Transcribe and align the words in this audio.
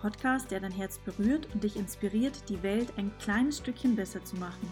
Podcast, 0.00 0.50
der 0.50 0.60
dein 0.60 0.72
Herz 0.72 0.98
berührt 0.98 1.48
und 1.52 1.62
dich 1.62 1.76
inspiriert, 1.76 2.48
die 2.48 2.62
Welt 2.62 2.92
ein 2.96 3.12
kleines 3.18 3.58
Stückchen 3.58 3.96
besser 3.96 4.24
zu 4.24 4.36
machen. 4.36 4.66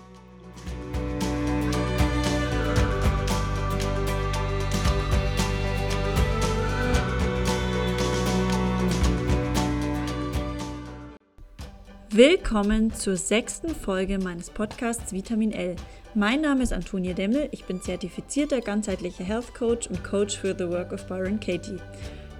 Willkommen 12.10 12.92
zur 12.94 13.16
sechsten 13.16 13.74
Folge 13.74 14.18
meines 14.18 14.50
Podcasts 14.50 15.12
Vitamin 15.12 15.52
L. 15.52 15.76
Mein 16.14 16.40
Name 16.40 16.62
ist 16.62 16.72
Antonia 16.72 17.12
Demmel, 17.12 17.48
ich 17.52 17.64
bin 17.66 17.82
zertifizierter 17.82 18.60
ganzheitlicher 18.60 19.24
Health 19.24 19.54
Coach 19.54 19.88
und 19.88 20.02
Coach 20.02 20.38
für 20.38 20.56
The 20.56 20.68
Work 20.68 20.92
of 20.92 21.06
Byron 21.06 21.38
Katie. 21.38 21.78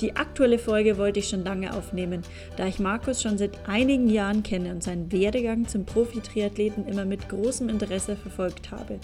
Die 0.01 0.15
aktuelle 0.15 0.59
Folge 0.59 0.97
wollte 0.97 1.19
ich 1.19 1.29
schon 1.29 1.43
lange 1.43 1.75
aufnehmen, 1.75 2.23
da 2.57 2.67
ich 2.67 2.79
Markus 2.79 3.21
schon 3.21 3.37
seit 3.37 3.69
einigen 3.69 4.09
Jahren 4.09 4.45
kenne 4.45 4.71
und 4.71 4.83
seinen 4.83 5.11
Werdegang 5.11 5.67
zum 5.67 5.85
Profi-Triathleten 5.85 6.87
immer 6.87 7.05
mit 7.05 7.29
großem 7.29 7.69
Interesse 7.69 8.15
verfolgt 8.15 8.71
habe. 8.71 9.01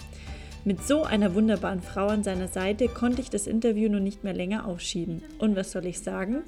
Mit 0.63 0.83
so 0.83 1.03
einer 1.03 1.35
wunderbaren 1.35 1.81
Frau 1.81 2.07
an 2.07 2.23
seiner 2.23 2.47
Seite 2.47 2.87
konnte 2.87 3.21
ich 3.21 3.29
das 3.29 3.45
Interview 3.45 3.89
nun 3.89 4.03
nicht 4.03 4.23
mehr 4.23 4.33
länger 4.33 4.65
aufschieben. 4.65 5.21
Und 5.37 5.55
was 5.55 5.71
soll 5.71 5.85
ich 5.85 5.99
sagen? 5.99 6.43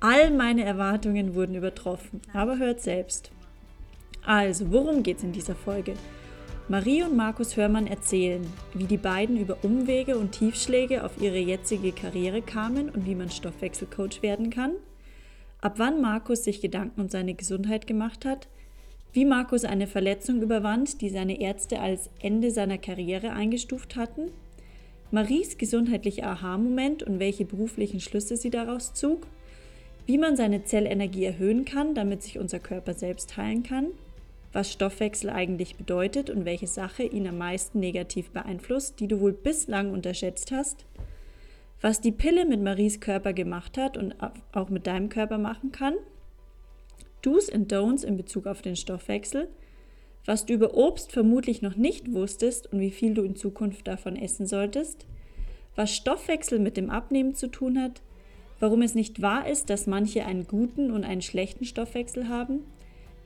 All 0.00 0.30
meine 0.30 0.64
Erwartungen 0.64 1.34
wurden 1.34 1.56
übertroffen, 1.56 2.20
aber 2.32 2.58
hört 2.58 2.80
selbst. 2.80 3.32
Also, 4.24 4.70
worum 4.70 5.02
geht 5.02 5.16
es 5.18 5.24
in 5.24 5.32
dieser 5.32 5.54
Folge? 5.54 5.94
Marie 6.70 7.02
und 7.02 7.16
Markus 7.16 7.56
Hörmann 7.56 7.86
erzählen, 7.86 8.46
wie 8.74 8.84
die 8.84 8.98
beiden 8.98 9.38
über 9.38 9.56
Umwege 9.64 10.18
und 10.18 10.32
Tiefschläge 10.32 11.02
auf 11.02 11.18
ihre 11.18 11.38
jetzige 11.38 11.92
Karriere 11.92 12.42
kamen 12.42 12.90
und 12.90 13.06
wie 13.06 13.14
man 13.14 13.30
Stoffwechselcoach 13.30 14.20
werden 14.20 14.50
kann, 14.50 14.72
ab 15.62 15.74
wann 15.78 16.02
Markus 16.02 16.44
sich 16.44 16.60
Gedanken 16.60 17.00
um 17.00 17.08
seine 17.08 17.32
Gesundheit 17.32 17.86
gemacht 17.86 18.26
hat, 18.26 18.48
wie 19.14 19.24
Markus 19.24 19.64
eine 19.64 19.86
Verletzung 19.86 20.42
überwand, 20.42 21.00
die 21.00 21.08
seine 21.08 21.40
Ärzte 21.40 21.80
als 21.80 22.10
Ende 22.20 22.50
seiner 22.50 22.76
Karriere 22.76 23.30
eingestuft 23.30 23.96
hatten, 23.96 24.30
Maries 25.10 25.56
gesundheitlicher 25.56 26.26
Aha-Moment 26.26 27.02
und 27.02 27.18
welche 27.18 27.46
beruflichen 27.46 28.00
Schlüsse 28.00 28.36
sie 28.36 28.50
daraus 28.50 28.92
zog, 28.92 29.26
wie 30.04 30.18
man 30.18 30.36
seine 30.36 30.64
Zellenergie 30.64 31.24
erhöhen 31.24 31.64
kann, 31.64 31.94
damit 31.94 32.22
sich 32.22 32.38
unser 32.38 32.58
Körper 32.58 32.92
selbst 32.92 33.38
heilen 33.38 33.62
kann, 33.62 33.86
was 34.52 34.72
Stoffwechsel 34.72 35.30
eigentlich 35.30 35.76
bedeutet 35.76 36.30
und 36.30 36.44
welche 36.44 36.66
Sache 36.66 37.02
ihn 37.02 37.26
am 37.26 37.38
meisten 37.38 37.80
negativ 37.80 38.30
beeinflusst, 38.30 39.00
die 39.00 39.08
du 39.08 39.20
wohl 39.20 39.32
bislang 39.32 39.92
unterschätzt 39.92 40.52
hast, 40.52 40.86
was 41.80 42.00
die 42.00 42.12
Pille 42.12 42.44
mit 42.44 42.62
Maries 42.62 43.00
Körper 43.00 43.32
gemacht 43.32 43.78
hat 43.78 43.96
und 43.96 44.14
auch 44.52 44.68
mit 44.68 44.86
deinem 44.86 45.08
Körper 45.08 45.38
machen 45.38 45.70
kann, 45.70 45.94
Do's 47.22 47.50
and 47.50 47.72
Don'ts 47.72 48.04
in 48.04 48.16
Bezug 48.16 48.46
auf 48.46 48.62
den 48.62 48.76
Stoffwechsel, 48.76 49.48
was 50.24 50.46
du 50.46 50.54
über 50.54 50.74
Obst 50.74 51.12
vermutlich 51.12 51.62
noch 51.62 51.76
nicht 51.76 52.12
wusstest 52.12 52.72
und 52.72 52.80
wie 52.80 52.90
viel 52.90 53.14
du 53.14 53.22
in 53.22 53.36
Zukunft 53.36 53.86
davon 53.88 54.16
essen 54.16 54.46
solltest, 54.46 55.06
was 55.74 55.94
Stoffwechsel 55.94 56.58
mit 56.58 56.76
dem 56.76 56.90
Abnehmen 56.90 57.34
zu 57.34 57.48
tun 57.48 57.80
hat, 57.80 58.02
warum 58.60 58.82
es 58.82 58.94
nicht 58.94 59.22
wahr 59.22 59.48
ist, 59.48 59.70
dass 59.70 59.86
manche 59.86 60.24
einen 60.24 60.46
guten 60.46 60.90
und 60.90 61.04
einen 61.04 61.22
schlechten 61.22 61.64
Stoffwechsel 61.64 62.28
haben, 62.28 62.60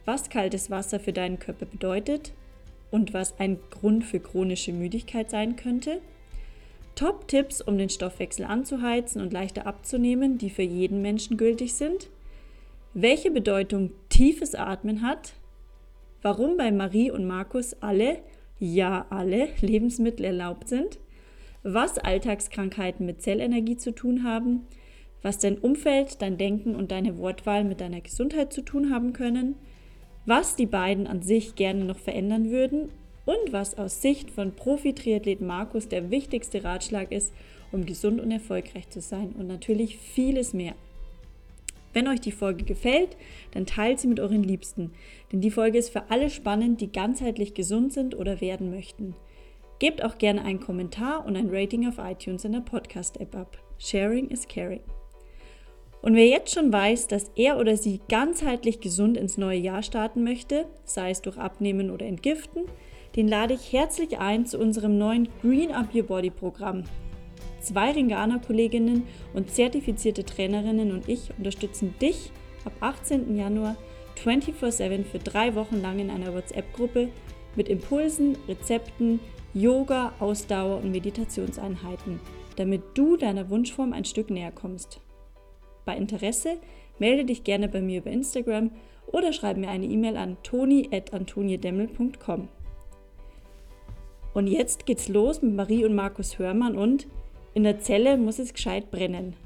was 0.04 0.30
kaltes 0.30 0.70
Wasser 0.70 0.98
für 0.98 1.12
deinen 1.12 1.38
Körper 1.38 1.66
bedeutet 1.66 2.32
und 2.90 3.14
was 3.14 3.38
ein 3.38 3.58
Grund 3.70 4.04
für 4.04 4.20
chronische 4.20 4.72
Müdigkeit 4.72 5.30
sein 5.30 5.56
könnte. 5.56 6.00
Top-Tipps, 6.94 7.62
um 7.62 7.78
den 7.78 7.88
Stoffwechsel 7.88 8.44
anzuheizen 8.44 9.22
und 9.22 9.32
leichter 9.32 9.66
abzunehmen, 9.66 10.38
die 10.38 10.50
für 10.50 10.62
jeden 10.62 11.00
Menschen 11.00 11.36
gültig 11.36 11.74
sind. 11.74 12.10
Welche 12.92 13.30
Bedeutung 13.30 13.92
tiefes 14.10 14.54
Atmen 14.54 15.02
hat. 15.02 15.32
Warum 16.20 16.56
bei 16.56 16.70
Marie 16.70 17.10
und 17.10 17.26
Markus 17.26 17.74
alle, 17.80 18.18
ja 18.58 19.06
alle, 19.08 19.48
Lebensmittel 19.60 20.26
erlaubt 20.26 20.68
sind. 20.68 20.98
Was 21.62 21.96
Alltagskrankheiten 21.96 23.06
mit 23.06 23.22
Zellenergie 23.22 23.78
zu 23.78 23.92
tun 23.92 24.24
haben. 24.24 24.66
Was 25.22 25.38
dein 25.38 25.56
Umfeld, 25.56 26.20
dein 26.20 26.36
Denken 26.36 26.74
und 26.74 26.90
deine 26.90 27.16
Wortwahl 27.16 27.64
mit 27.64 27.80
deiner 27.80 28.00
Gesundheit 28.00 28.52
zu 28.52 28.60
tun 28.60 28.92
haben 28.92 29.12
können 29.12 29.54
was 30.26 30.56
die 30.56 30.66
beiden 30.66 31.06
an 31.06 31.22
sich 31.22 31.54
gerne 31.54 31.84
noch 31.84 31.98
verändern 31.98 32.50
würden 32.50 32.90
und 33.24 33.52
was 33.52 33.78
aus 33.78 34.02
Sicht 34.02 34.30
von 34.30 34.52
Profi-Triathlet 34.52 35.40
Markus 35.40 35.88
der 35.88 36.10
wichtigste 36.10 36.64
Ratschlag 36.64 37.12
ist, 37.12 37.32
um 37.70 37.86
gesund 37.86 38.20
und 38.20 38.30
erfolgreich 38.30 38.88
zu 38.90 39.00
sein 39.00 39.34
und 39.38 39.46
natürlich 39.46 39.98
vieles 39.98 40.52
mehr. 40.52 40.74
Wenn 41.92 42.08
euch 42.08 42.20
die 42.20 42.32
Folge 42.32 42.64
gefällt, 42.64 43.16
dann 43.52 43.66
teilt 43.66 44.00
sie 44.00 44.08
mit 44.08 44.20
euren 44.20 44.42
Liebsten, 44.42 44.92
denn 45.30 45.40
die 45.40 45.50
Folge 45.50 45.78
ist 45.78 45.90
für 45.90 46.10
alle 46.10 46.30
spannend, 46.30 46.80
die 46.80 46.90
ganzheitlich 46.90 47.54
gesund 47.54 47.92
sind 47.92 48.14
oder 48.14 48.40
werden 48.40 48.70
möchten. 48.70 49.14
Gebt 49.78 50.02
auch 50.04 50.16
gerne 50.16 50.44
einen 50.44 50.60
Kommentar 50.60 51.26
und 51.26 51.36
ein 51.36 51.50
Rating 51.50 51.88
auf 51.88 51.98
iTunes 51.98 52.44
in 52.44 52.52
der 52.52 52.60
Podcast-App 52.60 53.34
ab. 53.34 53.58
Sharing 53.78 54.28
is 54.28 54.46
caring. 54.46 54.80
Und 56.02 56.16
wer 56.16 56.26
jetzt 56.26 56.52
schon 56.52 56.72
weiß, 56.72 57.06
dass 57.06 57.30
er 57.36 57.58
oder 57.58 57.76
sie 57.76 58.00
ganzheitlich 58.08 58.80
gesund 58.80 59.16
ins 59.16 59.38
neue 59.38 59.58
Jahr 59.58 59.84
starten 59.84 60.24
möchte, 60.24 60.66
sei 60.84 61.10
es 61.10 61.22
durch 61.22 61.38
Abnehmen 61.38 61.90
oder 61.92 62.06
Entgiften, 62.06 62.64
den 63.14 63.28
lade 63.28 63.54
ich 63.54 63.72
herzlich 63.72 64.18
ein 64.18 64.44
zu 64.44 64.58
unserem 64.58 64.98
neuen 64.98 65.28
Green 65.42 65.70
Up 65.70 65.94
Your 65.94 66.02
Body 66.02 66.30
Programm. 66.30 66.82
Zwei 67.60 67.92
Ringana-Kolleginnen 67.92 69.04
und 69.32 69.50
zertifizierte 69.50 70.24
Trainerinnen 70.24 70.90
und 70.90 71.08
ich 71.08 71.30
unterstützen 71.38 71.94
dich 72.00 72.32
ab 72.64 72.72
18. 72.80 73.36
Januar 73.36 73.76
24-7 74.24 75.04
für 75.04 75.20
drei 75.20 75.54
Wochen 75.54 75.80
lang 75.80 76.00
in 76.00 76.10
einer 76.10 76.34
WhatsApp-Gruppe 76.34 77.10
mit 77.54 77.68
Impulsen, 77.68 78.36
Rezepten, 78.48 79.20
Yoga, 79.54 80.12
Ausdauer 80.18 80.78
und 80.78 80.90
Meditationseinheiten, 80.90 82.18
damit 82.56 82.82
du 82.94 83.16
deiner 83.16 83.50
Wunschform 83.50 83.92
ein 83.92 84.04
Stück 84.04 84.30
näher 84.30 84.50
kommst. 84.50 85.00
Bei 85.84 85.96
Interesse 85.96 86.58
melde 86.98 87.24
dich 87.24 87.44
gerne 87.44 87.68
bei 87.68 87.80
mir 87.80 87.98
über 87.98 88.10
Instagram 88.10 88.70
oder 89.06 89.32
schreib 89.32 89.56
mir 89.56 89.68
eine 89.68 89.86
E-Mail 89.86 90.16
an 90.16 90.36
toni.antoniedemmel.com. 90.42 92.48
Und 94.34 94.46
jetzt 94.46 94.86
geht's 94.86 95.08
los 95.08 95.42
mit 95.42 95.54
Marie 95.54 95.84
und 95.84 95.94
Markus 95.94 96.38
Hörmann 96.38 96.76
und 96.76 97.06
in 97.54 97.64
der 97.64 97.80
Zelle 97.80 98.16
muss 98.16 98.38
es 98.38 98.54
gescheit 98.54 98.90
brennen. 98.90 99.36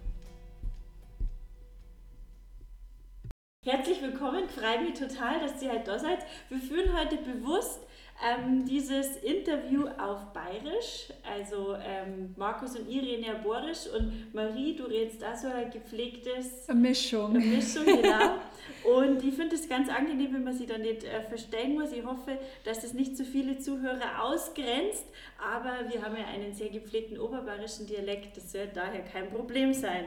Herzlich 3.65 4.01
willkommen, 4.01 4.49
freue 4.49 4.85
mich 4.85 4.97
total, 4.97 5.41
dass 5.41 5.61
ihr 5.61 5.71
halt 5.71 5.89
da 5.89 5.99
seid. 5.99 6.19
Wir 6.49 6.59
führen 6.59 6.97
heute 6.97 7.17
bewusst 7.17 7.81
ähm, 8.25 8.65
dieses 8.65 9.17
Interview 9.19 9.87
auf 9.99 10.33
Bayerisch. 10.33 11.09
Also 11.23 11.75
ähm, 11.75 12.35
Markus 12.37 12.77
und 12.79 12.89
Irene 12.89 13.39
Borisch 13.43 13.87
und 13.95 14.35
Marie, 14.35 14.75
du 14.75 14.85
redest 14.85 15.21
da 15.21 15.37
so 15.37 15.49
ein 15.49 15.71
gepflegtes... 15.71 16.69
Eine 16.69 16.81
Mischung. 16.81 17.37
Eine 17.37 17.45
Mischung, 17.45 17.85
genau. 17.85 18.39
und 18.85 19.23
ich 19.23 19.35
finde 19.35 19.57
es 19.57 19.69
ganz 19.69 19.89
angenehm, 19.89 20.33
wenn 20.33 20.45
man 20.45 20.55
sie 20.55 20.67
da 20.67 20.79
nicht 20.79 21.05
äh, 21.05 21.23
verstehen 21.23 21.75
muss. 21.75 21.93
Ich 21.93 22.05
hoffe, 22.05 22.39
dass 22.65 22.81
das 22.81 22.95
nicht 22.95 23.17
zu 23.17 23.25
so 23.25 23.31
viele 23.31 23.59
Zuhörer 23.59 24.23
ausgrenzt, 24.23 25.07
aber 25.39 25.93
wir 25.93 26.03
haben 26.03 26.17
ja 26.17 26.27
einen 26.27 26.55
sehr 26.55 26.71
gepflegten 26.71 27.19
oberbayerischen 27.19 27.87
Dialekt, 27.87 28.37
das 28.37 28.55
wird 28.55 28.77
daher 28.77 29.03
kein 29.03 29.29
Problem 29.31 29.73
sein. 29.75 30.07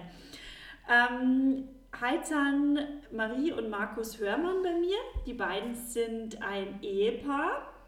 Ähm, 0.89 1.67
Heizan 1.99 2.79
Marie 3.11 3.51
und 3.51 3.69
Markus 3.69 4.19
Hörmann 4.19 4.61
bei 4.63 4.73
mir. 4.73 4.97
Die 5.25 5.33
beiden 5.33 5.75
sind 5.75 6.41
ein 6.41 6.81
Ehepaar. 6.81 7.78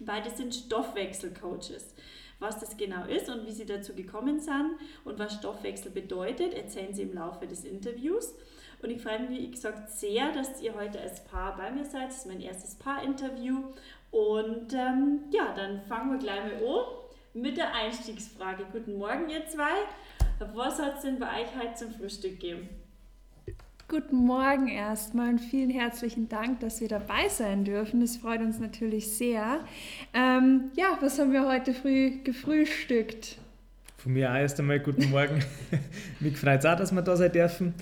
Beide 0.00 0.30
sind 0.30 0.54
Stoffwechselcoaches. 0.54 1.94
Was 2.40 2.60
das 2.60 2.76
genau 2.76 3.04
ist 3.06 3.28
und 3.28 3.46
wie 3.46 3.52
sie 3.52 3.66
dazu 3.66 3.94
gekommen 3.94 4.38
sind 4.38 4.76
und 5.04 5.18
was 5.18 5.34
Stoffwechsel 5.34 5.90
bedeutet, 5.90 6.54
erzählen 6.54 6.94
sie 6.94 7.02
im 7.02 7.14
Laufe 7.14 7.48
des 7.48 7.64
Interviews. 7.64 8.32
Und 8.80 8.90
ich 8.90 9.02
freue 9.02 9.18
mich, 9.20 9.40
wie 9.40 9.50
gesagt, 9.50 9.90
sehr, 9.90 10.30
dass 10.32 10.62
ihr 10.62 10.74
heute 10.74 11.00
als 11.00 11.24
Paar 11.24 11.56
bei 11.56 11.72
mir 11.72 11.84
seid. 11.84 12.08
Das 12.08 12.18
ist 12.18 12.26
mein 12.26 12.40
erstes 12.40 12.76
Paar-Interview. 12.76 13.64
Und 14.12 14.72
ähm, 14.72 15.24
ja, 15.32 15.52
dann 15.54 15.82
fangen 15.82 16.12
wir 16.12 16.18
gleich 16.18 16.44
mal 16.44 16.78
an 16.78 16.84
mit 17.34 17.56
der 17.56 17.74
Einstiegsfrage. 17.74 18.66
Guten 18.70 18.98
Morgen, 18.98 19.28
ihr 19.28 19.44
zwei. 19.46 19.74
Was 20.54 20.78
hat 20.78 20.96
es 20.96 21.02
denn 21.02 21.18
bei 21.18 21.42
euch 21.42 21.56
heute 21.60 21.74
zum 21.74 21.90
Frühstück 21.90 22.38
gegeben? 22.38 22.68
Guten 23.90 24.26
Morgen 24.26 24.68
erstmal 24.68 25.30
und 25.30 25.38
vielen 25.38 25.70
herzlichen 25.70 26.28
Dank, 26.28 26.60
dass 26.60 26.82
wir 26.82 26.88
dabei 26.88 27.30
sein 27.30 27.64
dürfen. 27.64 28.02
Das 28.02 28.18
freut 28.18 28.42
uns 28.42 28.60
natürlich 28.60 29.16
sehr. 29.16 29.60
Ähm, 30.12 30.64
ja, 30.76 30.98
was 31.00 31.18
haben 31.18 31.32
wir 31.32 31.48
heute 31.48 31.72
früh 31.72 32.22
gefrühstückt? 32.22 33.38
Von 33.96 34.12
mir 34.12 34.30
auch 34.30 34.36
erst 34.36 34.60
einmal 34.60 34.80
guten 34.80 35.08
Morgen. 35.08 35.42
Mich 36.20 36.36
freut 36.36 36.58
es 36.58 36.66
auch, 36.66 36.76
dass 36.76 36.92
wir 36.92 37.00
da 37.00 37.16
sein 37.16 37.32
dürfen. 37.32 37.72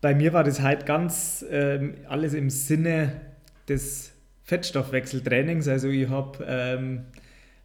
Bei 0.00 0.14
mir 0.14 0.32
war 0.32 0.44
das 0.44 0.62
heute 0.62 0.86
ganz 0.86 1.44
ähm, 1.50 1.96
alles 2.08 2.32
im 2.32 2.48
Sinne 2.48 3.20
des 3.68 4.14
Fettstoffwechseltrainings. 4.44 5.68
Also 5.68 5.88
ich 5.88 6.08
habe 6.08 6.42
ähm, 6.48 7.02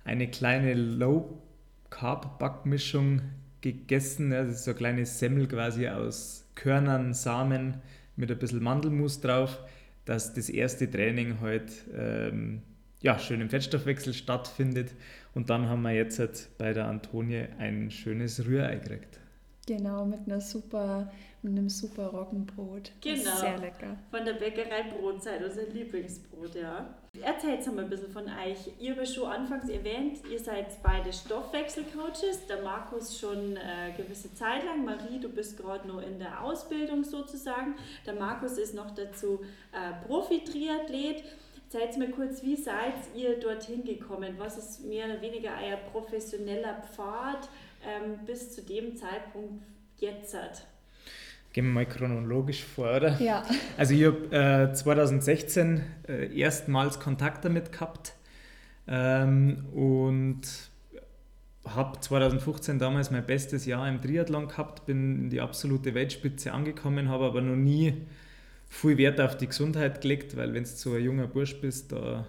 eine 0.03 0.27
kleine 0.27 0.73
Low-Carb-Backmischung 0.73 3.21
gegessen. 3.61 4.33
Also 4.33 4.51
so 4.51 4.71
eine 4.71 4.77
kleine 4.77 5.05
Semmel 5.05 5.47
quasi 5.47 5.87
aus 5.87 6.43
Körnern, 6.59 7.13
Samen 7.13 7.81
mit 8.15 8.29
ein 8.29 8.37
bisschen 8.37 8.61
Mandelmus 8.61 9.21
drauf, 9.21 9.59
dass 10.05 10.33
das 10.33 10.49
erste 10.49 10.89
Training 10.89 11.39
halt 11.39 11.71
ähm, 11.95 12.61
ja, 13.01 13.17
schön 13.17 13.39
im 13.39 13.49
Fettstoffwechsel 13.49 14.13
stattfindet. 14.13 14.91
Und 15.33 15.49
dann 15.49 15.69
haben 15.69 15.83
wir 15.83 15.91
jetzt 15.91 16.19
halt 16.19 16.49
bei 16.57 16.73
der 16.73 16.87
Antonie 16.87 17.45
ein 17.57 17.91
schönes 17.91 18.45
Rührei 18.45 18.75
gekriegt. 18.75 19.19
Genau, 19.67 20.05
mit 20.05 20.21
einer 20.25 20.41
super, 20.41 21.11
mit 21.41 21.53
einem 21.53 21.69
super 21.69 22.07
Roggenbrot. 22.07 22.91
Genau. 23.01 23.37
Sehr 23.37 23.57
lecker. 23.59 23.97
Von 24.09 24.25
der 24.25 24.33
Bäckerei 24.33 24.83
Brotzeit, 24.89 25.41
unser 25.43 25.67
Lieblingsbrot, 25.67 26.55
ja. 26.55 26.93
Erzählt 27.21 27.65
mal 27.73 27.83
ein 27.83 27.89
bisschen 27.89 28.11
von 28.11 28.25
euch. 28.25 28.71
Ihr 28.79 28.95
habt 28.95 29.07
schon 29.07 29.27
anfangs 29.27 29.67
erwähnt, 29.67 30.19
ihr 30.31 30.39
seid 30.39 30.81
beide 30.83 31.11
Stoffwechselcoaches. 31.11 32.45
Der 32.47 32.61
Markus 32.61 33.19
schon 33.19 33.57
äh, 33.57 33.91
gewisse 33.97 34.33
Zeit 34.35 34.63
lang. 34.63 34.85
Marie, 34.85 35.19
du 35.19 35.27
bist 35.27 35.57
gerade 35.57 35.87
noch 35.87 36.01
in 36.01 36.19
der 36.19 36.43
Ausbildung 36.43 37.03
sozusagen. 37.03 37.75
Der 38.05 38.13
Markus 38.13 38.57
ist 38.57 38.75
noch 38.75 38.91
dazu 38.91 39.41
äh, 39.71 40.05
Profi-Triathlet. 40.05 41.23
Zeigt 41.67 41.97
mir 41.97 42.09
kurz, 42.11 42.43
wie 42.43 42.55
seid 42.55 42.93
ihr 43.15 43.39
dorthin 43.39 43.83
gekommen? 43.83 44.35
Was 44.37 44.57
ist 44.57 44.85
mehr 44.85 45.05
oder 45.05 45.21
weniger 45.21 45.51
euer 45.63 45.77
professioneller 45.77 46.81
Pfad 46.81 47.49
ähm, 47.85 48.25
bis 48.25 48.55
zu 48.55 48.61
dem 48.61 48.95
Zeitpunkt 48.95 49.63
jetzt? 49.97 50.35
Gehen 51.51 51.65
wir 51.65 51.73
mal 51.73 51.85
chronologisch 51.85 52.63
vor, 52.63 52.95
oder? 52.95 53.19
Ja. 53.19 53.43
Also 53.77 53.95
ich 53.95 54.05
habe 54.05 54.69
äh, 54.71 54.73
2016 54.73 55.81
äh, 56.07 56.39
erstmals 56.39 56.99
Kontakt 56.99 57.43
damit 57.43 57.71
gehabt 57.71 58.13
ähm, 58.87 59.65
und 59.73 60.41
habe 61.65 61.99
2015 61.99 62.79
damals 62.79 63.11
mein 63.11 63.25
bestes 63.25 63.65
Jahr 63.65 63.87
im 63.87 64.01
Triathlon 64.01 64.47
gehabt, 64.47 64.85
bin 64.85 65.23
in 65.23 65.29
die 65.29 65.41
absolute 65.41 65.93
Weltspitze 65.93 66.51
angekommen, 66.51 67.09
habe 67.09 67.25
aber 67.25 67.41
noch 67.41 67.55
nie 67.55 67.93
viel 68.67 68.97
Wert 68.97 69.19
auf 69.19 69.35
die 69.35 69.47
Gesundheit 69.47 70.01
gelegt, 70.01 70.37
weil 70.37 70.53
wenn 70.53 70.63
du 70.63 70.69
so 70.69 70.93
ein 70.93 71.03
junger 71.03 71.27
Bursch 71.27 71.59
bist, 71.59 71.91
da, 71.91 72.27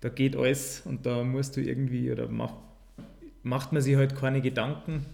da 0.00 0.08
geht 0.08 0.36
alles 0.36 0.82
und 0.84 1.06
da 1.06 1.22
musst 1.22 1.56
du 1.56 1.60
irgendwie 1.60 2.10
oder 2.10 2.28
mach, 2.28 2.54
macht 3.42 3.72
man 3.72 3.82
sich 3.82 3.96
halt 3.96 4.16
keine 4.16 4.40
Gedanken, 4.40 5.06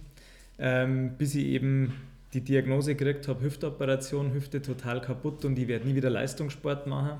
ähm, 0.57 1.15
bis 1.17 1.35
ich 1.35 1.45
eben 1.45 1.93
die 2.33 2.41
Diagnose 2.41 2.95
gekriegt 2.95 3.27
habe, 3.27 3.41
Hüftoperation, 3.41 4.33
Hüfte 4.33 4.61
total 4.61 5.01
kaputt 5.01 5.45
und 5.45 5.57
ich 5.57 5.67
werde 5.67 5.87
nie 5.87 5.95
wieder 5.95 6.09
Leistungssport 6.09 6.87
machen. 6.87 7.19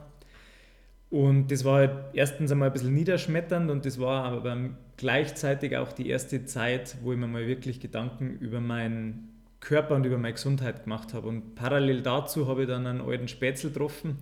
Und 1.09 1.49
das 1.49 1.65
war 1.65 1.79
halt 1.79 1.91
erstens 2.13 2.51
einmal 2.51 2.69
ein 2.69 2.73
bisschen 2.73 2.93
niederschmetternd 2.93 3.71
und 3.71 3.85
das 3.85 3.99
war 3.99 4.25
aber 4.25 4.55
gleichzeitig 4.97 5.75
auch 5.75 5.91
die 5.91 6.07
erste 6.07 6.45
Zeit, 6.45 6.97
wo 7.01 7.13
ich 7.13 7.17
mir 7.17 7.27
mal 7.27 7.47
wirklich 7.47 7.79
Gedanken 7.79 8.37
über 8.39 8.61
meinen 8.61 9.29
Körper 9.59 9.95
und 9.95 10.05
über 10.05 10.17
meine 10.17 10.33
Gesundheit 10.33 10.83
gemacht 10.83 11.13
habe. 11.13 11.27
Und 11.27 11.55
parallel 11.55 12.01
dazu 12.01 12.47
habe 12.47 12.61
ich 12.61 12.67
dann 12.67 12.85
einen 12.85 13.01
alten 13.01 13.27
Spätzl 13.27 13.69
getroffen, 13.69 14.17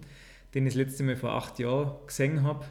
den 0.54 0.66
ich 0.66 0.74
das 0.74 0.78
letzte 0.78 1.04
Mal 1.04 1.18
vor 1.18 1.32
acht 1.32 1.60
Jahren 1.60 1.92
gesehen 2.08 2.44
habe. 2.44 2.66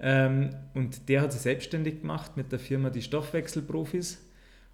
Ähm, 0.00 0.50
und 0.74 1.08
der 1.08 1.22
hat 1.22 1.32
sich 1.32 1.42
selbstständig 1.42 2.00
gemacht 2.00 2.36
mit 2.36 2.50
der 2.50 2.58
Firma 2.58 2.90
Die 2.90 3.02
Stoffwechselprofis 3.02 4.20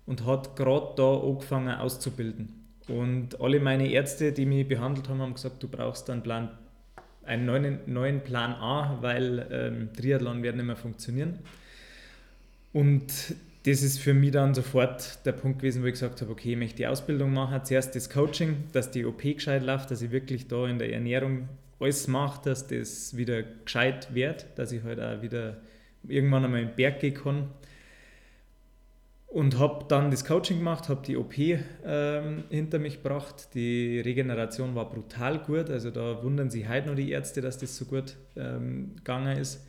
und 0.07 0.25
hat 0.25 0.57
gerade 0.57 0.95
da 0.97 1.21
angefangen 1.21 1.75
auszubilden. 1.77 2.60
Und 2.91 3.41
alle 3.41 3.61
meine 3.61 3.91
Ärzte, 3.91 4.33
die 4.33 4.47
mich 4.47 4.67
behandelt 4.67 5.09
haben, 5.09 5.21
haben 5.21 5.35
gesagt, 5.35 5.63
du 5.63 5.69
brauchst 5.69 6.11
einen 6.11 6.23
Plan, 6.23 6.51
einen 7.25 7.47
neuen, 7.47 7.79
neuen 7.87 8.21
Plan 8.21 8.53
A, 8.53 8.99
weil 9.01 9.47
ähm, 9.51 9.89
Triathlon 9.95 10.43
wird 10.43 10.57
nicht 10.57 10.65
mehr 10.65 10.77
funktionieren. 10.77 11.39
Und 12.73 13.07
das 13.65 13.83
ist 13.83 13.99
für 13.99 14.15
mich 14.15 14.31
dann 14.31 14.55
sofort 14.55 15.25
der 15.27 15.33
Punkt 15.33 15.59
gewesen, 15.59 15.83
wo 15.83 15.87
ich 15.87 15.93
gesagt 15.93 16.21
habe, 16.23 16.31
okay, 16.31 16.53
ich 16.53 16.59
möchte 16.59 16.77
die 16.77 16.87
Ausbildung 16.87 17.33
machen. 17.33 17.61
Zuerst 17.65 17.95
das 17.95 18.09
Coaching, 18.09 18.65
dass 18.73 18.91
die 18.91 19.05
OP 19.05 19.23
gescheit 19.23 19.63
läuft, 19.63 19.91
dass 19.91 20.03
ich 20.03 20.11
wirklich 20.11 20.49
da 20.49 20.67
in 20.67 20.79
der 20.79 20.93
Ernährung 20.93 21.49
alles 21.79 22.09
mache, 22.09 22.43
dass 22.45 22.67
das 22.67 23.17
wieder 23.17 23.43
gescheit 23.43 24.15
wird, 24.15 24.47
dass 24.57 24.73
ich 24.73 24.83
halt 24.83 25.01
auch 25.01 25.23
wieder 25.23 25.59
irgendwann 26.09 26.45
einmal 26.45 26.61
in 26.61 26.69
den 26.69 26.77
Berg 26.77 27.01
gehen 27.01 27.15
kann. 27.15 27.49
Und 29.31 29.61
habe 29.61 29.85
dann 29.87 30.11
das 30.11 30.25
Coaching 30.25 30.59
gemacht, 30.59 30.89
habe 30.89 31.03
die 31.07 31.17
OP 31.17 31.39
ähm, 31.39 32.43
hinter 32.51 32.81
mich 32.81 33.01
gebracht. 33.01 33.55
Die 33.55 34.01
Regeneration 34.01 34.75
war 34.75 34.91
brutal 34.91 35.39
gut, 35.39 35.71
also 35.71 35.93
da 35.93 36.25
wundern 36.25 36.51
sich 36.51 36.69
heute 36.69 36.89
noch 36.89 36.97
die 36.97 37.13
Ärzte, 37.13 37.41
dass 37.41 37.57
das 37.57 37.77
so 37.77 37.85
gut 37.85 38.17
ähm, 38.35 38.97
gegangen 38.97 39.39
ist. 39.39 39.65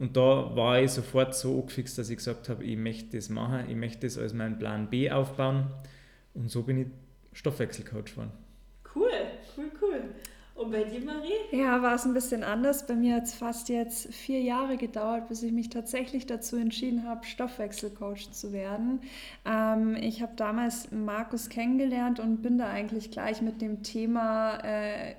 Und 0.00 0.16
da 0.16 0.56
war 0.56 0.80
ich 0.80 0.90
sofort 0.90 1.36
so 1.36 1.60
angefixt, 1.60 1.96
dass 1.98 2.10
ich 2.10 2.16
gesagt 2.16 2.48
habe, 2.48 2.64
ich 2.64 2.76
möchte 2.76 3.16
das 3.16 3.28
machen, 3.28 3.70
ich 3.70 3.76
möchte 3.76 4.08
das 4.08 4.18
als 4.18 4.34
meinen 4.34 4.58
Plan 4.58 4.90
B 4.90 5.08
aufbauen. 5.08 5.68
Und 6.34 6.50
so 6.50 6.64
bin 6.64 6.78
ich 6.78 6.86
Stoffwechselcoach 7.32 8.06
geworden. 8.06 8.32
Cool. 8.92 9.08
Und 10.56 10.70
bei 10.70 10.84
dir, 10.84 11.00
Marie? 11.04 11.34
Ja, 11.52 11.82
war 11.82 11.94
es 11.94 12.06
ein 12.06 12.14
bisschen 12.14 12.42
anders. 12.42 12.86
Bei 12.86 12.94
mir 12.94 13.16
hat 13.16 13.24
es 13.24 13.34
fast 13.34 13.68
jetzt 13.68 14.12
vier 14.14 14.40
Jahre 14.40 14.78
gedauert, 14.78 15.28
bis 15.28 15.42
ich 15.42 15.52
mich 15.52 15.68
tatsächlich 15.68 16.26
dazu 16.26 16.56
entschieden 16.56 17.06
habe, 17.06 17.26
Stoffwechselcoach 17.26 18.30
zu 18.32 18.52
werden. 18.54 19.00
Ähm, 19.44 19.96
ich 19.96 20.22
habe 20.22 20.32
damals 20.36 20.90
Markus 20.90 21.50
kennengelernt 21.50 22.20
und 22.20 22.40
bin 22.40 22.56
da 22.56 22.68
eigentlich 22.68 23.10
gleich 23.10 23.42
mit 23.42 23.60
dem 23.60 23.82
Thema 23.82 24.56
äh, 24.64 25.14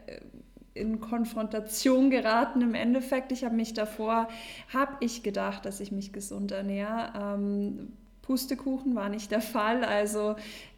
in 0.74 1.00
Konfrontation 1.00 2.10
geraten 2.10 2.62
im 2.62 2.74
Endeffekt. 2.74 3.32
Ich 3.32 3.44
habe 3.44 3.56
mich 3.56 3.76
davor, 3.76 4.28
habe 4.74 4.94
ich 5.02 5.22
gedacht, 5.22 5.66
dass 5.66 5.80
ich 5.80 5.92
mich 5.92 6.14
gesund 6.14 6.52
ernähre. 6.52 7.14
Ähm, 7.16 7.94
Pustekuchen 8.24 8.96
war 8.96 9.10
nicht 9.10 9.30
der 9.30 9.42
Fall. 9.42 9.84
Also 9.84 10.36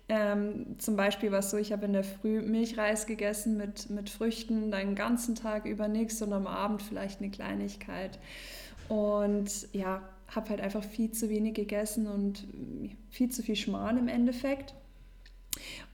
ähm, 0.09 0.75
zum 0.79 0.95
Beispiel 0.95 1.31
war 1.31 1.39
es 1.39 1.51
so, 1.51 1.57
ich 1.57 1.71
habe 1.71 1.85
in 1.85 1.93
der 1.93 2.03
Früh 2.03 2.41
Milchreis 2.41 3.05
gegessen 3.05 3.57
mit, 3.57 3.89
mit 3.89 4.09
Früchten, 4.09 4.71
den 4.71 4.95
ganzen 4.95 5.35
Tag 5.35 5.65
über 5.65 5.87
nichts 5.87 6.21
und 6.21 6.33
am 6.33 6.47
Abend 6.47 6.81
vielleicht 6.81 7.21
eine 7.21 7.29
Kleinigkeit. 7.29 8.19
Und 8.87 9.71
ja, 9.71 10.01
habe 10.27 10.49
halt 10.49 10.61
einfach 10.61 10.83
viel 10.83 11.11
zu 11.11 11.29
wenig 11.29 11.53
gegessen 11.53 12.07
und 12.07 12.47
viel 13.09 13.29
zu 13.29 13.43
viel 13.43 13.55
Schmarrn 13.55 13.97
im 13.97 14.07
Endeffekt. 14.07 14.73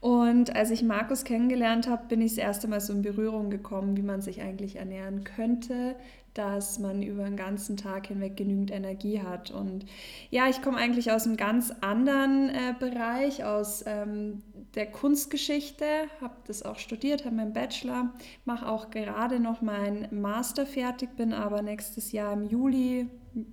Und 0.00 0.54
als 0.54 0.70
ich 0.70 0.82
Markus 0.82 1.24
kennengelernt 1.24 1.88
habe, 1.88 2.06
bin 2.08 2.20
ich 2.20 2.32
das 2.32 2.38
erste 2.38 2.68
Mal 2.68 2.80
so 2.80 2.92
in 2.92 3.02
Berührung 3.02 3.50
gekommen, 3.50 3.96
wie 3.96 4.02
man 4.02 4.22
sich 4.22 4.40
eigentlich 4.40 4.76
ernähren 4.76 5.24
könnte, 5.24 5.96
dass 6.36 6.78
man 6.78 7.02
über 7.02 7.24
den 7.24 7.36
ganzen 7.36 7.76
Tag 7.76 8.08
hinweg 8.08 8.36
genügend 8.36 8.70
Energie 8.70 9.20
hat. 9.22 9.50
Und 9.50 9.86
ja, 10.30 10.48
ich 10.48 10.60
komme 10.62 10.76
eigentlich 10.76 11.10
aus 11.10 11.26
einem 11.26 11.36
ganz 11.36 11.72
anderen 11.80 12.50
äh, 12.50 12.74
Bereich, 12.78 13.44
aus 13.44 13.84
ähm, 13.86 14.42
der 14.74 14.86
Kunstgeschichte, 14.86 15.84
habe 16.20 16.34
das 16.46 16.62
auch 16.62 16.78
studiert, 16.78 17.24
habe 17.24 17.36
meinen 17.36 17.52
Bachelor, 17.52 18.12
mache 18.44 18.68
auch 18.68 18.90
gerade 18.90 19.40
noch 19.40 19.62
meinen 19.62 20.08
Master 20.20 20.66
fertig, 20.66 21.16
bin 21.16 21.32
aber 21.32 21.62
nächstes 21.62 22.12
Jahr 22.12 22.32
im 22.34 22.44
Juli 22.44 23.08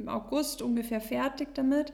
August 0.06 0.62
ungefähr 0.62 1.02
fertig 1.02 1.54
damit. 1.54 1.94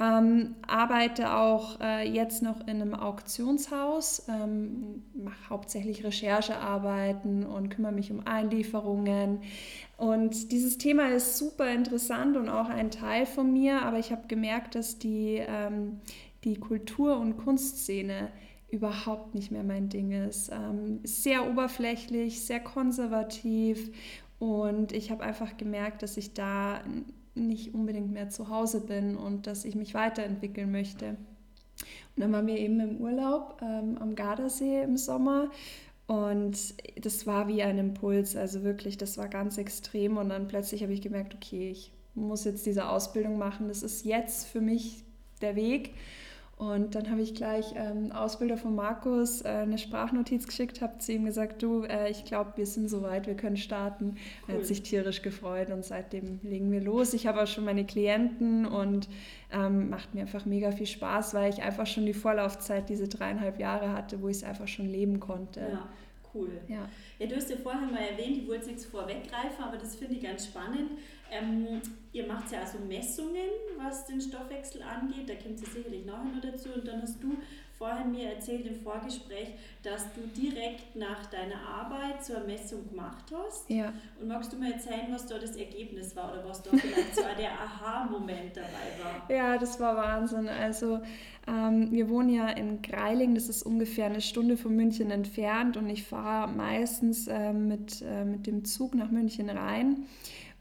Ähm, 0.00 0.56
arbeite 0.66 1.34
auch 1.34 1.80
äh, 1.80 2.08
jetzt 2.08 2.42
noch 2.42 2.60
in 2.62 2.80
einem 2.80 2.94
Auktionshaus, 2.94 4.26
ähm, 4.28 5.02
mache 5.14 5.50
hauptsächlich 5.50 6.04
Recherchearbeiten 6.04 7.44
und 7.44 7.70
kümmere 7.70 7.92
mich 7.92 8.10
um 8.10 8.26
Einlieferungen. 8.26 9.42
Und 9.96 10.50
dieses 10.52 10.78
Thema 10.78 11.10
ist 11.10 11.38
super 11.38 11.72
interessant 11.72 12.36
und 12.36 12.48
auch 12.48 12.68
ein 12.68 12.90
Teil 12.90 13.26
von 13.26 13.52
mir, 13.52 13.82
aber 13.82 13.98
ich 13.98 14.10
habe 14.10 14.26
gemerkt, 14.26 14.74
dass 14.74 14.98
die, 14.98 15.42
ähm, 15.46 16.00
die 16.44 16.56
Kultur- 16.56 17.18
und 17.18 17.36
Kunstszene 17.36 18.28
überhaupt 18.72 19.34
nicht 19.34 19.52
mehr 19.52 19.62
mein 19.62 19.90
Ding 19.90 20.10
ist. 20.10 20.50
Ähm, 20.50 21.00
sehr 21.04 21.48
oberflächlich, 21.48 22.44
sehr 22.44 22.58
konservativ 22.58 23.90
und 24.38 24.92
ich 24.92 25.12
habe 25.12 25.22
einfach 25.22 25.56
gemerkt, 25.56 26.02
dass 26.02 26.16
ich 26.16 26.34
da 26.34 26.80
nicht 27.34 27.74
unbedingt 27.74 28.12
mehr 28.12 28.28
zu 28.28 28.48
Hause 28.48 28.80
bin 28.80 29.16
und 29.16 29.46
dass 29.46 29.64
ich 29.64 29.74
mich 29.74 29.94
weiterentwickeln 29.94 30.70
möchte. 30.70 31.16
Und 32.14 32.22
dann 32.22 32.32
waren 32.32 32.46
wir 32.46 32.58
eben 32.58 32.78
im 32.80 33.00
Urlaub 33.00 33.60
ähm, 33.62 33.96
am 33.98 34.14
Gardasee 34.14 34.82
im 34.82 34.96
Sommer 34.96 35.50
und 36.06 36.74
das 37.00 37.26
war 37.26 37.48
wie 37.48 37.62
ein 37.62 37.78
Impuls, 37.78 38.36
also 38.36 38.62
wirklich, 38.64 38.98
das 38.98 39.16
war 39.16 39.28
ganz 39.28 39.56
extrem 39.56 40.18
und 40.18 40.28
dann 40.28 40.48
plötzlich 40.48 40.82
habe 40.82 40.92
ich 40.92 41.00
gemerkt, 41.00 41.34
okay, 41.34 41.70
ich 41.70 41.92
muss 42.14 42.44
jetzt 42.44 42.66
diese 42.66 42.88
Ausbildung 42.88 43.38
machen, 43.38 43.68
das 43.68 43.82
ist 43.82 44.04
jetzt 44.04 44.46
für 44.46 44.60
mich 44.60 45.04
der 45.40 45.56
Weg 45.56 45.94
und 46.62 46.94
dann 46.94 47.10
habe 47.10 47.20
ich 47.20 47.34
gleich 47.34 47.74
ähm, 47.74 48.12
Ausbilder 48.12 48.56
von 48.56 48.76
Markus 48.76 49.42
äh, 49.42 49.48
eine 49.48 49.78
Sprachnotiz 49.78 50.46
geschickt, 50.46 50.80
habe 50.80 50.96
zu 50.98 51.10
ihm 51.10 51.24
gesagt, 51.24 51.60
du, 51.60 51.82
äh, 51.82 52.08
ich 52.08 52.24
glaube, 52.24 52.52
wir 52.54 52.66
sind 52.66 52.88
soweit, 52.88 53.26
wir 53.26 53.34
können 53.34 53.56
starten. 53.56 54.14
Cool. 54.46 54.54
Er 54.54 54.54
hat 54.58 54.66
sich 54.66 54.84
tierisch 54.84 55.22
gefreut 55.22 55.70
und 55.70 55.84
seitdem 55.84 56.38
legen 56.44 56.70
wir 56.70 56.80
los. 56.80 57.14
Ich 57.14 57.26
habe 57.26 57.42
auch 57.42 57.48
schon 57.48 57.64
meine 57.64 57.84
Klienten 57.84 58.64
und 58.64 59.08
ähm, 59.50 59.90
macht 59.90 60.14
mir 60.14 60.20
einfach 60.20 60.46
mega 60.46 60.70
viel 60.70 60.86
Spaß, 60.86 61.34
weil 61.34 61.52
ich 61.52 61.62
einfach 61.62 61.88
schon 61.88 62.06
die 62.06 62.14
Vorlaufzeit, 62.14 62.88
diese 62.88 63.08
dreieinhalb 63.08 63.58
Jahre 63.58 63.92
hatte, 63.92 64.22
wo 64.22 64.28
ich 64.28 64.36
es 64.36 64.44
einfach 64.44 64.68
schon 64.68 64.86
leben 64.86 65.18
konnte. 65.18 65.62
Ja, 65.62 65.88
cool. 66.34 66.60
Ja. 66.68 66.88
ja, 67.18 67.26
du 67.26 67.36
hast 67.36 67.50
ja 67.50 67.56
vorher 67.56 67.86
mal 67.86 68.02
erwähnt, 68.02 68.38
ich 68.38 68.48
wollte 68.48 68.66
nichts 68.66 68.86
vorweggreifen, 68.86 69.62
aber 69.62 69.76
das 69.76 69.96
finde 69.96 70.14
ich 70.14 70.22
ganz 70.22 70.46
spannend. 70.46 70.92
Ähm, 71.30 71.80
ihr 72.12 72.26
macht 72.26 72.52
ja 72.52 72.60
also 72.60 72.78
Messungen, 72.78 73.48
was 73.78 74.06
den 74.06 74.20
Stoffwechsel 74.20 74.82
angeht, 74.82 75.28
da 75.28 75.34
kommt 75.34 75.62
es 75.62 75.72
sicherlich 75.72 76.04
nachher 76.04 76.24
noch 76.24 76.40
dazu. 76.40 76.70
Und 76.74 76.86
dann 76.86 77.02
hast 77.02 77.22
du 77.22 77.36
vorhin 77.82 78.12
mir 78.12 78.34
erzählt 78.34 78.64
im 78.64 78.76
Vorgespräch, 78.76 79.54
dass 79.82 80.04
du 80.14 80.20
direkt 80.40 80.94
nach 80.94 81.26
deiner 81.26 81.60
Arbeit 81.66 82.18
eine 82.30 82.44
Messung 82.44 82.88
gemacht 82.88 83.24
hast. 83.34 83.68
Ja. 83.68 83.92
Und 84.20 84.28
magst 84.28 84.52
du 84.52 84.56
mir 84.56 84.74
erzählen, 84.74 85.08
was 85.10 85.26
da 85.26 85.36
das 85.36 85.56
Ergebnis 85.56 86.14
war 86.14 86.32
oder 86.32 86.48
was 86.48 86.62
da 86.62 86.70
vielleicht 86.70 87.16
so 87.16 87.22
der 87.36 87.50
Aha-Moment 87.50 88.56
dabei 88.56 89.02
war? 89.02 89.36
Ja, 89.36 89.58
das 89.58 89.80
war 89.80 89.96
Wahnsinn. 89.96 90.48
Also 90.48 91.00
ähm, 91.48 91.90
wir 91.90 92.08
wohnen 92.08 92.32
ja 92.32 92.50
in 92.50 92.82
Greiling, 92.82 93.34
das 93.34 93.48
ist 93.48 93.64
ungefähr 93.64 94.06
eine 94.06 94.20
Stunde 94.20 94.56
von 94.56 94.76
München 94.76 95.10
entfernt 95.10 95.76
und 95.76 95.90
ich 95.90 96.04
fahre 96.04 96.52
meistens 96.52 97.26
äh, 97.26 97.52
mit, 97.52 98.00
äh, 98.02 98.24
mit 98.24 98.46
dem 98.46 98.64
Zug 98.64 98.94
nach 98.94 99.10
München 99.10 99.50
rein. 99.50 100.06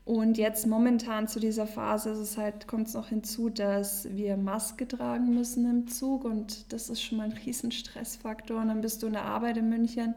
Und 0.04 0.38
jetzt 0.38 0.66
momentan 0.66 1.28
zu 1.28 1.40
dieser 1.40 1.68
Phase 1.68 2.10
ist 2.10 2.20
es 2.20 2.38
halt, 2.38 2.68
kommt 2.68 2.88
es 2.88 2.96
noch 2.96 3.10
hinzu, 3.10 3.50
dass 3.50 4.08
wir 4.16 4.36
Maske 4.36 4.88
tragen 4.88 5.34
müssen 5.34 5.70
im 5.70 5.88
Zug 5.88 6.26
und 6.26 6.74
das 6.74 6.90
ist 6.90 7.02
schon 7.02 7.20
mal 7.20 7.26
ein 7.26 7.38
riesen 7.46 7.72
Stressfaktor. 7.72 8.62
Und 8.62 8.70
dann 8.70 8.82
bist 8.82 9.04
du 9.04 9.08
in 9.08 9.14
der 9.14 9.26
Arbeit 9.26 9.58
in 9.58 9.70
München, 9.70 10.16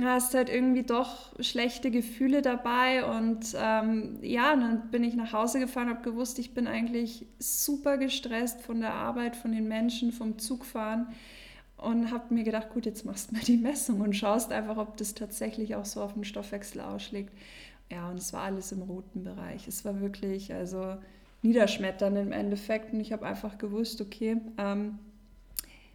hast 0.00 0.34
halt 0.34 0.48
irgendwie 0.48 0.84
doch 0.84 1.32
schlechte 1.40 1.90
Gefühle 1.90 2.40
dabei 2.40 3.04
und 3.04 3.54
ähm, 3.58 4.18
ja, 4.22 4.54
dann 4.54 4.90
bin 4.90 5.04
ich 5.04 5.14
nach 5.14 5.32
Hause 5.32 5.58
gefahren, 5.60 5.88
habe 5.88 6.02
gewusst, 6.02 6.38
ich 6.38 6.54
bin 6.54 6.66
eigentlich 6.66 7.26
super 7.38 7.98
gestresst 7.98 8.60
von 8.62 8.80
der 8.80 8.94
Arbeit, 8.94 9.36
von 9.36 9.52
den 9.52 9.68
Menschen, 9.68 10.12
vom 10.12 10.38
Zugfahren 10.38 11.08
und 11.76 12.10
habe 12.10 12.34
mir 12.34 12.44
gedacht, 12.44 12.70
gut, 12.70 12.86
jetzt 12.86 13.04
machst 13.04 13.30
du 13.30 13.36
mal 13.36 13.44
die 13.44 13.56
Messung 13.56 14.00
und 14.00 14.14
schaust 14.14 14.52
einfach, 14.52 14.76
ob 14.76 14.96
das 14.96 15.14
tatsächlich 15.14 15.74
auch 15.76 15.84
so 15.84 16.02
auf 16.02 16.14
den 16.14 16.24
Stoffwechsel 16.24 16.80
ausschlägt. 16.80 17.32
Ja, 17.90 18.10
und 18.10 18.18
es 18.18 18.32
war 18.32 18.42
alles 18.42 18.72
im 18.72 18.82
roten 18.82 19.24
Bereich. 19.24 19.66
Es 19.66 19.84
war 19.84 20.00
wirklich, 20.00 20.52
also 20.52 20.96
niederschmetternd 21.42 22.18
im 22.18 22.32
Endeffekt. 22.32 22.92
Und 22.92 23.00
ich 23.00 23.12
habe 23.12 23.26
einfach 23.26 23.58
gewusst, 23.58 24.00
okay, 24.00 24.38
ähm, 24.58 24.98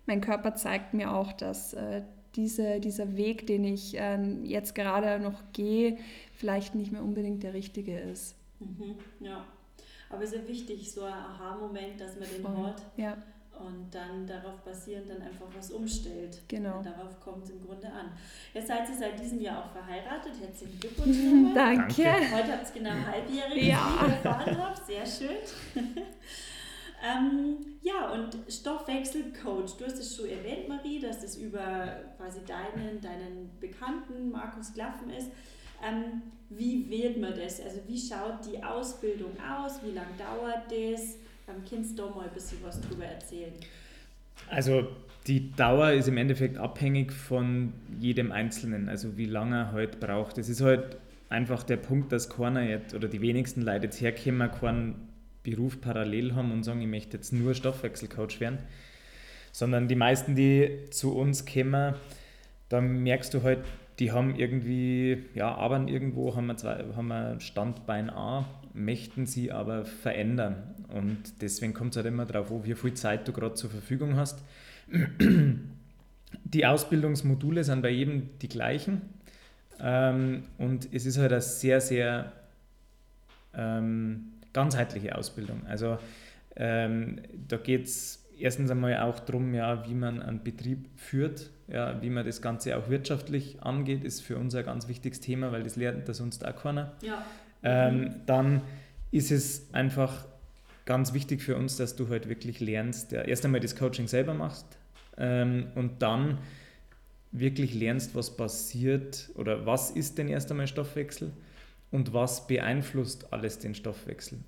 mein 0.06 0.22
Körper 0.22 0.56
zeigt 0.56 0.94
mir 0.94 1.14
auch, 1.14 1.34
dass 1.34 1.74
äh, 1.74 2.02
diese, 2.36 2.80
dieser 2.80 3.16
Weg, 3.16 3.46
den 3.48 3.64
ich 3.64 3.98
äh, 3.98 4.22
jetzt 4.44 4.74
gerade 4.74 5.20
noch 5.20 5.42
gehe, 5.54 5.98
vielleicht 6.36 6.76
nicht 6.76 6.92
mehr 6.92 7.04
unbedingt 7.04 7.44
der 7.44 7.54
richtige 7.54 8.00
ist. 8.00 8.36
Mhm, 8.60 8.96
ja, 9.20 9.46
aber 10.10 10.24
es 10.24 10.34
ist 10.34 10.42
ja 10.42 10.48
wichtig, 10.48 10.92
so 10.92 11.04
ein 11.04 11.14
Aha-Moment, 11.14 12.00
dass 12.00 12.20
man 12.20 12.28
den 12.28 12.42
Voll. 12.42 12.66
hat. 12.66 12.82
Ja 12.98 13.18
und 13.60 13.93
dann 13.93 14.25
darauf 14.25 14.62
basierend 14.62 15.10
dann 15.10 15.22
einfach 15.22 15.45
was 15.55 15.72
umstellt. 15.72 16.41
Genau. 16.48 16.77
Und 16.77 16.86
darauf 16.86 17.19
kommt 17.19 17.43
es 17.45 17.51
im 17.51 17.65
Grunde 17.65 17.88
an. 17.88 18.12
Jetzt 18.53 18.67
seid 18.67 18.89
ihr 18.89 18.95
seit 18.95 19.19
diesem 19.19 19.39
Jahr 19.41 19.63
auch 19.63 19.72
verheiratet. 19.72 20.33
Herzlichen 20.39 20.79
Glückwunsch. 20.81 21.53
Danke. 21.53 22.03
Heute 22.03 22.51
habt 22.53 22.75
ihr 22.75 22.81
genau 22.81 23.05
halbjährig, 23.05 23.67
ja. 23.67 24.05
erfahren 24.07 24.57
habe. 24.57 24.79
Sehr 24.86 25.05
schön. 25.05 25.38
ähm, 27.03 27.57
ja, 27.81 28.12
und 28.12 28.38
Stoffwechselcoach. 28.50 29.77
Du 29.77 29.86
hast 29.86 30.00
es 30.00 30.15
schon 30.15 30.29
erwähnt, 30.29 30.67
Marie, 30.67 31.00
dass 31.00 31.22
das 31.22 31.38
über 31.38 32.01
quasi 32.17 32.39
deinen, 32.45 33.01
deinen 33.01 33.51
Bekannten 33.60 34.31
Markus 34.31 34.74
Klaffen 34.74 35.10
ist. 35.10 35.29
Ähm, 35.86 36.22
wie 36.50 36.89
wählt 36.89 37.19
man 37.19 37.36
das? 37.36 37.60
Also 37.62 37.81
wie 37.88 38.00
schaut 38.00 38.45
die 38.45 38.63
Ausbildung 38.63 39.31
aus? 39.39 39.83
Wie 39.83 39.91
lange 39.91 40.15
dauert 40.17 40.72
das? 40.72 41.17
Kannst 41.46 41.98
du 41.98 42.04
da 42.04 42.10
mal 42.10 42.28
ein 42.28 42.34
bisschen 42.34 42.60
was 42.64 42.80
drüber 42.82 43.06
erzählen? 43.06 43.54
Also 44.50 44.88
die 45.28 45.52
Dauer 45.52 45.92
ist 45.92 46.08
im 46.08 46.18
Endeffekt 46.18 46.58
abhängig 46.58 47.12
von 47.12 47.74
jedem 48.00 48.32
Einzelnen, 48.32 48.90
also 48.90 49.18
wie 49.18 49.26
lange 49.26 49.56
er 49.56 49.72
halt 49.72 50.00
braucht. 50.00 50.38
Es 50.38 50.50
ist 50.50 50.62
halt 50.62 50.98
einfach 51.30 51.64
der 51.64 51.78
Punkt, 51.78 52.12
dass 52.12 52.30
keiner 52.30 52.64
jetzt, 52.64 52.94
oder 52.94 53.08
die 53.08 53.22
wenigsten 53.22 53.62
Leute 53.62 53.86
jetzt 53.86 54.02
herkommen, 54.02 54.52
keinen 54.52 55.08
Beruf 55.44 55.82
parallel 55.82 56.36
haben 56.36 56.52
und 56.52 56.64
sagen, 56.64 56.82
ich 56.82 56.88
möchte 56.88 57.18
jetzt 57.18 57.34
nur 57.34 57.54
Stoffwechselcoach 57.54 58.40
werden, 58.40 58.60
sondern 59.52 59.88
die 59.88 59.96
meisten, 59.96 60.36
die 60.36 60.90
zu 60.90 61.16
uns 61.16 61.46
kommen, 61.46 61.96
da 62.70 62.82
merkst 62.82 63.34
du 63.34 63.44
halt, 63.44 63.60
die 64.00 64.12
haben 64.12 64.36
irgendwie, 64.36 65.26
ja, 65.36 65.54
arbeiten 65.54 65.88
irgendwo, 65.88 66.36
haben 66.36 66.48
wir, 66.48 66.58
zwei, 66.58 66.84
haben 66.96 67.08
wir 67.08 67.40
Standbein 67.40 68.10
A, 68.10 68.46
möchten 68.74 69.25
sie 69.25 69.51
aber 69.51 69.86
verändern. 69.86 70.75
Und 70.89 71.42
deswegen 71.42 71.74
kommt 71.74 71.92
es 71.92 71.98
halt 71.98 72.08
immer 72.08 72.25
darauf 72.25 72.51
an, 72.51 72.63
wie 72.65 72.75
viel 72.75 72.94
Zeit 72.94 73.27
du 73.27 73.34
gerade 73.34 73.56
zur 73.56 73.70
Verfügung 73.70 74.15
hast. 74.15 74.44
Die 76.46 76.65
Ausbildungsmodule 76.65 77.63
sind 77.63 77.82
bei 77.82 77.89
jedem 77.89 78.30
die 78.39 78.50
gleichen. 78.50 79.01
Ähm, 79.80 80.44
und 80.58 80.88
es 80.94 81.06
ist 81.06 81.18
halt 81.18 81.32
eine 81.32 81.42
sehr, 81.42 81.82
sehr 81.82 82.32
ähm, 83.53 84.34
ganzheitliche 84.53 85.15
Ausbildung. 85.18 85.65
Also 85.68 85.98
ähm, 86.56 87.22
da 87.48 87.58
geht 87.58 87.86
es 87.86 88.24
erstens 88.38 88.72
einmal 88.72 88.98
auch 88.98 89.20
darum, 89.20 89.53
ja, 89.53 89.88
wie 89.88 89.94
man 89.94 90.22
einen 90.22 90.44
Betrieb 90.44 90.88
führt, 90.96 91.50
ja, 91.68 92.01
wie 92.01 92.10
man 92.10 92.25
das 92.25 92.42
Ganze 92.42 92.77
auch 92.77 92.89
wirtschaftlich 92.89 93.62
angeht, 93.62 94.03
ist 94.03 94.22
für 94.22 94.38
uns 94.38 94.53
ein 94.56 94.65
ganz 94.65 94.88
wichtiges 94.88 95.20
Thema, 95.20 95.51
weil 95.51 95.63
das 95.63 95.75
lernt 95.75 96.08
das 96.10 96.20
uns 96.20 96.44
auch 96.44 96.56
keiner. 96.56 96.94
Ja. 97.01 97.24
Ähm, 97.63 98.15
dann 98.25 98.62
ist 99.12 99.32
es 99.32 99.74
einfach 99.74 100.25
ganz 100.86 101.13
wichtig 101.13 101.41
für 101.41 101.55
uns, 101.55 101.77
dass 101.77 101.96
du 101.96 102.10
halt 102.10 102.27
wirklich 102.27 102.60
lernst, 102.60 103.12
ja, 103.12 103.22
erst 103.22 103.46
einmal 103.46 103.62
das 103.62 103.75
Coaching 103.75 104.08
selber 104.08 104.34
machst 104.34 104.65
ähm, 105.17 105.67
und 105.75 106.01
dann 106.01 106.39
wirklich 107.32 107.74
lernst, 107.74 108.15
was 108.15 108.36
passiert 108.36 109.29
oder 109.36 109.65
was 109.65 109.91
ist 109.91 110.17
denn 110.17 110.27
erst 110.27 110.51
einmal 110.51 110.67
Stoffwechsel 110.67 111.32
und 111.91 112.13
was 112.13 112.48
beeinflusst 112.48 113.32
alles 113.32 113.60
den 113.60 113.75
Stoffwechsel. 113.75 114.39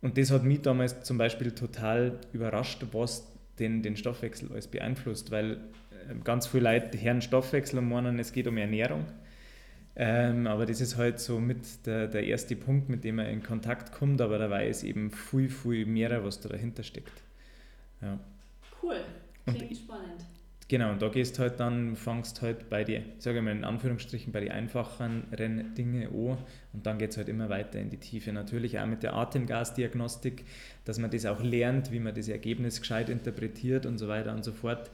Und 0.00 0.18
das 0.18 0.30
hat 0.30 0.44
mich 0.44 0.62
damals 0.62 1.02
zum 1.04 1.16
Beispiel 1.16 1.52
total 1.52 2.18
überrascht, 2.32 2.84
was 2.92 3.28
den, 3.58 3.82
den 3.82 3.96
Stoffwechsel 3.96 4.50
alles 4.50 4.66
beeinflusst, 4.66 5.30
weil 5.30 5.58
ähm, 6.10 6.24
ganz 6.24 6.46
viele 6.46 6.64
Leute 6.64 7.00
hören 7.00 7.22
Stoffwechsel 7.22 7.78
und 7.78 7.88
meinen, 7.88 8.18
es 8.18 8.32
geht 8.32 8.46
um 8.46 8.56
Ernährung. 8.56 9.04
Ähm, 9.94 10.46
aber 10.46 10.64
das 10.64 10.80
ist 10.80 10.96
halt 10.96 11.20
so 11.20 11.38
mit 11.38 11.86
der, 11.86 12.06
der 12.06 12.24
erste 12.24 12.56
Punkt, 12.56 12.88
mit 12.88 13.04
dem 13.04 13.16
man 13.16 13.26
in 13.26 13.42
Kontakt 13.42 13.92
kommt, 13.92 14.20
aber 14.20 14.38
dabei 14.38 14.68
ist 14.68 14.84
eben 14.84 15.10
viel, 15.10 15.50
viel 15.50 15.84
mehr, 15.84 16.24
was 16.24 16.40
da 16.40 16.48
dahinter 16.48 16.82
steckt. 16.82 17.22
Ja. 18.00 18.18
Cool, 18.82 18.96
klingt 19.44 19.70
und, 19.70 19.76
spannend. 19.76 20.24
Genau, 20.68 20.92
und 20.92 21.02
da 21.02 21.08
gehst 21.08 21.38
halt 21.38 21.60
dann, 21.60 21.96
fangst 21.96 22.40
halt 22.40 22.70
bei 22.70 22.82
die, 22.82 23.02
sage 23.18 23.42
mal 23.42 23.50
in 23.50 23.64
Anführungsstrichen, 23.64 24.32
bei 24.32 24.40
den 24.40 24.52
einfachen 24.52 25.24
Dinge 25.76 26.06
an 26.08 26.38
und 26.72 26.86
dann 26.86 26.96
geht 26.96 27.10
es 27.10 27.18
halt 27.18 27.28
immer 27.28 27.50
weiter 27.50 27.78
in 27.78 27.90
die 27.90 27.98
Tiefe. 27.98 28.32
Natürlich 28.32 28.78
auch 28.78 28.86
mit 28.86 29.02
der 29.02 29.14
Atemgasdiagnostik, 29.14 30.46
dass 30.86 30.98
man 30.98 31.10
das 31.10 31.26
auch 31.26 31.42
lernt, 31.42 31.92
wie 31.92 32.00
man 32.00 32.14
das 32.14 32.28
Ergebnis 32.28 32.80
gescheit 32.80 33.10
interpretiert 33.10 33.84
und 33.84 33.98
so 33.98 34.08
weiter 34.08 34.32
und 34.32 34.44
so 34.44 34.52
fort. 34.52 34.90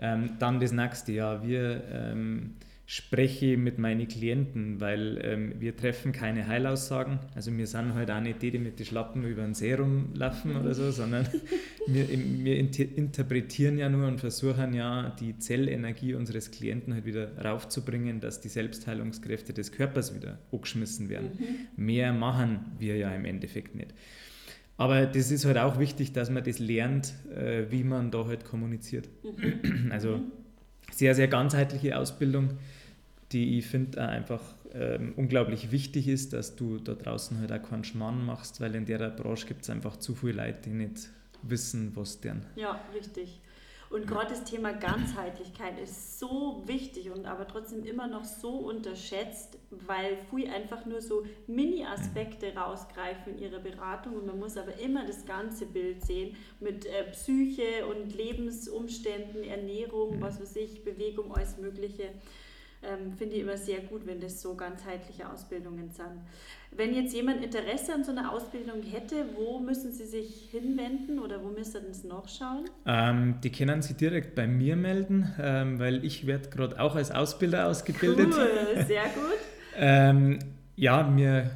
Ähm, 0.00 0.30
dann 0.40 0.58
das 0.58 0.72
nächste, 0.72 1.12
ja, 1.12 1.46
wir 1.46 1.84
ähm, 1.92 2.56
spreche 2.90 3.56
mit 3.56 3.78
meinen 3.78 4.08
Klienten, 4.08 4.80
weil 4.80 5.20
ähm, 5.22 5.52
wir 5.60 5.76
treffen 5.76 6.10
keine 6.10 6.48
Heilaussagen. 6.48 7.20
Also 7.36 7.56
wir 7.56 7.68
sind 7.68 7.94
halt 7.94 8.10
auch 8.10 8.20
nicht 8.20 8.42
die, 8.42 8.50
die 8.50 8.58
mit 8.58 8.80
den 8.80 8.86
Schlappen 8.86 9.24
über 9.24 9.42
den 9.42 9.54
See 9.54 9.72
rumlaufen 9.74 10.56
oder 10.56 10.74
so, 10.74 10.90
sondern 10.90 11.24
wir, 11.86 12.08
wir 12.08 12.58
interpretieren 12.58 13.78
ja 13.78 13.88
nur 13.88 14.08
und 14.08 14.18
versuchen 14.18 14.74
ja 14.74 15.14
die 15.20 15.38
Zellenergie 15.38 16.14
unseres 16.14 16.50
Klienten 16.50 16.92
halt 16.92 17.04
wieder 17.04 17.38
raufzubringen, 17.38 18.18
dass 18.18 18.40
die 18.40 18.48
Selbstheilungskräfte 18.48 19.52
des 19.52 19.70
Körpers 19.70 20.12
wieder 20.16 20.40
angeschmissen 20.50 21.08
werden. 21.08 21.30
Mhm. 21.76 21.84
Mehr 21.84 22.12
machen 22.12 22.72
wir 22.80 22.96
ja 22.96 23.14
im 23.14 23.24
Endeffekt 23.24 23.76
nicht. 23.76 23.94
Aber 24.78 25.06
das 25.06 25.30
ist 25.30 25.44
halt 25.44 25.58
auch 25.58 25.78
wichtig, 25.78 26.12
dass 26.12 26.28
man 26.28 26.42
das 26.42 26.58
lernt, 26.58 27.14
äh, 27.36 27.70
wie 27.70 27.84
man 27.84 28.10
da 28.10 28.26
halt 28.26 28.44
kommuniziert. 28.44 29.08
Mhm. 29.22 29.90
Also 29.92 30.16
mhm. 30.16 30.32
sehr, 30.90 31.14
sehr 31.14 31.28
ganzheitliche 31.28 31.96
Ausbildung 31.96 32.58
die 33.32 33.58
ich 33.58 33.66
finde 33.66 34.00
einfach 34.00 34.42
ähm, 34.72 35.14
unglaublich 35.16 35.70
wichtig 35.70 36.08
ist, 36.08 36.32
dass 36.32 36.56
du 36.56 36.78
da 36.78 36.94
draußen 36.94 37.38
halt 37.38 37.52
auch 37.52 37.62
keinen 37.62 37.84
Schmarrn 37.84 38.24
machst, 38.24 38.60
weil 38.60 38.74
in 38.74 38.86
der 38.86 39.10
Branche 39.10 39.46
gibt 39.46 39.62
es 39.62 39.70
einfach 39.70 39.96
zu 39.96 40.14
viele 40.14 40.44
Leute, 40.44 40.62
die 40.64 40.70
nicht 40.70 41.08
wissen, 41.42 41.92
was 41.94 42.20
deren. 42.20 42.44
Ja, 42.56 42.80
richtig. 42.94 43.40
Und 43.90 44.06
gerade 44.06 44.30
das 44.30 44.44
Thema 44.44 44.72
Ganzheitlichkeit 44.72 45.76
ist 45.80 46.20
so 46.20 46.62
wichtig 46.66 47.10
und 47.10 47.26
aber 47.26 47.48
trotzdem 47.48 47.84
immer 47.84 48.06
noch 48.06 48.24
so 48.24 48.50
unterschätzt, 48.50 49.58
weil 49.70 50.16
FUI 50.30 50.48
einfach 50.48 50.86
nur 50.86 51.00
so 51.00 51.24
Mini-Aspekte 51.48 52.52
mhm. 52.52 52.58
rausgreifen 52.58 53.34
in 53.34 53.42
ihrer 53.42 53.58
Beratung 53.58 54.14
und 54.14 54.26
man 54.26 54.38
muss 54.38 54.56
aber 54.56 54.78
immer 54.78 55.04
das 55.08 55.26
ganze 55.26 55.66
Bild 55.66 56.04
sehen 56.04 56.36
mit 56.60 56.86
äh, 56.86 57.10
Psyche 57.10 57.84
und 57.90 58.14
Lebensumständen, 58.14 59.42
Ernährung, 59.42 60.18
mhm. 60.18 60.20
was 60.20 60.40
weiß 60.40 60.54
ich, 60.54 60.84
Bewegung, 60.84 61.34
alles 61.34 61.58
Mögliche 61.58 62.10
ähm, 62.82 63.12
finde 63.12 63.36
ich 63.36 63.42
immer 63.42 63.56
sehr 63.56 63.80
gut, 63.80 64.06
wenn 64.06 64.20
das 64.20 64.40
so 64.40 64.54
ganzheitliche 64.54 65.30
Ausbildungen 65.30 65.90
sind. 65.90 66.22
Wenn 66.70 66.94
jetzt 66.94 67.14
jemand 67.14 67.44
Interesse 67.44 67.92
an 67.92 68.04
so 68.04 68.12
einer 68.12 68.32
Ausbildung 68.32 68.82
hätte, 68.82 69.26
wo 69.36 69.58
müssen 69.58 69.92
Sie 69.92 70.06
sich 70.06 70.48
hinwenden 70.50 71.18
oder 71.18 71.42
wo 71.42 71.48
müssen 71.48 71.92
Sie 71.92 72.06
nachschauen? 72.06 72.70
Ähm, 72.86 73.36
die 73.42 73.50
können 73.50 73.82
Sie 73.82 73.94
direkt 73.94 74.34
bei 74.34 74.46
mir 74.46 74.76
melden, 74.76 75.34
ähm, 75.38 75.78
weil 75.78 76.04
ich 76.04 76.26
werde 76.26 76.48
gerade 76.48 76.80
auch 76.80 76.94
als 76.96 77.10
Ausbilder 77.10 77.66
ausgebildet. 77.66 78.32
Cool, 78.34 78.84
sehr 78.86 79.04
gut. 79.04 79.38
ähm, 79.76 80.38
ja, 80.76 81.02
mir 81.02 81.50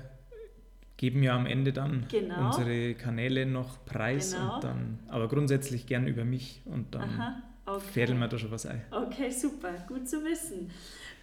geben 0.97 1.23
ja 1.23 1.35
am 1.35 1.47
Ende 1.47 1.73
dann 1.73 2.07
genau. 2.11 2.47
unsere 2.47 2.95
Kanäle 2.95 3.47
noch 3.47 3.85
preis 3.85 4.33
genau. 4.33 4.57
und 4.57 4.65
dann, 4.65 4.99
aber 5.09 5.29
grundsätzlich 5.29 5.87
gern 5.87 6.07
über 6.07 6.25
mich 6.25 6.63
und 6.67 6.95
dann 6.95 7.11
Aha, 7.11 7.43
okay. 7.67 7.81
fädeln 7.93 8.19
wir 8.19 8.29
da 8.29 8.39
schon 8.39 8.51
was 8.51 8.67
ein. 8.67 8.83
Okay, 8.91 9.31
super, 9.31 9.73
gut 9.89 10.09
zu 10.09 10.25
wissen. 10.25 10.71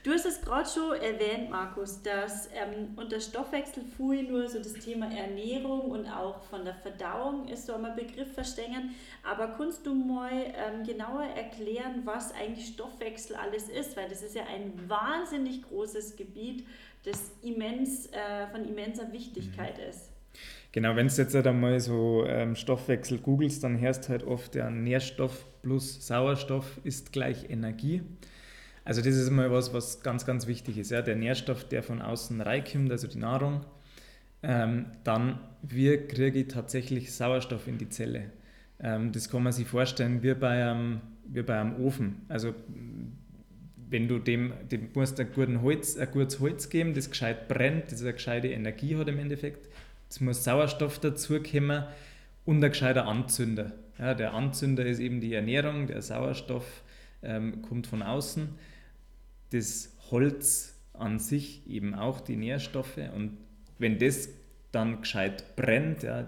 Du 0.04 0.12
hast 0.12 0.26
es 0.26 0.42
gerade 0.42 0.68
schon 0.68 0.94
erwähnt, 1.00 1.52
Markus, 1.52 2.02
dass 2.02 2.48
ähm, 2.48 2.94
unter 2.96 3.20
Stoffwechselfui 3.20 4.24
nur 4.24 4.50
so 4.50 4.58
das 4.58 4.74
Thema 4.74 5.06
Ernährung 5.16 5.92
und 5.92 6.08
auch 6.08 6.42
von 6.42 6.66
der 6.66 6.74
Verdauung 6.74 7.48
ist 7.48 7.68
so 7.68 7.76
ein 7.76 7.96
Begriff 7.96 8.34
verstehen. 8.34 8.96
Aber 9.24 9.50
kannst 9.50 9.86
du 9.86 9.94
mal 9.94 10.32
ähm, 10.32 10.84
genauer 10.88 11.26
erklären, 11.36 12.02
was 12.04 12.34
eigentlich 12.34 12.70
Stoffwechsel 12.70 13.36
alles 13.36 13.70
ist? 13.70 13.96
Weil 13.96 14.10
das 14.10 14.24
ist 14.24 14.34
ja 14.34 14.42
ein 14.52 14.74
wahnsinnig 14.88 15.62
großes 15.70 16.16
Gebiet, 16.16 16.66
das 17.04 17.34
immens, 17.44 18.08
äh, 18.08 18.48
von 18.52 18.68
immenser 18.68 19.14
Wichtigkeit 19.14 19.78
mhm. 19.78 19.90
ist. 19.90 20.10
Genau, 20.72 20.96
wenn 20.96 21.10
du 21.10 21.14
jetzt 21.14 21.36
halt 21.36 21.46
einmal 21.46 21.80
so 21.80 22.26
ähm, 22.26 22.56
Stoffwechsel 22.56 23.20
googelst, 23.20 23.64
dann 23.64 23.80
hörst 23.80 24.10
halt 24.10 24.24
oft, 24.24 24.56
ja, 24.56 24.72
Nährstoff 24.72 25.46
plus 25.62 26.08
Sauerstoff 26.08 26.80
ist 26.84 27.12
gleich 27.12 27.52
Energie. 27.52 28.02
Also 28.92 29.02
das 29.02 29.16
ist 29.16 29.30
mal 29.30 29.50
was, 29.50 29.74
was 29.74 30.04
ganz, 30.04 30.26
ganz 30.26 30.48
wichtig 30.48 30.78
ist. 30.78 30.92
Ja? 30.92 31.02
Der 31.02 31.16
Nährstoff, 31.16 31.64
der 31.64 31.82
von 31.82 32.02
außen 32.02 32.42
reinkommt, 32.42 32.92
also 32.92 33.08
die 33.08 33.20
Nahrung, 33.20 33.62
ähm, 34.44 34.88
dann 35.06 35.40
wie 35.62 35.96
kriege 35.96 36.40
ich 36.40 36.50
tatsächlich 36.50 37.14
Sauerstoff 37.14 37.70
in 37.70 37.78
die 37.78 37.88
Zelle. 37.88 38.24
Ähm, 38.82 39.14
das 39.14 39.30
kann 39.30 39.44
man 39.44 39.54
sich 39.54 39.66
vorstellen 39.66 40.24
wie 40.24 40.34
bei 40.34 40.70
einem, 40.70 41.00
wie 41.24 41.42
bei 41.42 41.58
einem 41.58 41.78
Ofen. 41.78 42.18
Also 42.28 42.54
wenn 43.90 44.10
du 44.10 44.20
dem, 44.20 44.52
dem 44.70 44.90
musst 44.94 45.18
ein, 45.22 45.28
guten 45.34 45.62
Holz, 45.62 45.96
ein 45.96 46.12
gutes 46.12 46.42
Holz 46.42 46.68
geben, 46.68 46.94
das 46.94 47.10
gescheit 47.10 47.48
brennt, 47.48 47.94
das 47.94 48.02
eine 48.02 48.12
gescheite 48.12 48.50
Energie 48.50 48.98
hat 48.98 49.08
im 49.08 49.20
Endeffekt. 49.20 49.70
Es 50.10 50.20
muss 50.20 50.44
Sauerstoff 50.44 51.00
dazukommen 51.00 51.86
und 52.44 52.62
ein 52.62 52.70
gescheiter 52.70 53.08
Anzünder. 53.08 53.72
Ja, 53.98 54.16
der 54.16 54.34
Anzünder 54.34 54.86
ist 54.86 55.00
eben 55.00 55.22
die 55.22 55.34
Ernährung, 55.34 55.88
der 55.88 56.02
Sauerstoff 56.02 56.84
ähm, 57.24 57.62
kommt 57.62 57.88
von 57.88 58.02
außen 58.02 58.50
das 59.52 59.96
Holz 60.12 60.76
an 60.94 61.20
sich 61.20 61.68
eben 61.68 61.94
auch 61.94 62.20
die 62.20 62.36
Nährstoffe 62.36 63.00
und 63.16 63.38
wenn 63.80 63.98
das 63.98 64.30
dann 64.72 65.02
gescheit 65.02 65.56
brennt, 65.56 66.04
ja, 66.04 66.28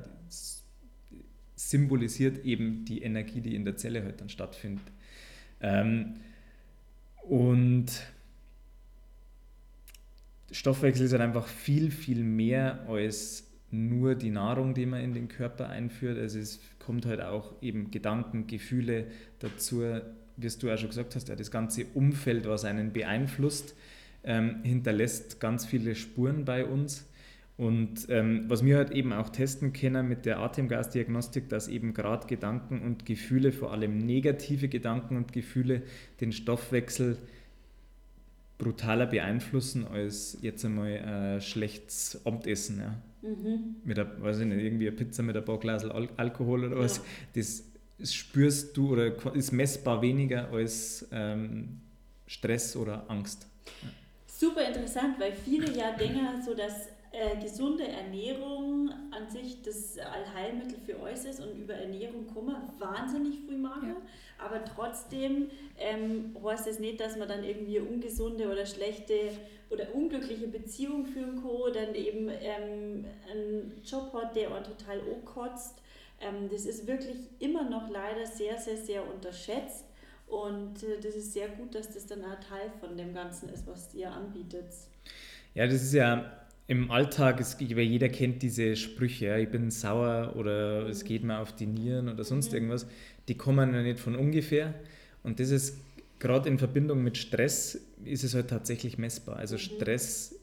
symbolisiert 1.56 2.44
eben 2.46 2.86
die 2.86 3.02
Energie, 3.02 3.42
die 3.42 3.56
in 3.56 3.66
der 3.66 3.78
Zelle 3.78 4.04
halt 4.04 4.22
dann 4.22 4.30
stattfindet. 4.30 4.86
Ähm, 5.62 6.16
und 7.22 7.86
Stoffwechsel 10.52 11.06
ist 11.06 11.14
halt 11.14 11.22
einfach 11.22 11.48
viel, 11.48 11.90
viel 11.90 12.24
mehr 12.24 12.86
als 12.88 13.50
nur 13.72 14.14
die 14.16 14.30
Nahrung, 14.30 14.74
die 14.74 14.86
man 14.86 15.02
in 15.02 15.14
den 15.14 15.28
Körper 15.28 15.70
einführt. 15.70 16.20
Also 16.20 16.38
es 16.40 16.60
kommt 16.80 17.06
halt 17.06 17.22
auch 17.22 17.62
eben 17.62 17.90
Gedanken, 17.92 18.46
Gefühle 18.46 19.08
dazu, 19.40 20.02
wie 20.38 20.48
du 20.48 20.72
auch 20.72 20.78
schon 20.78 20.90
gesagt 20.90 21.16
hast, 21.16 21.30
ja, 21.30 21.36
das 21.36 21.52
ganze 21.52 21.86
Umfeld, 21.94 22.48
was 22.48 22.66
einen 22.66 22.94
beeinflusst, 22.94 23.76
ähm, 24.24 24.64
hinterlässt 24.64 25.40
ganz 25.40 25.66
viele 25.66 25.96
Spuren 25.96 26.46
bei 26.46 26.66
uns. 26.66 27.06
Und 27.56 28.08
ähm, 28.10 28.46
was 28.48 28.66
wir 28.66 28.78
halt 28.78 28.92
eben 28.92 29.14
auch 29.14 29.30
testen 29.30 29.74
können 29.74 30.08
mit 30.08 30.26
der 30.26 30.40
Atemgasdiagnostik, 30.40 31.50
dass 31.50 31.68
eben 31.68 31.94
gerade 31.94 32.26
Gedanken 32.28 32.82
und 32.82 33.06
Gefühle, 33.06 33.52
vor 33.52 33.72
allem 33.72 34.00
negative 34.00 34.70
Gedanken 34.70 35.18
und 35.18 35.34
Gefühle, 35.34 35.84
den 36.20 36.32
Stoffwechsel 36.32 37.18
brutaler 38.58 39.06
beeinflussen 39.06 39.86
als 39.86 40.38
jetzt 40.42 40.66
einmal 40.66 40.92
äh, 40.92 41.42
schlechtes 41.42 42.22
Abendessen. 42.26 42.80
Ja. 42.80 43.30
Mhm. 43.30 43.76
Mit 43.84 43.98
der, 43.98 44.22
weiß 44.22 44.40
ich 44.40 44.48
nicht, 44.48 44.64
irgendwie 44.64 44.88
eine 44.88 44.96
Pizza 44.96 45.22
mit 45.22 45.38
ein 45.38 45.46
paar 45.46 45.60
Glas 45.60 45.86
Al 45.86 46.10
Alkohol 46.18 46.66
oder 46.66 46.78
was. 46.78 46.98
Ja. 46.98 47.04
Das 47.36 47.64
spürst 48.12 48.76
du 48.76 48.94
oder 48.94 49.36
ist 49.36 49.52
messbar 49.52 50.02
weniger 50.02 50.50
als 50.52 51.08
ähm, 51.12 51.82
Stress 52.28 52.76
oder 52.76 53.06
Angst. 53.10 53.48
Super 54.28 54.68
interessant, 54.68 55.20
weil 55.20 55.32
viele 55.34 55.72
ja 55.78 55.92
denken, 55.92 56.42
so 56.44 56.54
dass 56.54 56.88
äh, 57.14 57.40
gesunde 57.40 57.88
Ernährung 57.88 58.90
an 59.12 59.30
sich 59.30 59.62
das 59.62 59.98
Allheilmittel 60.00 60.80
für 60.84 61.00
euch 61.00 61.24
ist 61.26 61.40
und 61.40 61.56
über 61.60 61.76
Ernährung 61.76 62.26
kommen 62.26 62.56
wahnsinnig 62.80 63.40
viel 63.48 63.58
machen, 63.58 63.90
ja. 63.90 64.46
aber 64.46 64.66
trotzdem 64.66 65.52
ähm, 65.78 66.36
heißt 66.44 66.68
es 66.68 66.80
nicht, 66.80 67.00
dass 67.00 67.16
man 67.16 67.28
dann 67.28 67.44
irgendwie 67.44 67.80
ungesunde 67.80 68.52
oder 68.52 68.66
schlechte 68.66 69.14
oder 69.70 69.94
unglückliche 69.94 70.48
Beziehung 70.48 71.06
führen 71.06 71.42
kann, 71.44 71.74
dann 71.74 71.94
eben 71.94 72.30
ähm, 72.30 73.06
einen 73.32 73.82
Job 73.86 74.12
hat, 74.14 74.36
der 74.36 74.50
auch 74.50 74.64
total 74.64 75.00
kotzt 75.24 75.76
ähm, 75.78 75.84
das 76.52 76.66
ist 76.66 76.88
wirklich 76.88 77.18
immer 77.40 77.70
noch 77.70 77.90
leider 77.90 78.26
sehr, 78.26 78.58
sehr, 78.58 78.78
sehr 78.78 79.04
unterschätzt. 79.14 79.86
Und 80.28 80.82
äh, 80.84 81.00
das 81.02 81.16
ist 81.16 81.34
sehr 81.34 81.50
gut, 81.50 81.76
dass 81.76 81.94
das 81.94 82.06
dann 82.06 82.24
ein 82.24 82.40
Teil 82.42 82.72
von 82.80 82.98
dem 82.98 83.14
Ganzen 83.14 83.50
ist, 83.50 83.68
was 83.68 83.94
ihr 83.94 84.12
anbietet. 84.12 84.66
Ja, 85.54 85.66
das 85.66 85.84
ist 85.84 85.94
ja 85.94 86.32
im 86.68 86.90
Alltag, 86.92 87.40
es, 87.40 87.58
jeder 87.60 88.10
kennt 88.10 88.42
diese 88.42 88.76
Sprüche, 88.76 89.26
ja, 89.28 89.38
ich 89.38 89.50
bin 89.50 89.70
sauer 89.70 90.34
oder 90.36 90.88
es 90.88 91.04
mhm. 91.04 91.08
geht 91.08 91.24
mir 91.24 91.40
auf 91.40 91.54
die 91.54 91.68
Nieren 91.68 92.10
oder 92.10 92.24
sonst 92.24 92.50
mhm. 92.50 92.56
irgendwas, 92.56 92.88
die 93.28 93.36
kommen 93.36 93.74
ja 93.74 93.82
nicht 93.82 94.00
von 94.00 94.16
ungefähr. 94.16 94.74
Und 95.24 95.40
das 95.40 95.50
ist 95.50 95.78
gerade 96.20 96.50
in 96.50 96.58
Verbindung 96.58 97.04
mit 97.04 97.18
Stress, 97.18 97.80
ist 98.06 98.24
es 98.24 98.34
halt 98.34 98.50
tatsächlich 98.50 98.98
messbar. 98.98 99.36
Also 99.36 99.56
mhm. 99.56 99.60
Stress 99.60 100.40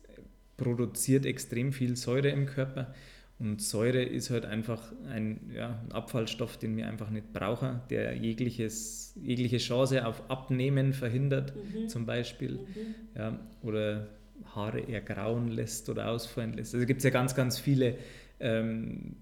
produziert 0.57 1.25
extrem 1.25 1.73
viel 1.73 1.97
Säure 1.97 2.29
im 2.29 2.47
Körper 2.47 2.95
und 3.41 3.63
Säure 3.63 4.03
ist 4.03 4.29
halt 4.29 4.45
einfach 4.45 4.93
ein, 5.09 5.51
ja, 5.55 5.81
ein 5.83 5.93
Abfallstoff, 5.93 6.59
den 6.59 6.77
wir 6.77 6.87
einfach 6.87 7.09
nicht 7.09 7.33
brauchen, 7.33 7.81
der 7.89 8.15
jegliches, 8.15 9.15
jegliche 9.21 9.57
Chance 9.57 10.07
auf 10.07 10.31
Abnehmen 10.31 10.93
verhindert, 10.93 11.55
mhm. 11.57 11.89
zum 11.89 12.05
Beispiel. 12.05 12.53
Mhm. 12.59 12.95
Ja, 13.17 13.41
oder 13.63 14.09
Haare 14.55 14.87
ergrauen 14.87 15.49
lässt 15.49 15.89
oder 15.89 16.11
ausfallen 16.11 16.53
lässt. 16.53 16.75
Also 16.75 16.87
gibt 16.87 16.99
es 16.99 17.05
ja 17.05 17.11
ganz, 17.11 17.35
ganz 17.35 17.59
viele 17.59 17.97
ähm, 18.41 19.17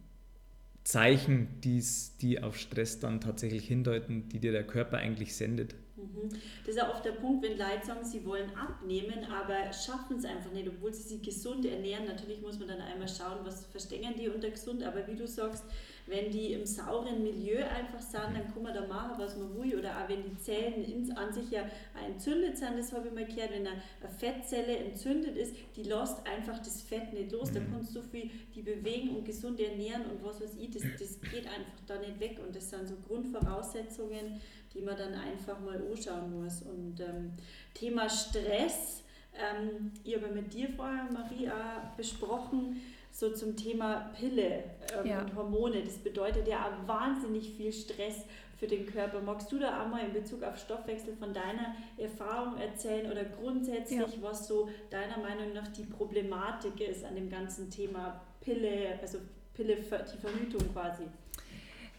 Zeichen, 0.83 1.61
die's, 1.62 2.16
die 2.16 2.42
auf 2.42 2.59
Stress 2.59 2.98
dann 2.98 3.20
tatsächlich 3.20 3.68
hindeuten, 3.68 4.28
die 4.31 4.40
dir 4.40 4.50
der 4.50 4.66
Körper 4.66 4.98
eigentlich 4.98 5.37
sendet. 5.37 5.76
Mhm. 5.98 6.28
Das 6.61 6.68
ist 6.68 6.76
ja 6.76 6.90
oft 6.90 7.04
der 7.04 7.12
Punkt, 7.12 7.42
wenn 7.42 7.58
Leute 7.58 7.84
sagen, 7.84 8.04
sie 8.04 8.24
wollen 8.24 8.54
abnehmen, 8.54 9.24
aber 9.24 9.72
schaffen 9.72 10.16
es 10.16 10.24
einfach 10.24 10.52
nicht, 10.52 10.68
obwohl 10.68 10.94
sie 10.94 11.02
sich 11.02 11.22
gesund 11.22 11.66
ernähren. 11.66 12.06
Natürlich 12.06 12.40
muss 12.40 12.58
man 12.58 12.68
dann 12.68 12.80
einmal 12.80 13.08
schauen, 13.08 13.44
was 13.44 13.66
verstehen 13.66 14.14
die 14.16 14.28
unter 14.28 14.50
gesund, 14.50 14.82
aber 14.82 15.06
wie 15.08 15.16
du 15.16 15.26
sagst, 15.26 15.64
wenn 16.08 16.30
die 16.30 16.52
im 16.54 16.64
sauren 16.64 17.22
Milieu 17.22 17.64
einfach 17.64 18.00
sind, 18.00 18.34
dann 18.34 18.52
kann 18.52 18.62
man 18.62 18.74
da 18.74 18.86
machen, 18.86 19.14
was 19.18 19.36
man 19.36 19.54
will. 19.56 19.78
Oder 19.78 19.90
auch 19.90 20.08
wenn 20.08 20.22
die 20.22 20.36
Zellen 20.38 20.84
in, 20.84 21.12
an 21.16 21.32
sich 21.32 21.50
ja 21.50 21.68
entzündet 22.06 22.56
sind, 22.56 22.78
das 22.78 22.92
habe 22.92 23.08
ich 23.08 23.14
mal 23.14 23.26
gehört, 23.26 23.50
wenn 23.52 23.66
eine, 23.66 23.82
Fettzelle 24.18 24.76
entzündet 24.78 25.36
ist, 25.36 25.54
die 25.76 25.82
lässt 25.82 26.26
einfach 26.26 26.58
das 26.58 26.82
Fett 26.82 27.12
nicht 27.12 27.32
los. 27.32 27.52
Da 27.52 27.60
mhm. 27.60 27.72
kannst 27.72 27.94
du 27.94 28.00
so 28.00 28.02
viel 28.02 28.30
die 28.54 28.62
bewegen 28.62 29.16
und 29.16 29.24
gesund 29.24 29.60
ernähren 29.60 30.06
und 30.06 30.24
was 30.24 30.40
weiß 30.40 30.56
ich, 30.58 30.70
das, 30.70 30.82
das 30.98 31.20
geht 31.20 31.46
einfach 31.46 31.80
da 31.86 31.98
nicht 31.98 32.18
weg. 32.20 32.40
Und 32.44 32.56
das 32.56 32.70
sind 32.70 32.88
so 32.88 32.94
Grundvoraussetzungen, 33.06 34.40
die 34.72 34.80
man 34.80 34.96
dann 34.96 35.14
einfach 35.14 35.60
mal 35.60 35.80
anschauen 35.80 36.42
muss. 36.42 36.62
Und 36.62 37.00
ähm, 37.00 37.32
Thema 37.74 38.08
Stress, 38.08 39.04
ähm, 39.34 39.92
ich 40.04 40.16
habe 40.16 40.28
mit 40.34 40.52
dir 40.52 40.68
vorher, 40.70 41.08
Maria, 41.12 41.92
besprochen, 41.96 42.80
so 43.18 43.31
zum 43.31 43.57
Thema 43.57 44.12
Pille 44.16 44.62
ähm, 44.96 45.07
ja. 45.07 45.20
und 45.20 45.35
Hormone. 45.35 45.83
Das 45.83 45.98
bedeutet 45.98 46.46
ja 46.46 46.70
wahnsinnig 46.87 47.52
viel 47.57 47.72
Stress 47.72 48.24
für 48.57 48.68
den 48.68 48.87
Körper. 48.87 49.20
Magst 49.20 49.50
du 49.50 49.59
da 49.59 49.83
auch 49.83 49.88
mal 49.88 50.04
in 50.04 50.12
Bezug 50.12 50.44
auf 50.44 50.57
Stoffwechsel 50.57 51.14
von 51.16 51.35
deiner 51.35 51.74
Erfahrung 51.96 52.57
erzählen 52.59 53.11
oder 53.11 53.24
grundsätzlich, 53.24 53.98
ja. 53.98 54.22
was 54.22 54.46
so 54.46 54.68
deiner 54.90 55.18
Meinung 55.18 55.52
nach 55.52 55.66
die 55.68 55.83
Problematik 55.83 56.81
ist 56.81 57.04
an 57.04 57.16
dem 57.16 57.28
ganzen 57.28 57.68
Thema 57.70 58.20
Pille, 58.40 58.98
also 59.02 59.18
Pille, 59.52 59.76
die 59.76 60.18
Verhütung 60.18 60.72
quasi? 60.72 61.04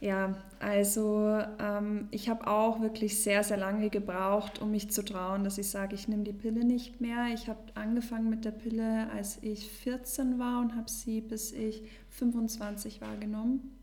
Ja, 0.01 0.38
also 0.59 1.41
ähm, 1.59 2.07
ich 2.12 2.29
habe 2.29 2.47
auch 2.47 2.79
wirklich 2.79 3.21
sehr, 3.21 3.43
sehr 3.43 3.57
lange 3.57 3.89
gebraucht, 3.89 4.62
um 4.62 4.71
mich 4.71 4.89
zu 4.91 5.03
trauen, 5.03 5.43
dass 5.43 5.57
ich 5.57 5.69
sage, 5.69 5.93
ich 5.95 6.07
nehme 6.07 6.23
die 6.23 6.31
Pille 6.31 6.63
nicht 6.63 7.01
mehr. 7.01 7.27
Ich 7.33 7.49
habe 7.49 7.59
angefangen 7.75 8.29
mit 8.29 8.45
der 8.45 8.51
Pille, 8.51 9.09
als 9.12 9.39
ich 9.41 9.69
14 9.69 10.39
war 10.39 10.62
und 10.62 10.75
habe 10.75 10.89
sie 10.89 11.19
bis 11.19 11.51
ich 11.51 11.83
25 12.12 13.01
war 13.01 13.17
genommen. 13.17 13.75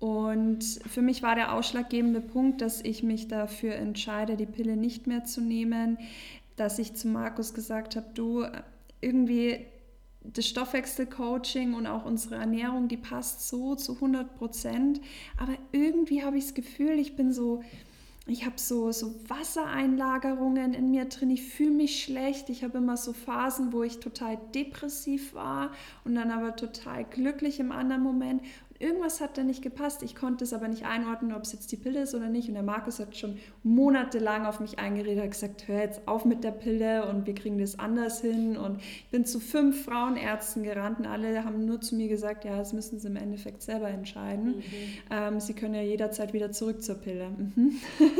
Und 0.00 0.64
für 0.88 1.02
mich 1.02 1.22
war 1.22 1.36
der 1.36 1.54
ausschlaggebende 1.54 2.20
Punkt, 2.20 2.60
dass 2.60 2.80
ich 2.82 3.04
mich 3.04 3.28
dafür 3.28 3.76
entscheide, 3.76 4.36
die 4.36 4.46
Pille 4.46 4.76
nicht 4.76 5.06
mehr 5.06 5.22
zu 5.24 5.40
nehmen, 5.40 5.98
dass 6.56 6.80
ich 6.80 6.94
zu 6.94 7.06
Markus 7.06 7.54
gesagt 7.54 7.94
habe, 7.94 8.06
du, 8.12 8.44
irgendwie 9.00 9.66
das 10.24 10.46
Stoffwechselcoaching 10.46 11.74
und 11.74 11.86
auch 11.86 12.04
unsere 12.04 12.36
Ernährung, 12.36 12.88
die 12.88 12.96
passt 12.96 13.48
so 13.48 13.74
zu 13.74 13.94
100 13.94 14.36
Prozent. 14.36 15.00
Aber 15.38 15.52
irgendwie 15.72 16.24
habe 16.24 16.38
ich 16.38 16.44
das 16.44 16.54
Gefühl, 16.54 16.98
ich 16.98 17.16
bin 17.16 17.32
so, 17.32 17.62
ich 18.26 18.46
habe 18.46 18.54
so, 18.56 18.92
so 18.92 19.14
Wassereinlagerungen 19.28 20.74
in 20.74 20.92
mir 20.92 21.06
drin, 21.06 21.30
ich 21.30 21.42
fühle 21.42 21.72
mich 21.72 22.04
schlecht, 22.04 22.50
ich 22.50 22.62
habe 22.62 22.78
immer 22.78 22.96
so 22.96 23.12
Phasen, 23.12 23.72
wo 23.72 23.82
ich 23.82 23.98
total 23.98 24.38
depressiv 24.54 25.34
war 25.34 25.72
und 26.04 26.14
dann 26.14 26.30
aber 26.30 26.54
total 26.54 27.04
glücklich 27.04 27.58
im 27.58 27.72
anderen 27.72 28.02
Moment 28.02 28.42
irgendwas 28.82 29.20
hat 29.20 29.38
da 29.38 29.44
nicht 29.44 29.62
gepasst. 29.62 30.02
Ich 30.02 30.14
konnte 30.14 30.44
es 30.44 30.52
aber 30.52 30.68
nicht 30.68 30.84
einordnen, 30.84 31.32
ob 31.32 31.42
es 31.42 31.52
jetzt 31.52 31.70
die 31.72 31.76
Pille 31.76 32.02
ist 32.02 32.14
oder 32.14 32.28
nicht. 32.28 32.48
Und 32.48 32.54
der 32.54 32.62
Markus 32.62 32.98
hat 32.98 33.16
schon 33.16 33.38
monatelang 33.62 34.44
auf 34.46 34.60
mich 34.60 34.78
eingeredet, 34.78 35.22
hat 35.22 35.30
gesagt, 35.30 35.68
hör 35.68 35.80
jetzt 35.80 36.06
auf 36.06 36.24
mit 36.24 36.42
der 36.44 36.50
Pille 36.50 37.06
und 37.06 37.26
wir 37.26 37.34
kriegen 37.34 37.58
das 37.58 37.78
anders 37.78 38.20
hin. 38.20 38.56
Und 38.56 38.80
ich 38.80 39.10
bin 39.10 39.24
zu 39.24 39.40
fünf 39.40 39.84
Frauenärzten 39.84 40.64
gerannt 40.64 40.98
und 40.98 41.06
alle 41.06 41.44
haben 41.44 41.64
nur 41.64 41.80
zu 41.80 41.94
mir 41.94 42.08
gesagt, 42.08 42.44
ja, 42.44 42.56
das 42.56 42.72
müssen 42.72 42.98
sie 42.98 43.08
im 43.08 43.16
Endeffekt 43.16 43.62
selber 43.62 43.88
entscheiden. 43.88 44.56
Mhm. 44.56 44.62
Ähm, 45.10 45.40
sie 45.40 45.54
können 45.54 45.74
ja 45.74 45.82
jederzeit 45.82 46.32
wieder 46.32 46.50
zurück 46.50 46.82
zur 46.82 46.96
Pille. 46.96 47.30
Mhm. 47.30 47.76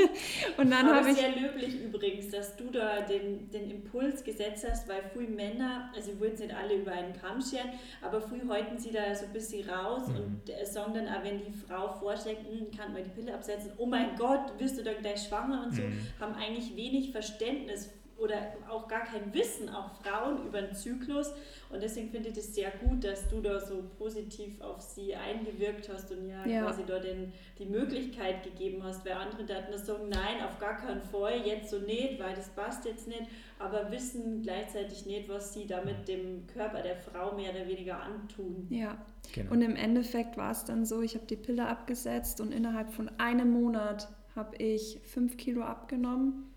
und 0.56 0.70
dann 0.70 0.86
habe 0.86 1.10
ich... 1.10 1.16
sehr 1.16 1.34
löblich 1.34 1.82
übrigens, 1.82 2.30
dass 2.30 2.56
du 2.56 2.70
da 2.70 3.00
den, 3.02 3.50
den 3.50 3.70
Impuls 3.70 4.22
gesetzt 4.22 4.64
hast, 4.68 4.88
weil 4.88 5.02
früh 5.12 5.26
Männer, 5.26 5.90
also 5.94 6.12
ich 6.12 6.20
wollen 6.20 6.32
nicht 6.32 6.54
alle 6.54 6.76
über 6.76 6.92
einen 6.92 7.12
Kamm 7.14 7.40
scheren, 7.40 7.70
aber 8.00 8.20
früh 8.20 8.40
häuten 8.48 8.78
sie 8.78 8.92
da 8.92 9.14
so 9.14 9.26
ein 9.26 9.32
bisschen 9.32 9.68
raus 9.68 10.08
mhm. 10.08 10.16
und 10.16 10.51
Song 10.64 10.94
dann 10.94 11.08
auch, 11.08 11.22
wenn 11.22 11.38
die 11.38 11.52
Frau 11.52 11.92
vorschlägt, 11.92 12.42
hm, 12.48 12.70
kann 12.70 12.92
man 12.92 13.04
die 13.04 13.10
Pille 13.10 13.34
absetzen, 13.34 13.72
oh 13.78 13.86
mein 13.86 14.16
Gott, 14.16 14.58
wirst 14.58 14.78
du 14.78 14.82
dann 14.82 14.96
gleich 15.00 15.26
schwanger 15.26 15.64
und 15.64 15.74
so, 15.74 15.82
mhm. 15.82 16.06
haben 16.20 16.34
eigentlich 16.34 16.76
wenig 16.76 17.12
Verständnis 17.12 17.90
oder 18.22 18.36
auch 18.68 18.86
gar 18.86 19.02
kein 19.02 19.34
Wissen, 19.34 19.68
auch 19.68 19.90
Frauen 20.02 20.46
über 20.46 20.62
den 20.62 20.74
Zyklus. 20.74 21.32
Und 21.70 21.82
deswegen 21.82 22.10
finde 22.10 22.28
ich 22.28 22.36
es 22.36 22.54
sehr 22.54 22.70
gut, 22.70 23.02
dass 23.02 23.28
du 23.28 23.40
da 23.40 23.58
so 23.58 23.82
positiv 23.98 24.60
auf 24.60 24.80
sie 24.80 25.14
eingewirkt 25.14 25.88
hast 25.92 26.12
und 26.12 26.28
ja, 26.28 26.46
ja. 26.46 26.62
quasi 26.62 26.84
da 26.86 27.00
den, 27.00 27.32
die 27.58 27.64
Möglichkeit 27.64 28.44
gegeben 28.44 28.82
hast, 28.84 29.04
weil 29.04 29.14
andere 29.14 29.44
da 29.44 29.76
sagen, 29.76 30.08
nein, 30.08 30.44
auf 30.46 30.58
gar 30.58 30.76
keinen 30.76 31.02
Fall, 31.02 31.44
jetzt 31.44 31.70
so 31.70 31.78
nicht, 31.78 32.20
weil 32.20 32.34
das 32.34 32.48
passt 32.50 32.84
jetzt 32.84 33.08
nicht, 33.08 33.24
aber 33.58 33.90
wissen 33.90 34.42
gleichzeitig 34.42 35.06
nicht, 35.06 35.28
was 35.28 35.52
sie 35.52 35.66
damit 35.66 36.06
dem 36.06 36.46
Körper 36.46 36.82
der 36.82 36.96
Frau 36.96 37.34
mehr 37.34 37.50
oder 37.50 37.66
weniger 37.66 38.00
antun. 38.00 38.68
Ja, 38.70 38.96
genau. 39.34 39.52
und 39.52 39.62
im 39.62 39.74
Endeffekt 39.74 40.36
war 40.36 40.52
es 40.52 40.64
dann 40.64 40.84
so, 40.84 41.02
ich 41.02 41.14
habe 41.14 41.26
die 41.26 41.36
Pille 41.36 41.66
abgesetzt 41.66 42.40
und 42.40 42.52
innerhalb 42.52 42.92
von 42.92 43.10
einem 43.18 43.50
Monat 43.50 44.08
habe 44.36 44.56
ich 44.56 45.00
fünf 45.04 45.36
Kilo 45.36 45.62
abgenommen 45.62 46.51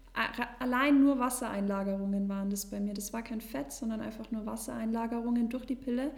allein 0.60 1.02
nur 1.02 1.20
Wassereinlagerungen 1.20 2.30
waren 2.30 2.50
das 2.50 2.66
bei 2.66 2.80
mir. 2.80 2.94
Das 2.94 3.12
war 3.12 3.22
kein 3.22 3.42
Fett, 3.42 3.72
sondern 3.72 4.02
einfach 4.02 4.32
nur 4.32 4.46
Wassereinlagerungen 4.46 5.50
durch 5.50 5.66
die 5.66 5.76
Pille. 5.76 6.12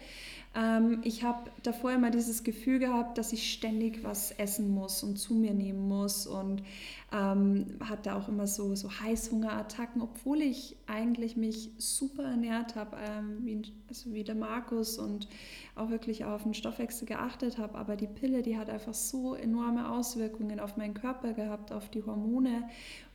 Ähm, 0.55 1.01
ich 1.03 1.23
habe 1.23 1.49
davor 1.63 1.91
immer 1.91 2.11
dieses 2.11 2.43
Gefühl 2.43 2.79
gehabt, 2.79 3.17
dass 3.17 3.33
ich 3.33 3.51
ständig 3.51 4.03
was 4.03 4.31
essen 4.31 4.69
muss 4.69 5.03
und 5.03 5.17
zu 5.17 5.33
mir 5.33 5.53
nehmen 5.53 5.87
muss 5.87 6.27
und 6.27 6.63
ähm, 7.11 7.77
hatte 7.79 8.15
auch 8.15 8.27
immer 8.27 8.47
so, 8.47 8.75
so 8.75 8.89
Heißhungerattacken, 8.91 10.01
obwohl 10.01 10.41
ich 10.41 10.75
eigentlich 10.87 11.37
mich 11.37 11.71
super 11.77 12.23
ernährt 12.23 12.75
habe, 12.75 12.97
ähm, 12.97 13.45
wie, 13.45 13.61
also 13.87 14.13
wie 14.13 14.23
der 14.23 14.35
Markus 14.35 14.97
und 14.97 15.27
auch 15.75 15.89
wirklich 15.89 16.25
auf 16.25 16.43
den 16.43 16.53
Stoffwechsel 16.53 17.07
geachtet 17.07 17.57
habe. 17.57 17.77
Aber 17.77 17.95
die 17.95 18.07
Pille, 18.07 18.41
die 18.41 18.57
hat 18.57 18.69
einfach 18.69 18.93
so 18.93 19.35
enorme 19.35 19.89
Auswirkungen 19.89 20.59
auf 20.59 20.75
meinen 20.75 20.93
Körper 20.93 21.33
gehabt, 21.33 21.71
auf 21.71 21.89
die 21.89 22.03
Hormone 22.03 22.63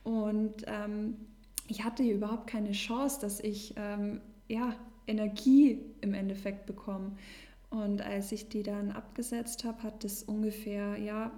und 0.03 0.65
ähm, 0.67 1.15
ich 1.67 1.83
hatte 1.83 2.03
hier 2.03 2.15
überhaupt 2.15 2.47
keine 2.47 2.71
Chance, 2.71 3.19
dass 3.21 3.39
ich 3.39 3.73
ähm, 3.77 4.21
ja, 4.47 4.75
Energie 5.07 5.79
im 6.01 6.13
Endeffekt 6.13 6.65
bekomme. 6.65 7.11
Und 7.69 8.01
als 8.01 8.31
ich 8.31 8.49
die 8.49 8.63
dann 8.63 8.91
abgesetzt 8.91 9.63
habe, 9.63 9.81
hat 9.83 10.03
das 10.03 10.23
ungefähr 10.23 10.97
ja, 10.97 11.31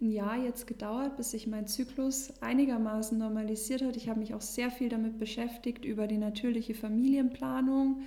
ein 0.00 0.10
Jahr 0.10 0.36
jetzt 0.36 0.66
gedauert, 0.66 1.16
bis 1.16 1.30
sich 1.30 1.46
mein 1.46 1.66
Zyklus 1.66 2.32
einigermaßen 2.40 3.16
normalisiert 3.18 3.82
hat. 3.82 3.96
Ich 3.96 4.08
habe 4.08 4.18
mich 4.18 4.34
auch 4.34 4.40
sehr 4.40 4.70
viel 4.70 4.88
damit 4.88 5.18
beschäftigt, 5.18 5.84
über 5.84 6.06
die 6.06 6.18
natürliche 6.18 6.74
Familienplanung, 6.74 8.02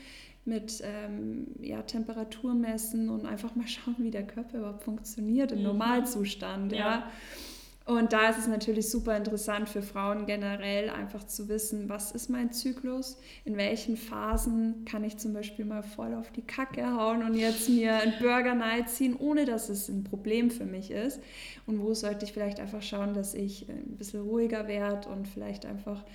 mit 0.46 0.82
ähm, 0.84 1.48
ja, 1.62 1.84
Temperatur 1.84 2.54
messen 2.54 3.08
und 3.08 3.26
einfach 3.26 3.56
mal 3.56 3.68
schauen, 3.70 3.96
wie 4.00 4.12
der 4.12 4.28
Körper 4.28 4.58
überhaupt 4.58 4.84
funktioniert 4.84 5.52
im 5.52 5.60
mhm. 5.60 5.66
Normalzustand. 5.66 6.74
ja. 6.74 6.78
ja. 6.78 7.12
Und 7.86 8.14
da 8.14 8.30
ist 8.30 8.40
es 8.40 8.48
natürlich 8.48 8.90
super 8.90 9.18
interessant 9.18 9.68
für 9.68 9.82
Frauen 9.82 10.26
generell 10.26 10.90
einfach 10.90 11.26
zu 11.26 11.50
wissen, 11.50 11.90
was 11.90 12.14
ist 12.14 12.30
mein 12.30 12.54
Zyklus, 12.54 13.18
in 13.44 13.58
welchen 13.58 13.98
Phasen 13.98 14.86
kann 14.86 15.04
ich 15.04 15.18
zum 15.18 15.34
Beispiel 15.34 15.66
mal 15.66 15.84
voll 15.84 16.14
auf 16.14 16.32
die 16.32 16.44
Kacke 16.44 16.96
hauen 16.96 17.24
und 17.24 17.36
jetzt 17.36 17.68
mir 17.68 17.96
einen 17.96 18.14
Burger 18.22 18.56
Night 18.56 18.90
ziehen, 18.90 19.18
ohne 19.20 19.44
dass 19.44 19.68
es 19.68 19.90
ein 19.90 20.06
Problem 20.06 20.50
für 20.50 20.64
mich 20.64 20.92
ist. 20.92 21.20
Und 21.66 21.82
wo 21.82 21.94
sollte 21.94 22.24
ich 22.24 22.32
vielleicht 22.32 22.62
einfach 22.62 22.82
schauen, 22.82 23.14
dass 23.14 23.34
ich 23.34 23.68
ein 23.68 23.98
bisschen 23.98 24.22
ruhiger 24.22 24.70
werde 24.70 25.10
und 25.10 25.28
vielleicht 25.28 25.66
einfach 25.66 26.06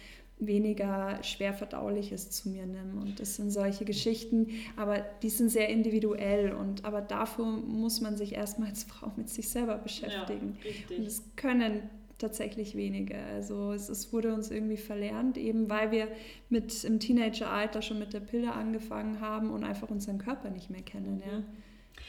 weniger 0.41 1.23
schwer 1.23 1.53
verdauliches 1.53 2.31
zu 2.31 2.49
mir 2.49 2.67
nehme. 2.67 3.01
Und 3.01 3.21
das 3.21 3.37
sind 3.37 3.51
solche 3.51 3.85
Geschichten, 3.85 4.49
aber 4.77 5.05
die 5.23 5.31
sind 5.31 5.51
sehr 5.51 5.69
individuell. 5.69 6.53
Und 6.53 6.85
aber 6.85 7.01
dafür 7.01 7.45
muss 7.45 8.01
man 8.01 8.17
sich 8.17 8.35
erstmal 8.35 8.69
als 8.69 8.85
Frau 8.85 9.13
mit 9.17 9.29
sich 9.29 9.49
selber 9.49 9.77
beschäftigen. 9.77 10.57
Ja, 10.89 10.97
und 10.97 11.07
das 11.07 11.23
können 11.37 11.83
tatsächlich 12.19 12.77
wenige. 12.77 13.17
Also 13.17 13.73
es, 13.73 13.89
es, 13.89 14.13
wurde 14.13 14.35
uns 14.35 14.51
irgendwie 14.51 14.77
verlernt, 14.77 15.39
eben 15.39 15.71
weil 15.71 15.93
wir 15.93 16.09
mit 16.49 16.85
im 16.85 16.99
Teenageralter 16.99 17.81
schon 17.81 17.99
mit 17.99 18.13
der 18.13 18.21
Pille 18.21 18.53
angefangen 18.53 19.21
haben 19.21 19.51
und 19.51 19.65
einfach 19.65 19.89
unseren 19.91 20.19
Körper 20.19 20.51
nicht 20.51 20.69
mehr 20.69 20.83
kennen. 20.83 21.23
Ja. 21.25 21.43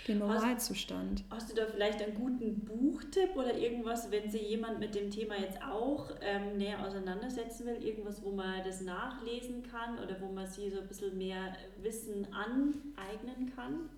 Den 0.08 0.19
Normalzustand. 0.19 1.23
Hast, 1.30 1.41
hast, 1.41 1.52
du 1.52 1.56
da 1.56 1.67
vielleicht 1.67 2.02
einen 2.02 2.15
guten 2.15 2.65
Buchtipp 2.65 3.36
oder 3.36 3.56
irgendwas, 3.56 4.10
wenn 4.12 4.30
sich 4.30 4.49
jemand 4.49 4.80
mit 4.80 4.95
dem 4.95 5.12
Thema 5.12 5.39
jetzt 5.39 5.62
auch 5.62 6.10
ähm, 6.21 6.58
näher 6.58 6.86
auseinandersetzen 6.86 7.65
will, 7.65 7.84
irgendwas, 7.84 8.23
wo 8.23 8.32
man 8.32 8.63
das 8.63 8.82
nachlesen 8.82 9.63
kann 9.63 9.99
oder 9.99 10.19
wo 10.21 10.32
man 10.32 10.47
sich 10.47 10.73
so 10.73 10.80
ein 10.80 10.88
bisschen 10.88 11.17
mehr 11.17 11.56
Wissen 11.82 12.28
aneignen 12.34 13.52
kann? 13.56 13.89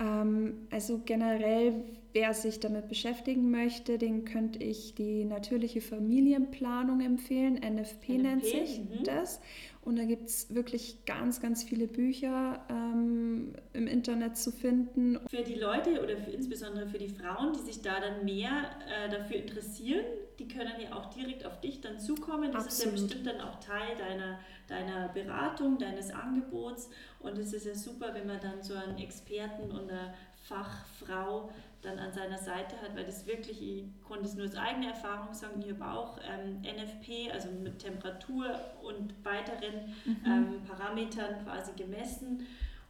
Ähm, 0.00 0.66
also 0.70 1.00
generell, 1.04 1.84
wer 2.12 2.34
sich 2.34 2.60
damit 2.60 2.88
beschäftigen 2.88 3.50
möchte, 3.50 3.98
den 3.98 4.24
könnte 4.24 4.62
ich 4.62 4.94
die 4.94 5.24
natürliche 5.24 5.80
Familienplanung 5.80 7.00
empfehlen. 7.00 7.54
NFP, 7.54 7.70
NFP 7.70 8.18
nennt 8.18 8.44
sich 8.44 8.80
mhm. 8.80 9.04
das. 9.04 9.40
Und 9.84 9.96
da 9.96 10.04
gibt 10.04 10.28
es 10.28 10.54
wirklich 10.54 11.04
ganz, 11.06 11.40
ganz 11.40 11.64
viele 11.64 11.88
Bücher 11.88 12.64
ähm, 12.70 13.52
im 13.72 13.88
Internet 13.88 14.36
zu 14.36 14.52
finden. 14.52 15.18
Für 15.28 15.42
die 15.42 15.56
Leute 15.56 16.00
oder 16.00 16.16
für, 16.16 16.30
insbesondere 16.30 16.86
für 16.86 16.98
die 16.98 17.08
Frauen, 17.08 17.52
die 17.52 17.60
sich 17.60 17.82
da 17.82 17.98
dann 17.98 18.24
mehr 18.24 18.70
äh, 18.86 19.10
dafür 19.10 19.36
interessieren, 19.36 20.04
die 20.38 20.46
können 20.46 20.80
ja 20.80 20.94
auch 20.94 21.10
direkt 21.10 21.44
auf 21.44 21.60
dich 21.60 21.80
dann 21.80 21.98
zukommen. 21.98 22.52
Das 22.52 22.66
Absolut. 22.66 22.94
ist 22.94 23.00
ja 23.00 23.06
bestimmt 23.06 23.26
dann 23.26 23.40
auch 23.40 23.58
Teil 23.58 23.96
deiner, 23.98 24.38
deiner 24.68 25.08
Beratung, 25.08 25.78
deines 25.78 26.12
Angebots. 26.12 26.88
Und 27.18 27.36
es 27.38 27.52
ist 27.52 27.66
ja 27.66 27.74
super, 27.74 28.14
wenn 28.14 28.28
man 28.28 28.40
dann 28.40 28.62
so 28.62 28.74
einen 28.74 28.98
Experten 28.98 29.72
und 29.72 29.90
eine 29.90 30.14
Fachfrau 30.44 31.50
dann 31.82 31.98
an 31.98 32.12
seiner 32.12 32.38
Seite 32.38 32.80
hat, 32.80 32.96
weil 32.96 33.04
das 33.04 33.26
wirklich, 33.26 33.60
ich 33.60 33.84
konnte 34.06 34.24
es 34.24 34.34
nur 34.34 34.46
aus 34.46 34.54
eigener 34.54 34.88
Erfahrung 34.88 35.34
sagen, 35.34 35.60
ich 35.60 35.72
habe 35.72 35.84
auch 35.84 36.18
ähm, 36.18 36.60
NFP, 36.62 37.30
also 37.32 37.48
mit 37.50 37.80
Temperatur 37.80 38.58
und 38.82 39.12
weiteren 39.24 39.94
mhm. 40.04 40.16
ähm, 40.24 40.62
Parametern 40.66 41.44
quasi 41.44 41.72
gemessen. 41.76 42.46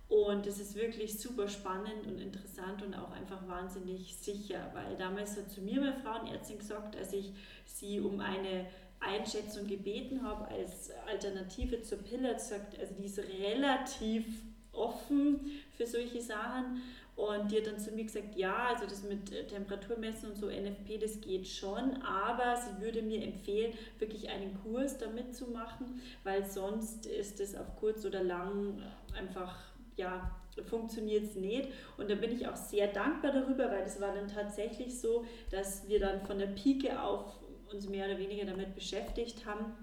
Und 0.09 0.46
es 0.46 0.61
ist 0.61 0.74
wirklich 0.74 1.18
super 1.18 1.48
spannend 1.48 2.07
und 2.07 2.18
interessant 2.18 2.83
und 2.83 2.94
auch 2.94 3.12
einfach 3.12 3.48
wahnsinnig 3.48 4.14
sicher, 4.14 4.70
weil 4.74 4.94
damals 4.98 5.38
hat 5.38 5.50
zu 5.50 5.62
mir 5.62 5.81
meine 5.81 5.94
Frauenärztin 5.94 6.59
gesagt, 6.59 6.94
als 6.96 7.14
ich 7.14 7.33
sie 7.64 7.98
um 7.98 8.20
eine 8.20 8.66
Einschätzung 9.00 9.66
gebeten 9.66 10.22
habe 10.22 10.48
als 10.48 10.90
Alternative 11.09 11.81
zur 11.81 11.98
Pille, 11.98 12.35
gesagt, 12.35 12.78
also 12.78 12.94
die 12.94 13.07
ist 13.07 13.18
relativ 13.18 14.26
offen 14.72 15.50
für 15.76 15.87
solche 15.87 16.20
Sachen 16.20 16.83
und 17.14 17.53
die 17.53 17.59
hat 17.59 17.66
dann 17.66 17.79
zu 17.79 17.92
mir 17.92 18.05
gesagt, 18.05 18.37
ja, 18.37 18.68
also 18.68 18.85
das 18.87 19.03
mit 19.03 19.33
äh, 19.33 19.46
Temperaturmessen 19.46 20.31
und 20.31 20.37
so 20.37 20.46
NFP, 20.46 20.98
das 20.98 21.20
geht 21.20 21.46
schon, 21.46 22.03
aber 22.03 22.57
sie 22.57 22.83
würde 22.83 23.03
mir 23.03 23.22
empfehlen, 23.22 23.75
wirklich 23.98 24.31
einen 24.31 24.59
Kurs 24.62 24.96
damit 24.98 25.35
zu 25.35 25.48
machen, 25.48 26.01
weil 26.25 26.44
sonst 26.44 27.07
ist 27.07 27.38
es 27.40 27.55
auf 27.55 27.77
kurz 27.77 28.05
oder 28.07 28.25
lang 28.25 28.83
einfach, 29.14 29.59
ja, 29.96 30.31
funktioniert 30.64 31.25
es 31.25 31.37
nicht. 31.37 31.68
Und 31.96 32.11
da 32.11 32.14
bin 32.14 32.33
ich 32.33 32.48
auch 32.48 32.57
sehr 32.57 32.88
dankbar 32.88 33.33
darüber, 33.33 33.70
weil 33.70 33.85
es 33.85 34.01
war 34.01 34.14
dann 34.14 34.29
tatsächlich 34.29 34.98
so, 34.98 35.25
dass 35.51 35.88
wir 35.88 36.01
dann 36.01 36.27
von 36.27 36.38
der 36.38 36.48
Pike 36.48 37.01
auf 37.03 37.38
uns 37.70 37.88
mehr 37.88 38.07
oder 38.07 38.18
weniger 38.18 38.46
damit 38.46 38.75
beschäftigt 38.75 39.46
haben 39.46 39.75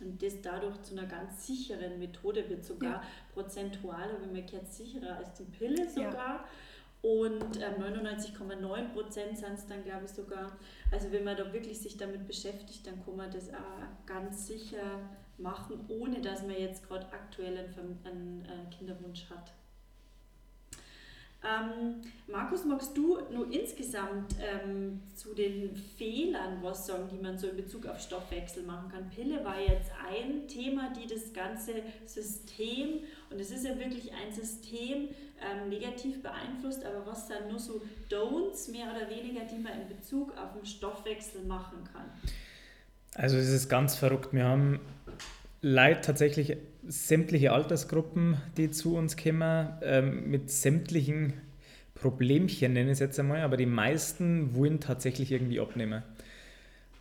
und 0.00 0.22
das 0.22 0.40
dadurch 0.42 0.82
zu 0.82 0.96
einer 0.96 1.06
ganz 1.06 1.46
sicheren 1.46 1.98
Methode 1.98 2.48
wird, 2.48 2.64
sogar 2.64 2.92
ja. 2.94 3.02
prozentual, 3.32 4.08
wenn 4.20 4.32
man 4.32 4.46
gehört, 4.46 4.72
sicherer 4.72 5.16
als 5.16 5.34
die 5.34 5.44
Pille 5.44 5.88
sogar. 5.88 6.14
Ja. 6.14 6.44
Und 7.02 7.60
ähm, 7.60 7.82
99,9 7.82 8.88
Prozent 8.94 9.36
sind 9.36 9.54
es 9.54 9.66
dann, 9.66 9.84
glaube 9.84 10.06
ich, 10.06 10.10
sogar. 10.10 10.56
Also 10.90 11.12
wenn 11.12 11.24
man 11.24 11.36
da 11.36 11.52
wirklich 11.52 11.78
sich 11.78 11.98
damit 11.98 12.26
beschäftigt, 12.26 12.86
dann 12.86 13.04
kann 13.04 13.16
man 13.16 13.30
das 13.30 13.50
auch 13.50 14.06
ganz 14.06 14.46
sicher 14.46 15.00
machen, 15.36 15.84
ohne 15.88 16.20
dass 16.22 16.42
man 16.42 16.58
jetzt 16.58 16.88
gerade 16.88 17.06
aktuell 17.12 17.58
einen 18.04 18.70
Kinderwunsch 18.70 19.28
hat. 19.28 19.52
Ähm, 21.44 21.96
Markus, 22.26 22.64
magst 22.64 22.96
du 22.96 23.18
nur 23.30 23.52
insgesamt 23.52 24.34
ähm, 24.40 25.02
zu 25.14 25.34
den 25.34 25.76
Fehlern 25.76 26.62
was 26.62 26.86
sagen, 26.86 27.08
die 27.12 27.22
man 27.22 27.36
so 27.36 27.48
in 27.48 27.56
Bezug 27.56 27.86
auf 27.86 28.00
Stoffwechsel 28.00 28.62
machen 28.62 28.90
kann? 28.90 29.10
Pille 29.10 29.44
war 29.44 29.60
jetzt 29.60 29.90
ein 30.10 30.48
Thema, 30.48 30.90
die 30.94 31.06
das 31.06 31.34
ganze 31.34 31.74
System, 32.06 33.00
und 33.30 33.38
es 33.38 33.50
ist 33.50 33.64
ja 33.66 33.78
wirklich 33.78 34.10
ein 34.12 34.32
System, 34.32 35.08
ähm, 35.42 35.68
negativ 35.68 36.22
beeinflusst, 36.22 36.84
aber 36.84 37.04
was 37.06 37.28
dann 37.28 37.48
nur 37.50 37.58
so 37.58 37.82
Don'ts 38.10 38.70
mehr 38.70 38.86
oder 38.86 39.10
weniger, 39.10 39.44
die 39.44 39.58
man 39.58 39.72
in 39.82 39.88
Bezug 39.88 40.32
auf 40.38 40.54
den 40.54 40.64
Stoffwechsel 40.64 41.42
machen 41.42 41.78
kann? 41.92 42.06
Also 43.14 43.36
es 43.36 43.48
ist 43.48 43.68
ganz 43.68 43.96
verrückt. 43.96 44.32
Wir 44.32 44.44
haben 44.44 44.80
Leute 45.60 46.00
tatsächlich 46.00 46.56
sämtliche 46.86 47.52
Altersgruppen, 47.52 48.36
die 48.56 48.70
zu 48.70 48.96
uns 48.96 49.16
kommen, 49.16 49.68
ähm, 49.82 50.30
mit 50.30 50.50
sämtlichen 50.50 51.34
Problemchen, 51.94 52.72
nenne 52.72 52.90
ich 52.90 52.94
es 52.94 52.98
jetzt 52.98 53.18
einmal, 53.18 53.40
aber 53.42 53.56
die 53.56 53.66
meisten 53.66 54.54
wollen 54.54 54.80
tatsächlich 54.80 55.32
irgendwie 55.32 55.60
abnehmen. 55.60 56.02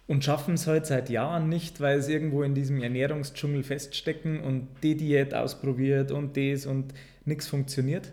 Und 0.05 0.23
schaffen 0.23 0.55
es 0.55 0.67
halt 0.67 0.85
seit 0.85 1.09
Jahren 1.09 1.49
nicht, 1.49 1.79
weil 1.79 2.01
sie 2.01 2.13
irgendwo 2.13 2.43
in 2.43 2.55
diesem 2.55 2.81
Ernährungsdschungel 2.81 3.63
feststecken 3.63 4.41
und 4.41 4.67
die 4.83 4.95
Diät 4.95 5.33
ausprobiert 5.33 6.11
und 6.11 6.35
das 6.37 6.65
und 6.65 6.93
nichts 7.25 7.47
funktioniert. 7.47 8.11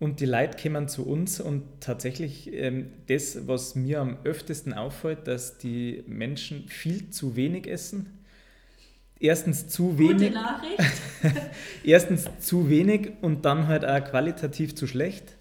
Und 0.00 0.18
die 0.18 0.26
Leute 0.26 0.60
kommen 0.60 0.88
zu 0.88 1.06
uns 1.06 1.40
und 1.40 1.62
tatsächlich 1.78 2.52
ähm, 2.52 2.90
das, 3.06 3.46
was 3.46 3.76
mir 3.76 4.00
am 4.00 4.18
öftesten 4.24 4.72
auffällt, 4.72 5.28
dass 5.28 5.58
die 5.58 6.02
Menschen 6.08 6.66
viel 6.66 7.10
zu 7.10 7.36
wenig 7.36 7.68
essen 7.68 8.21
erstens 9.22 9.68
zu 9.68 9.98
wenig. 9.98 10.28
Gute 10.28 10.34
Nachricht. 10.34 10.78
erstens 11.84 12.28
zu 12.40 12.68
wenig 12.68 13.12
und 13.22 13.44
dann 13.44 13.68
halt 13.68 13.84
auch 13.84 14.04
qualitativ 14.04 14.74
zu 14.74 14.86
schlecht. 14.86 15.36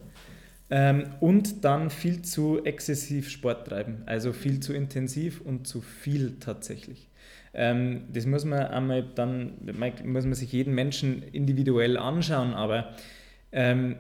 Ähm, 0.70 1.08
und 1.20 1.66
dann 1.66 1.90
viel 1.90 2.22
zu 2.22 2.64
exzessiv 2.64 3.30
Sport 3.30 3.68
treiben, 3.68 4.04
also 4.06 4.32
viel 4.32 4.62
zu 4.62 4.72
intensiv 4.72 5.42
und 5.42 5.68
zu 5.68 5.82
viel 5.82 6.38
tatsächlich. 6.40 7.10
Ähm, 7.54 8.04
das 8.14 8.26
muss 8.26 8.46
man 8.46 8.60
einmal 8.68 9.04
dann, 9.04 9.56
muss 10.06 10.24
man 10.24 10.34
sich 10.34 10.54
jeden 10.54 10.74
Menschen 10.74 11.24
individuell 11.24 11.98
anschauen, 11.98 12.54
aber 12.54 12.94
ähm, 13.52 13.98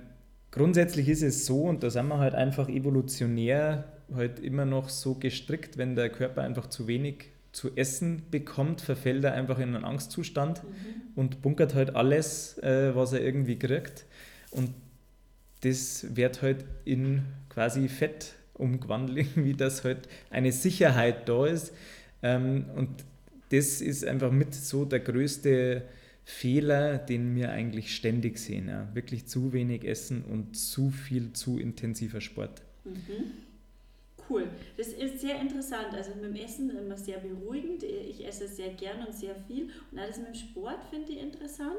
grundsätzlich 0.51 1.09
ist 1.09 1.23
es 1.23 1.45
so, 1.45 1.63
und 1.63 1.83
da 1.83 1.89
sind 1.89 2.07
wir 2.07 2.19
halt 2.19 2.35
einfach 2.35 2.69
evolutionär 2.69 3.83
halt 4.15 4.39
immer 4.39 4.63
noch 4.63 4.87
so 4.87 5.15
gestrickt, 5.15 5.77
wenn 5.77 5.97
der 5.97 6.09
Körper 6.09 6.41
einfach 6.41 6.67
zu 6.67 6.87
wenig 6.87 7.31
zu 7.51 7.75
essen 7.75 8.23
bekommt, 8.31 8.81
verfällt 8.81 9.23
er 9.23 9.33
einfach 9.33 9.59
in 9.59 9.75
einen 9.75 9.83
Angstzustand 9.83 10.63
mhm. 10.63 10.69
und 11.15 11.41
bunkert 11.41 11.75
halt 11.75 11.95
alles, 11.95 12.57
äh, 12.59 12.95
was 12.95 13.13
er 13.13 13.21
irgendwie 13.21 13.59
kriegt. 13.59 14.05
Und 14.51 14.73
das 15.61 16.15
wird 16.15 16.41
halt 16.41 16.65
in 16.85 17.23
quasi 17.49 17.87
Fett 17.89 18.33
umgewandelt, 18.53 19.27
wie 19.35 19.53
das 19.53 19.83
halt 19.83 20.07
eine 20.29 20.51
Sicherheit 20.51 21.27
da 21.27 21.45
ist. 21.45 21.73
Ähm, 22.23 22.65
und 22.75 22.89
das 23.49 23.81
ist 23.81 24.05
einfach 24.05 24.31
mit 24.31 24.55
so 24.55 24.85
der 24.85 25.01
größte 25.01 25.83
Fehler, 26.23 26.97
den 26.97 27.35
wir 27.35 27.51
eigentlich 27.51 27.93
ständig 27.93 28.37
sehen. 28.37 28.69
Ja. 28.69 28.87
Wirklich 28.93 29.27
zu 29.27 29.51
wenig 29.51 29.83
Essen 29.83 30.23
und 30.23 30.55
zu 30.55 30.89
viel 30.89 31.33
zu 31.33 31.59
intensiver 31.59 32.21
Sport. 32.21 32.61
Mhm. 32.85 33.50
Cool. 34.31 34.47
Das 34.77 34.87
ist 34.87 35.19
sehr 35.19 35.39
interessant. 35.39 35.93
Also 35.93 36.11
mit 36.15 36.23
dem 36.23 36.35
Essen 36.35 36.69
immer 36.69 36.97
sehr 36.97 37.17
beruhigend. 37.17 37.83
Ich 37.83 38.25
esse 38.25 38.47
sehr 38.47 38.69
gern 38.69 39.05
und 39.05 39.13
sehr 39.13 39.35
viel. 39.47 39.69
Und 39.91 39.99
alles 39.99 40.17
mit 40.17 40.27
dem 40.27 40.35
Sport 40.35 40.85
finde 40.89 41.11
ich 41.11 41.19
interessant. 41.21 41.75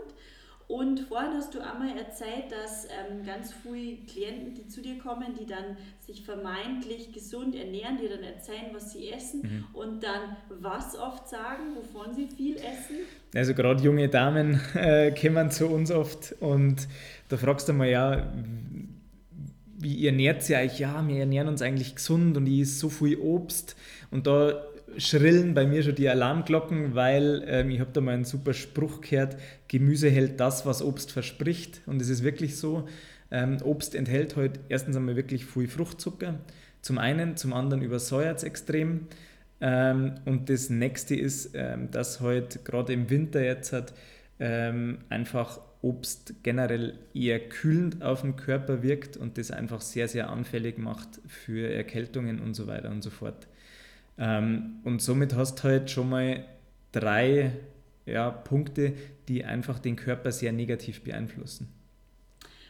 Und 0.68 1.00
vorhin 1.00 1.32
hast 1.34 1.54
du 1.54 1.60
einmal 1.60 1.96
erzählt, 1.98 2.50
dass 2.50 2.86
ähm, 2.86 3.26
ganz 3.26 3.52
viele 3.52 3.96
Klienten, 4.06 4.54
die 4.54 4.66
zu 4.68 4.80
dir 4.80 4.96
kommen, 4.98 5.34
die 5.38 5.44
dann 5.44 5.76
sich 6.00 6.24
vermeintlich 6.24 7.12
gesund 7.12 7.54
ernähren, 7.54 7.98
die 8.00 8.08
dann 8.08 8.22
erzählen, 8.22 8.70
was 8.72 8.92
sie 8.92 9.10
essen 9.10 9.42
mhm. 9.42 9.64
und 9.74 10.02
dann 10.02 10.36
was 10.48 10.96
oft 10.96 11.28
sagen, 11.28 11.74
wovon 11.74 12.14
sie 12.14 12.26
viel 12.26 12.56
essen. 12.56 12.96
Also 13.34 13.54
gerade 13.54 13.82
junge 13.82 14.08
Damen 14.08 14.60
äh, 14.74 15.10
kommen 15.12 15.50
zu 15.50 15.66
uns 15.66 15.90
oft 15.90 16.34
und 16.40 16.88
da 17.28 17.36
fragst 17.36 17.68
du 17.68 17.72
mal 17.74 17.88
ja, 17.88 18.32
wie 19.82 20.06
ernährt 20.06 20.48
ihr 20.48 20.58
euch? 20.58 20.78
Ja, 20.78 21.06
wir 21.06 21.20
ernähren 21.20 21.48
uns 21.48 21.62
eigentlich 21.62 21.94
gesund 21.94 22.36
und 22.36 22.46
ich 22.46 22.60
esse 22.60 22.78
so 22.78 22.88
viel 22.88 23.18
Obst. 23.18 23.76
Und 24.10 24.26
da 24.26 24.62
schrillen 24.96 25.54
bei 25.54 25.66
mir 25.66 25.82
schon 25.82 25.94
die 25.94 26.08
Alarmglocken, 26.08 26.94
weil 26.94 27.44
ähm, 27.46 27.70
ich 27.70 27.80
habe 27.80 27.90
da 27.92 28.00
mal 28.00 28.14
einen 28.14 28.24
super 28.24 28.52
Spruch 28.52 29.00
gehört, 29.00 29.36
Gemüse 29.68 30.10
hält 30.10 30.40
das, 30.40 30.66
was 30.66 30.82
Obst 30.82 31.12
verspricht. 31.12 31.82
Und 31.86 32.00
es 32.00 32.08
ist 32.08 32.22
wirklich 32.22 32.56
so. 32.56 32.86
Ähm, 33.30 33.58
Obst 33.62 33.94
enthält 33.94 34.36
halt 34.36 34.60
erstens 34.68 34.96
einmal 34.96 35.16
wirklich 35.16 35.46
viel 35.46 35.68
Fruchtzucker. 35.68 36.38
Zum 36.82 36.98
einen, 36.98 37.36
zum 37.36 37.52
anderen 37.52 37.82
übersäuert 37.82 38.38
es 38.38 38.44
extrem. 38.44 39.06
Ähm, 39.60 40.16
und 40.24 40.50
das 40.50 40.70
nächste 40.70 41.16
ist, 41.16 41.52
ähm, 41.54 41.90
dass 41.90 42.20
halt 42.20 42.64
gerade 42.64 42.92
im 42.92 43.08
Winter 43.08 43.42
jetzt 43.42 43.72
hat, 43.72 43.94
ähm, 44.38 44.98
einfach 45.08 45.60
Obst 45.82 46.34
generell 46.44 46.98
eher 47.12 47.40
kühlend 47.40 48.02
auf 48.02 48.22
den 48.22 48.36
Körper 48.36 48.82
wirkt 48.82 49.16
und 49.16 49.36
das 49.36 49.50
einfach 49.50 49.80
sehr, 49.80 50.06
sehr 50.06 50.30
anfällig 50.30 50.78
macht 50.78 51.20
für 51.26 51.68
Erkältungen 51.68 52.40
und 52.40 52.54
so 52.54 52.68
weiter 52.68 52.90
und 52.90 53.02
so 53.02 53.10
fort. 53.10 53.48
Ähm, 54.16 54.80
und 54.84 55.02
somit 55.02 55.34
hast 55.34 55.58
du 55.58 55.64
halt 55.64 55.90
schon 55.90 56.08
mal 56.08 56.44
drei 56.92 57.52
ja, 58.06 58.30
Punkte, 58.30 58.94
die 59.28 59.44
einfach 59.44 59.80
den 59.80 59.96
Körper 59.96 60.30
sehr 60.30 60.52
negativ 60.52 61.02
beeinflussen. 61.02 61.68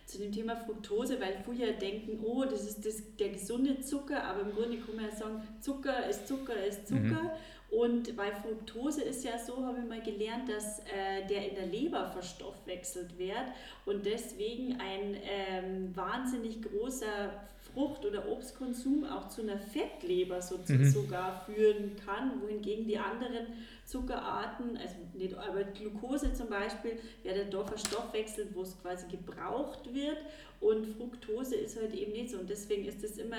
Zu 0.06 0.18
dem 0.18 0.32
Thema 0.32 0.56
Fructose, 0.56 1.18
weil 1.20 1.34
früher 1.44 1.72
denken, 1.72 2.18
oh, 2.22 2.44
das 2.44 2.64
ist 2.64 2.84
das, 2.84 3.02
der 3.18 3.30
gesunde 3.30 3.80
Zucker, 3.80 4.24
aber 4.24 4.42
im 4.42 4.52
Grunde 4.52 4.78
kann 4.78 4.96
man 4.96 5.04
ja 5.06 5.10
sagen, 5.10 5.42
Zucker 5.60 6.08
ist 6.08 6.26
Zucker 6.26 6.66
ist 6.66 6.88
Zucker. 6.88 7.00
Mhm. 7.00 7.30
Und 7.72 8.14
bei 8.16 8.30
Fructose 8.30 9.00
ist 9.02 9.24
ja 9.24 9.38
so, 9.38 9.64
habe 9.64 9.78
ich 9.80 9.88
mal 9.88 10.02
gelernt, 10.02 10.46
dass 10.46 10.80
äh, 10.80 11.26
der 11.26 11.48
in 11.48 11.54
der 11.54 11.66
Leber 11.66 12.10
verstoffwechselt 12.10 13.18
wird 13.18 13.46
und 13.86 14.04
deswegen 14.04 14.78
ein 14.78 15.16
ähm, 15.24 15.96
wahnsinnig 15.96 16.60
großer 16.60 17.32
Frucht- 17.72 18.04
oder 18.04 18.28
Obstkonsum 18.28 19.06
auch 19.06 19.28
zu 19.28 19.40
einer 19.40 19.58
Fettleber 19.58 20.42
so, 20.42 20.58
mhm. 20.68 20.84
sogar 20.84 21.46
führen 21.46 21.96
kann, 22.04 22.42
wohingegen 22.42 22.86
die 22.86 22.98
anderen 22.98 23.46
Zuckerarten, 23.86 24.76
also 24.76 24.96
nicht, 25.14 25.34
aber 25.34 25.64
Glucose 25.64 26.34
zum 26.34 26.50
Beispiel, 26.50 26.98
wird 27.22 27.54
da 27.54 27.64
verstoffwechselt, 27.64 28.54
wo 28.54 28.62
es 28.62 28.76
quasi 28.82 29.06
gebraucht 29.08 29.94
wird 29.94 30.18
und 30.60 30.86
Fructose 30.86 31.56
ist 31.56 31.80
halt 31.80 31.94
eben 31.94 32.12
nicht 32.12 32.30
so 32.30 32.38
und 32.38 32.50
deswegen 32.50 32.84
ist 32.84 33.02
das 33.02 33.16
immer 33.16 33.38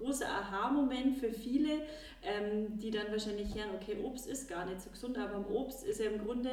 großer 0.00 0.26
Aha-Moment 0.26 1.18
für 1.18 1.32
viele, 1.32 1.82
ähm, 2.22 2.78
die 2.78 2.90
dann 2.90 3.10
wahrscheinlich 3.10 3.54
hören, 3.54 3.70
okay, 3.74 3.96
Obst 4.02 4.26
ist 4.26 4.48
gar 4.48 4.66
nicht 4.66 4.80
so 4.80 4.90
gesund, 4.90 5.16
aber 5.18 5.36
am 5.36 5.46
Obst 5.46 5.86
ist 5.86 6.00
ja 6.00 6.10
im 6.10 6.24
Grunde, 6.24 6.50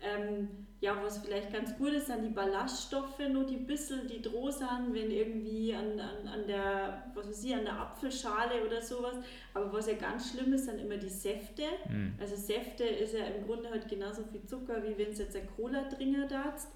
ähm, 0.00 0.48
ja, 0.80 0.96
was 1.02 1.18
vielleicht 1.18 1.52
ganz 1.52 1.76
gut 1.76 1.92
ist, 1.92 2.06
sind 2.06 2.22
die 2.22 2.28
Ballaststoffe, 2.28 3.18
nur 3.28 3.44
die 3.44 3.56
bisschen, 3.56 4.06
die 4.06 4.22
droh 4.22 4.48
sind, 4.50 4.92
wenn 4.92 5.10
irgendwie 5.10 5.74
an, 5.74 5.98
an, 5.98 6.28
an 6.28 6.46
der, 6.46 7.10
was 7.14 7.28
weiß 7.28 7.44
ich, 7.44 7.54
an 7.54 7.64
der 7.64 7.80
Apfelschale 7.80 8.64
oder 8.64 8.80
sowas. 8.80 9.16
Aber 9.54 9.72
was 9.72 9.88
ja 9.88 9.94
ganz 9.94 10.30
schlimm 10.30 10.52
ist, 10.52 10.66
sind 10.66 10.78
immer 10.78 10.96
die 10.96 11.08
Säfte. 11.08 11.64
Mhm. 11.88 12.14
Also 12.20 12.36
Säfte 12.36 12.84
ist 12.84 13.14
ja 13.14 13.24
im 13.24 13.44
Grunde 13.44 13.70
halt 13.70 13.88
genauso 13.88 14.22
viel 14.22 14.44
Zucker, 14.44 14.84
wie 14.84 14.96
wenn 14.96 15.10
es 15.10 15.18
jetzt 15.18 15.34
ein 15.34 15.48
Cola-Dringer 15.56 16.28
darfst. 16.28 16.68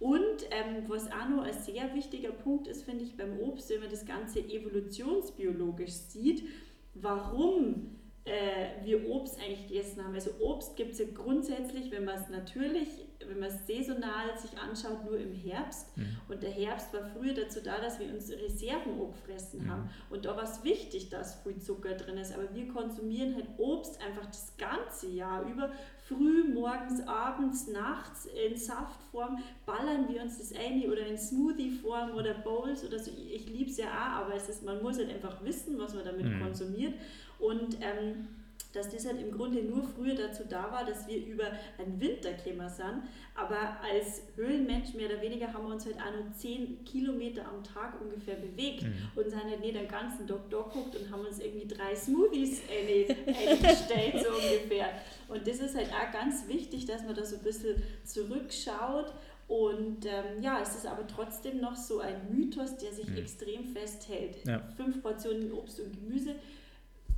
Und 0.00 0.46
ähm, 0.50 0.84
was 0.88 1.12
auch 1.12 1.28
noch 1.28 1.44
ein 1.44 1.52
sehr 1.52 1.94
wichtiger 1.94 2.32
Punkt 2.32 2.66
ist, 2.66 2.84
finde 2.84 3.04
ich, 3.04 3.16
beim 3.18 3.38
Obst, 3.38 3.68
wenn 3.68 3.80
man 3.80 3.90
das 3.90 4.06
Ganze 4.06 4.40
evolutionsbiologisch 4.40 5.92
sieht, 5.92 6.48
warum 6.94 7.99
äh, 8.24 8.84
wir 8.84 9.08
Obst 9.08 9.38
eigentlich 9.40 9.66
gegessen 9.66 10.04
haben. 10.04 10.14
Also 10.14 10.32
Obst 10.40 10.76
gibt 10.76 10.92
es 10.92 10.98
ja 10.98 11.06
grundsätzlich, 11.14 11.90
wenn 11.90 12.04
man 12.04 12.16
es 12.16 12.28
natürlich, 12.28 12.88
wenn 13.26 13.40
man 13.40 13.48
es 13.48 13.66
saisonal 13.66 14.36
sich 14.38 14.58
anschaut, 14.58 15.04
nur 15.06 15.18
im 15.18 15.32
Herbst. 15.32 15.96
Mhm. 15.96 16.16
Und 16.28 16.42
der 16.42 16.50
Herbst 16.50 16.92
war 16.92 17.02
früher 17.02 17.32
dazu 17.32 17.60
da, 17.62 17.80
dass 17.80 17.98
wir 17.98 18.12
uns 18.12 18.30
Reserven 18.30 18.98
gefressen 18.98 19.64
mhm. 19.64 19.70
haben. 19.70 19.90
Und 20.10 20.26
da 20.26 20.36
war 20.36 20.44
es 20.44 20.62
wichtig, 20.64 21.08
dass 21.08 21.42
viel 21.42 21.58
Zucker 21.60 21.94
drin 21.94 22.18
ist. 22.18 22.34
Aber 22.34 22.54
wir 22.54 22.68
konsumieren 22.68 23.34
halt 23.34 23.46
Obst 23.56 23.98
einfach 24.02 24.26
das 24.26 24.54
ganze 24.58 25.08
Jahr 25.08 25.42
über. 25.48 25.70
Früh, 25.96 26.52
morgens, 26.52 27.06
abends, 27.06 27.68
nachts 27.68 28.26
in 28.26 28.56
Saftform 28.56 29.38
ballern 29.64 30.08
wir 30.08 30.20
uns 30.22 30.38
das 30.38 30.52
ein 30.52 30.84
oder 30.90 31.06
in 31.06 31.16
Smoothie-Form 31.16 32.14
oder 32.14 32.34
Bowls 32.34 32.84
oder 32.84 32.98
so. 32.98 33.12
Ich 33.12 33.48
liebe 33.48 33.70
es 33.70 33.76
ja 33.76 33.86
auch, 33.86 34.24
aber 34.24 34.34
es 34.34 34.48
ist, 34.48 34.64
man 34.64 34.82
muss 34.82 34.98
halt 34.98 35.08
einfach 35.08 35.42
wissen, 35.44 35.78
was 35.78 35.94
man 35.94 36.04
damit 36.04 36.26
mhm. 36.26 36.42
konsumiert. 36.42 36.94
Und 37.40 37.78
ähm, 37.80 38.28
dass 38.72 38.90
das 38.90 39.06
halt 39.06 39.20
im 39.20 39.32
Grunde 39.32 39.62
nur 39.62 39.82
früher 39.82 40.14
dazu 40.14 40.44
da 40.48 40.70
war, 40.70 40.84
dass 40.84 41.08
wir 41.08 41.24
über 41.26 41.44
einen 41.78 42.00
Winterklima 42.00 42.68
sind. 42.68 43.02
Aber 43.34 43.78
als 43.82 44.22
Höhlenmensch 44.36 44.94
mehr 44.94 45.08
oder 45.08 45.20
weniger 45.20 45.52
haben 45.52 45.66
wir 45.66 45.74
uns 45.74 45.86
halt 45.86 45.96
auch 45.96 46.12
nur 46.12 46.32
10 46.32 46.84
Kilometer 46.84 47.46
am 47.48 47.64
Tag 47.64 48.00
ungefähr 48.00 48.36
bewegt 48.36 48.82
mhm. 48.82 49.10
und 49.16 49.30
sind 49.30 49.42
halt 49.42 49.60
nicht 49.60 49.74
den 49.74 49.88
ganzen 49.88 50.26
Doktor 50.26 50.64
geguckt 50.68 50.96
und 50.96 51.10
haben 51.10 51.26
uns 51.26 51.40
irgendwie 51.40 51.66
drei 51.66 51.96
Smoothies 51.96 52.62
eingestellt, 52.68 54.24
so 54.24 54.32
ungefähr. 54.34 54.90
Und 55.28 55.46
das 55.46 55.58
ist 55.58 55.74
halt 55.74 55.88
auch 55.88 56.12
ganz 56.12 56.46
wichtig, 56.46 56.86
dass 56.86 57.02
man 57.02 57.14
da 57.14 57.24
so 57.24 57.36
ein 57.36 57.42
bisschen 57.42 57.82
zurückschaut 58.04 59.12
Und 59.48 60.06
ähm, 60.06 60.42
ja, 60.42 60.60
es 60.62 60.76
ist 60.76 60.86
aber 60.86 61.04
trotzdem 61.08 61.60
noch 61.60 61.74
so 61.74 61.98
ein 61.98 62.20
Mythos, 62.30 62.76
der 62.76 62.92
sich 62.92 63.08
mhm. 63.08 63.16
extrem 63.16 63.64
festhält. 63.64 64.36
Ja. 64.46 64.62
Fünf 64.76 65.02
Portionen 65.02 65.50
Obst 65.52 65.80
und 65.80 65.92
Gemüse. 65.92 66.36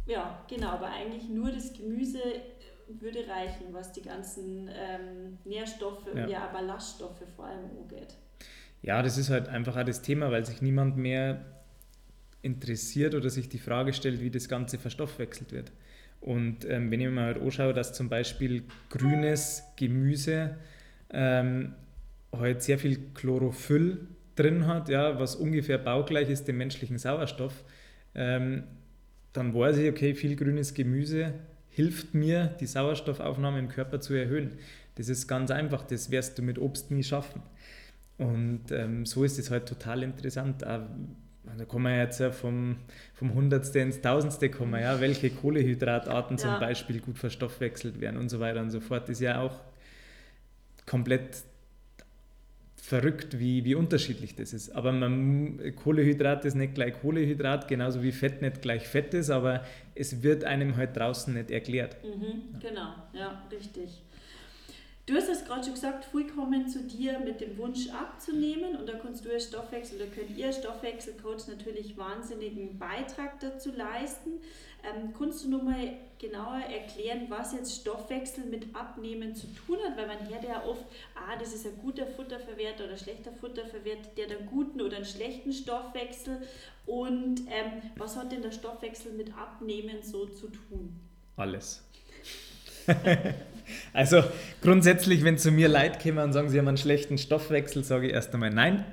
Ja, 0.06 0.44
genau, 0.48 0.68
aber 0.68 0.90
eigentlich 0.90 1.28
nur 1.28 1.50
das 1.50 1.72
Gemüse 1.72 2.18
würde 2.88 3.26
reichen, 3.28 3.66
was 3.72 3.92
die 3.92 4.02
ganzen 4.02 4.68
ähm, 4.68 5.38
Nährstoffe 5.44 6.06
ja. 6.14 6.24
und 6.24 6.30
ja, 6.30 6.46
Ballaststoffe 6.48 7.22
vor 7.36 7.46
allem 7.46 7.64
angeht. 7.80 8.16
Ja, 8.82 9.02
das 9.02 9.16
ist 9.16 9.30
halt 9.30 9.48
einfach 9.48 9.76
auch 9.76 9.84
das 9.84 10.02
Thema, 10.02 10.30
weil 10.30 10.44
sich 10.44 10.60
niemand 10.60 10.96
mehr 10.96 11.44
interessiert 12.42 13.14
oder 13.14 13.30
sich 13.30 13.48
die 13.48 13.58
Frage 13.58 13.92
stellt, 13.92 14.20
wie 14.20 14.30
das 14.30 14.48
Ganze 14.48 14.78
verstoffwechselt 14.78 15.52
wird. 15.52 15.70
Und 16.20 16.64
ähm, 16.68 16.90
wenn 16.90 17.00
ich 17.00 17.08
mir 17.08 17.22
halt 17.22 17.40
anschaue, 17.40 17.72
dass 17.72 17.92
zum 17.92 18.08
Beispiel 18.08 18.64
grünes 18.90 19.62
Gemüse 19.76 20.56
ähm, 21.10 21.74
halt 22.32 22.62
sehr 22.62 22.78
viel 22.78 22.98
Chlorophyll 23.14 24.08
drin 24.34 24.66
hat, 24.66 24.88
ja, 24.88 25.18
was 25.18 25.36
ungefähr 25.36 25.78
baugleich 25.78 26.30
ist 26.30 26.48
dem 26.48 26.58
menschlichen 26.58 26.98
Sauerstoff, 26.98 27.64
ähm, 28.14 28.64
dann 29.32 29.54
weiß 29.54 29.78
ich, 29.78 29.90
okay, 29.90 30.14
viel 30.14 30.36
grünes 30.36 30.74
Gemüse 30.74 31.34
hilft 31.70 32.14
mir, 32.14 32.54
die 32.60 32.66
Sauerstoffaufnahme 32.66 33.58
im 33.58 33.68
Körper 33.68 34.00
zu 34.00 34.14
erhöhen. 34.14 34.52
Das 34.96 35.08
ist 35.08 35.26
ganz 35.26 35.50
einfach, 35.50 35.82
das 35.82 36.10
wirst 36.10 36.38
du 36.38 36.42
mit 36.42 36.58
Obst 36.58 36.90
nie 36.90 37.02
schaffen. 37.02 37.42
Und 38.18 38.70
ähm, 38.70 39.06
so 39.06 39.24
ist 39.24 39.38
es 39.38 39.50
halt 39.50 39.66
total 39.66 40.02
interessant. 40.02 40.66
Auch, 40.66 40.82
da 41.56 41.64
kommen 41.64 41.86
wir 41.86 41.98
jetzt 41.98 42.20
ja 42.20 42.30
vom, 42.30 42.76
vom 43.14 43.34
Hundertste 43.34 43.80
ins 43.80 44.00
Tausendste 44.00 44.50
kommen, 44.50 44.80
ja, 44.80 45.00
welche 45.00 45.30
Kohlehydratarten 45.30 46.36
ja. 46.36 46.42
zum 46.42 46.60
Beispiel 46.60 47.00
gut 47.00 47.18
verstoffwechselt 47.18 48.00
werden 48.00 48.18
und 48.18 48.28
so 48.28 48.38
weiter 48.38 48.60
und 48.60 48.70
so 48.70 48.80
fort. 48.80 49.04
Das 49.04 49.16
ist 49.16 49.20
ja 49.20 49.40
auch 49.40 49.60
komplett 50.86 51.42
verrückt, 52.92 53.38
wie, 53.38 53.64
wie 53.64 53.74
unterschiedlich 53.74 54.36
das 54.36 54.52
ist. 54.52 54.68
Aber 54.76 54.92
man, 54.92 55.74
Kohlehydrat 55.76 56.44
ist 56.44 56.56
nicht 56.56 56.74
gleich 56.74 56.92
Kohlehydrat, 57.00 57.66
genauso 57.66 58.02
wie 58.02 58.12
Fett 58.12 58.42
nicht 58.42 58.60
gleich 58.60 58.86
Fett 58.86 59.14
ist, 59.14 59.30
aber 59.30 59.64
es 59.94 60.22
wird 60.22 60.44
einem 60.44 60.76
halt 60.76 60.94
draußen 60.94 61.32
nicht 61.32 61.50
erklärt. 61.50 61.96
Mhm, 62.04 62.60
genau, 62.60 62.92
ja, 63.14 63.42
richtig. 63.50 64.02
Du 65.04 65.16
hast 65.16 65.28
es 65.28 65.44
gerade 65.44 65.64
schon 65.64 65.74
gesagt, 65.74 66.04
früh 66.04 66.28
kommen 66.28 66.68
zu 66.68 66.84
dir 66.84 67.18
mit 67.18 67.40
dem 67.40 67.58
Wunsch 67.58 67.88
abzunehmen 67.90 68.76
und 68.76 68.88
da 68.88 68.92
kannst 68.92 69.24
du 69.24 69.30
als 69.30 69.48
Stoffwechsel 69.48 70.00
oder 70.00 70.06
könnt 70.06 70.36
ihr 70.38 70.52
Stoffwechselcoach 70.52 71.48
natürlich 71.48 71.96
wahnsinnigen 71.98 72.78
Beitrag 72.78 73.40
dazu 73.40 73.72
leisten. 73.72 74.40
Ähm, 74.84 75.12
kannst 75.18 75.44
du 75.44 75.50
nur 75.50 75.64
mal 75.64 75.96
genauer 76.20 76.60
erklären, 76.72 77.26
was 77.28 77.52
jetzt 77.52 77.80
Stoffwechsel 77.80 78.44
mit 78.44 78.76
Abnehmen 78.76 79.34
zu 79.34 79.48
tun 79.66 79.78
hat? 79.84 79.96
Weil 79.96 80.06
man 80.06 80.28
hört 80.28 80.44
ja 80.44 80.64
oft, 80.64 80.84
ah, 81.16 81.36
das 81.36 81.52
ist 81.52 81.66
ein 81.66 81.78
guter 81.78 82.06
Futterverwerter 82.06 82.84
oder 82.84 82.96
schlechter 82.96 83.32
Futterverwerter, 83.32 84.08
der 84.16 84.26
hat 84.26 84.36
einen 84.38 84.46
guten 84.46 84.80
oder 84.80 84.98
einen 84.98 85.04
schlechten 85.04 85.52
Stoffwechsel. 85.52 86.42
Und 86.86 87.40
ähm, 87.48 87.82
was 87.96 88.16
hat 88.16 88.30
denn 88.30 88.42
der 88.42 88.52
Stoffwechsel 88.52 89.12
mit 89.14 89.36
Abnehmen 89.36 90.00
so 90.02 90.26
zu 90.26 90.48
tun? 90.48 90.94
Alles. 91.36 91.82
also 93.92 94.22
grundsätzlich, 94.60 95.24
wenn 95.24 95.38
zu 95.38 95.50
mir 95.50 95.68
Leute 95.68 95.98
kommen 95.98 96.18
und 96.18 96.32
sagen, 96.32 96.48
sie 96.48 96.58
haben 96.58 96.68
einen 96.68 96.76
schlechten 96.76 97.18
Stoffwechsel, 97.18 97.84
sage 97.84 98.08
ich 98.08 98.12
erst 98.12 98.34
einmal 98.34 98.50
nein. 98.50 98.84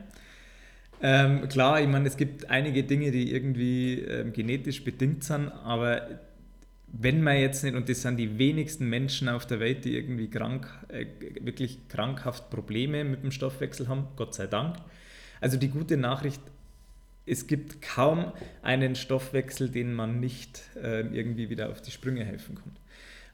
Ähm, 1.01 1.47
klar, 1.47 1.81
ich 1.81 1.87
meine, 1.87 2.07
es 2.07 2.17
gibt 2.17 2.49
einige 2.49 2.83
Dinge, 2.83 3.11
die 3.11 3.31
irgendwie 3.31 4.01
ähm, 4.01 4.33
genetisch 4.33 4.83
bedingt 4.83 5.23
sind, 5.23 5.49
aber 5.49 6.19
wenn 6.91 7.21
man 7.21 7.37
jetzt 7.37 7.63
nicht, 7.63 7.75
und 7.75 7.87
das 7.87 8.01
sind 8.01 8.17
die 8.17 8.37
wenigsten 8.37 8.89
Menschen 8.89 9.29
auf 9.29 9.45
der 9.45 9.59
Welt, 9.59 9.85
die 9.85 9.95
irgendwie 9.95 10.29
krank, 10.29 10.67
äh, 10.89 11.05
wirklich 11.41 11.87
krankhaft 11.87 12.49
Probleme 12.49 13.03
mit 13.03 13.23
dem 13.23 13.31
Stoffwechsel 13.31 13.87
haben, 13.87 14.07
Gott 14.15 14.33
sei 14.33 14.47
Dank. 14.47 14.77
Also 15.39 15.57
die 15.57 15.69
gute 15.69 15.97
Nachricht, 15.97 16.41
es 17.25 17.47
gibt 17.47 17.81
kaum 17.81 18.33
einen 18.61 18.95
Stoffwechsel, 18.95 19.69
den 19.69 19.93
man 19.93 20.19
nicht 20.19 20.63
äh, 20.81 21.01
irgendwie 21.01 21.49
wieder 21.49 21.69
auf 21.69 21.81
die 21.81 21.91
Sprünge 21.91 22.25
helfen 22.25 22.55
kann. 22.55 22.75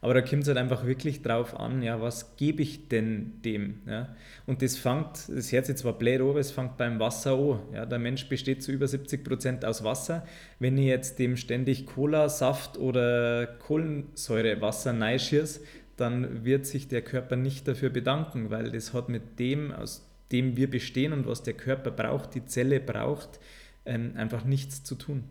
Aber 0.06 0.14
da 0.14 0.22
kommt 0.22 0.44
es 0.44 0.50
halt 0.50 0.60
einfach 0.60 0.86
wirklich 0.86 1.24
drauf 1.24 1.60
an, 1.60 1.82
ja, 1.82 2.00
was 2.00 2.38
gebe 2.38 2.62
ich 2.62 2.90
denn 2.90 3.42
dem? 3.44 3.80
Ja? 3.88 4.16
Und 4.46 4.62
das 4.62 4.78
fängt, 4.78 5.28
das 5.30 5.52
hört 5.52 5.66
sich 5.66 5.78
zwar 5.78 5.98
blöd 5.98 6.22
aber 6.22 6.40
es 6.40 6.52
fängt 6.52 6.78
beim 6.78 7.00
Wasser 7.00 7.34
an. 7.34 7.62
Ja? 7.74 7.88
Der 7.88 7.98
Mensch 7.98 8.30
besteht 8.30 8.62
zu 8.62 8.72
über 8.72 8.88
70 8.88 9.24
Prozent 9.24 9.66
aus 9.66 9.84
Wasser. 9.84 10.24
Wenn 10.60 10.78
ich 10.78 10.86
jetzt 10.86 11.18
dem 11.18 11.36
ständig 11.38 11.88
Cola, 11.88 12.30
Saft 12.30 12.78
oder 12.78 13.48
Kohlensäurewasser 13.48 14.94
neischieß, 14.94 15.62
dann 15.98 16.46
wird 16.46 16.68
sich 16.68 16.88
der 16.88 17.02
Körper 17.02 17.36
nicht 17.36 17.68
dafür 17.68 17.90
bedanken, 17.90 18.52
weil 18.52 18.70
das 18.70 18.94
hat 18.94 19.10
mit 19.10 19.40
dem, 19.40 19.72
aus 19.72 20.08
dem 20.32 20.56
wir 20.56 20.70
bestehen 20.70 21.14
und 21.14 21.26
was 21.26 21.42
der 21.42 21.56
Körper 21.56 21.90
braucht, 21.90 22.36
die 22.36 22.46
Zelle 22.46 22.80
braucht, 22.80 23.40
ähm, 23.88 24.12
einfach 24.18 24.46
nichts 24.46 24.84
zu 24.84 24.94
tun. 24.94 25.24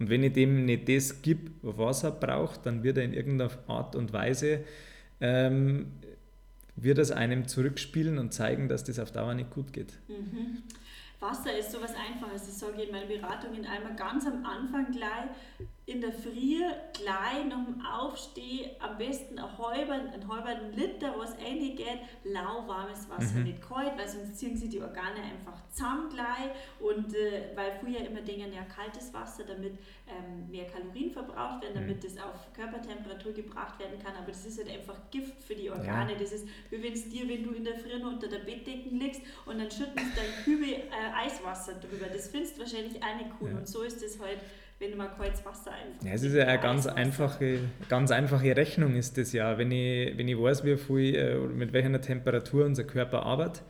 Und 0.00 0.08
wenn 0.08 0.24
ich 0.24 0.32
dem 0.32 0.64
nicht 0.64 0.88
das 0.88 1.22
gebe, 1.22 1.50
was 1.62 2.02
er 2.04 2.10
braucht, 2.10 2.64
dann 2.66 2.82
wird 2.82 2.96
er 2.96 3.04
in 3.04 3.12
irgendeiner 3.12 3.50
Art 3.68 3.94
und 3.94 4.12
Weise 4.12 4.64
ähm, 5.20 5.92
wird 6.74 6.98
es 6.98 7.12
einem 7.12 7.46
zurückspielen 7.46 8.18
und 8.18 8.32
zeigen, 8.32 8.68
dass 8.68 8.82
das 8.82 8.98
auf 8.98 9.12
Dauer 9.12 9.34
nicht 9.34 9.50
gut 9.50 9.72
geht. 9.72 9.92
Mhm. 10.08 10.62
Wasser 11.20 11.56
ist 11.56 11.70
sowas 11.70 11.92
Einfaches. 11.94 12.46
Das 12.46 12.58
sage 12.58 12.80
ich 12.80 12.88
in 12.88 12.92
meinen 12.92 13.08
Beratungen 13.08 13.66
einmal 13.66 13.94
ganz 13.94 14.26
am 14.26 14.44
Anfang 14.44 14.90
gleich 14.90 15.28
in 15.90 16.00
der 16.00 16.12
Früh 16.12 16.62
gleich 16.92 17.44
nach 17.48 17.64
dem 17.64 17.84
Aufstehen 17.84 18.70
am 18.78 18.96
besten 18.96 19.38
ein 19.38 19.58
halben, 19.58 20.08
ein 20.08 20.28
halben 20.28 20.72
Liter, 20.72 21.14
was 21.18 21.36
reingeht, 21.38 22.00
lauwarmes 22.22 23.10
Wasser, 23.10 23.38
mhm. 23.38 23.44
nicht 23.44 23.60
kalt, 23.60 23.98
weil 23.98 24.08
sonst 24.08 24.38
ziehen 24.38 24.56
sie 24.56 24.68
die 24.68 24.80
Organe 24.80 25.20
einfach 25.20 25.60
zusammen 25.72 26.08
gleich 26.08 26.50
und 26.78 27.12
äh, 27.14 27.50
weil 27.56 27.72
früher 27.80 28.06
immer 28.06 28.20
denken, 28.20 28.52
ja 28.52 28.62
kaltes 28.64 29.12
Wasser, 29.12 29.42
damit 29.44 29.78
ähm, 30.06 30.48
mehr 30.48 30.66
Kalorien 30.66 31.10
verbraucht 31.10 31.62
werden, 31.62 31.74
damit 31.74 31.96
mhm. 31.96 32.00
das 32.02 32.22
auf 32.22 32.52
Körpertemperatur 32.54 33.32
gebracht 33.32 33.78
werden 33.80 33.98
kann, 33.98 34.14
aber 34.14 34.28
das 34.28 34.46
ist 34.46 34.58
halt 34.58 34.70
einfach 34.70 35.10
Gift 35.10 35.42
für 35.42 35.56
die 35.56 35.70
Organe, 35.70 36.12
ja. 36.12 36.18
das 36.18 36.32
ist 36.32 36.46
wie 36.70 36.80
wenn 36.80 36.92
es 36.92 37.08
dir, 37.08 37.28
wenn 37.28 37.42
du 37.42 37.50
in 37.50 37.64
der 37.64 37.76
Früh 37.76 38.00
unter 38.00 38.28
der 38.28 38.38
Bettdecken 38.38 38.96
liegst 38.96 39.22
und 39.44 39.58
dann 39.58 39.70
schütten 39.70 39.98
sie 39.98 40.14
dein 40.14 40.44
Kübel 40.44 40.68
äh, 40.68 41.26
Eiswasser 41.26 41.74
drüber, 41.74 42.06
das 42.06 42.28
findest 42.28 42.56
du 42.56 42.60
wahrscheinlich 42.60 43.02
auch 43.02 43.16
nicht 43.16 43.30
cool 43.40 43.50
ja. 43.50 43.56
und 43.56 43.66
so 43.66 43.82
ist 43.82 44.02
es 44.04 44.20
halt 44.20 44.38
wenn 44.80 44.92
du 44.92 44.96
mal 44.96 45.08
kaltes 45.08 45.44
Wasser 45.44 45.72
einfach. 45.72 46.04
Ja, 46.04 46.12
es 46.12 46.22
ist 46.22 46.34
ja 46.34 46.46
eine 46.46 46.60
ganz 46.60 46.86
einfache, 46.86 47.60
ganz 47.88 48.10
einfache 48.10 48.56
Rechnung 48.56 48.96
ist 48.96 49.18
das 49.18 49.32
ja. 49.32 49.58
Wenn 49.58 49.70
ich, 49.70 50.16
wenn 50.16 50.26
ich 50.26 50.40
weiß, 50.40 50.64
wie 50.64 50.76
viel, 50.76 51.14
äh, 51.14 51.36
mit 51.38 51.72
welcher 51.72 52.00
Temperatur 52.00 52.64
unser 52.64 52.84
Körper 52.84 53.22
arbeitet 53.22 53.62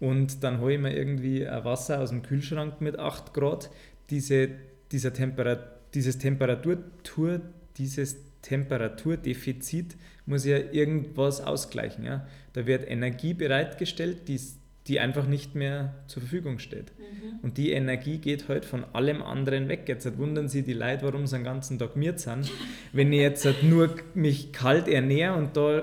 und 0.00 0.42
dann 0.42 0.60
hole 0.60 0.74
ich 0.74 0.80
mir 0.80 0.94
irgendwie 0.94 1.46
ein 1.46 1.64
Wasser 1.64 2.00
aus 2.00 2.10
dem 2.10 2.22
Kühlschrank 2.22 2.80
mit 2.80 2.98
8 2.98 3.32
Grad, 3.32 3.70
diese, 4.10 4.50
dieser 4.90 5.12
Temperat, 5.12 5.94
dieses 5.94 6.18
Temperaturtour, 6.18 7.40
dieses 7.76 8.16
Temperaturdefizit 8.42 9.96
muss 10.26 10.44
ja 10.44 10.58
irgendwas 10.58 11.40
ausgleichen. 11.40 12.04
Ja? 12.04 12.26
Da 12.52 12.66
wird 12.66 12.88
Energie 12.88 13.32
bereitgestellt, 13.32 14.26
die 14.26 14.40
die 14.88 15.00
einfach 15.00 15.26
nicht 15.26 15.54
mehr 15.54 15.94
zur 16.06 16.22
Verfügung 16.22 16.58
steht. 16.58 16.92
Mhm. 16.98 17.40
Und 17.42 17.58
die 17.58 17.72
Energie 17.72 18.18
geht 18.18 18.48
halt 18.48 18.64
von 18.64 18.84
allem 18.94 19.22
anderen 19.22 19.68
weg. 19.68 19.84
Jetzt 19.86 20.16
wundern 20.16 20.48
sich 20.48 20.64
die 20.64 20.72
Leute, 20.72 21.04
warum 21.04 21.26
sie 21.26 21.36
den 21.36 21.44
ganzen 21.44 21.78
Tag 21.78 21.94
miert 21.94 22.18
sind. 22.18 22.50
Wenn 22.92 23.12
ich 23.12 23.20
jetzt 23.20 23.44
halt 23.44 23.62
nur 23.62 23.94
mich 24.14 24.52
kalt 24.52 24.88
ernähre 24.88 25.36
und 25.36 25.56
da 25.56 25.82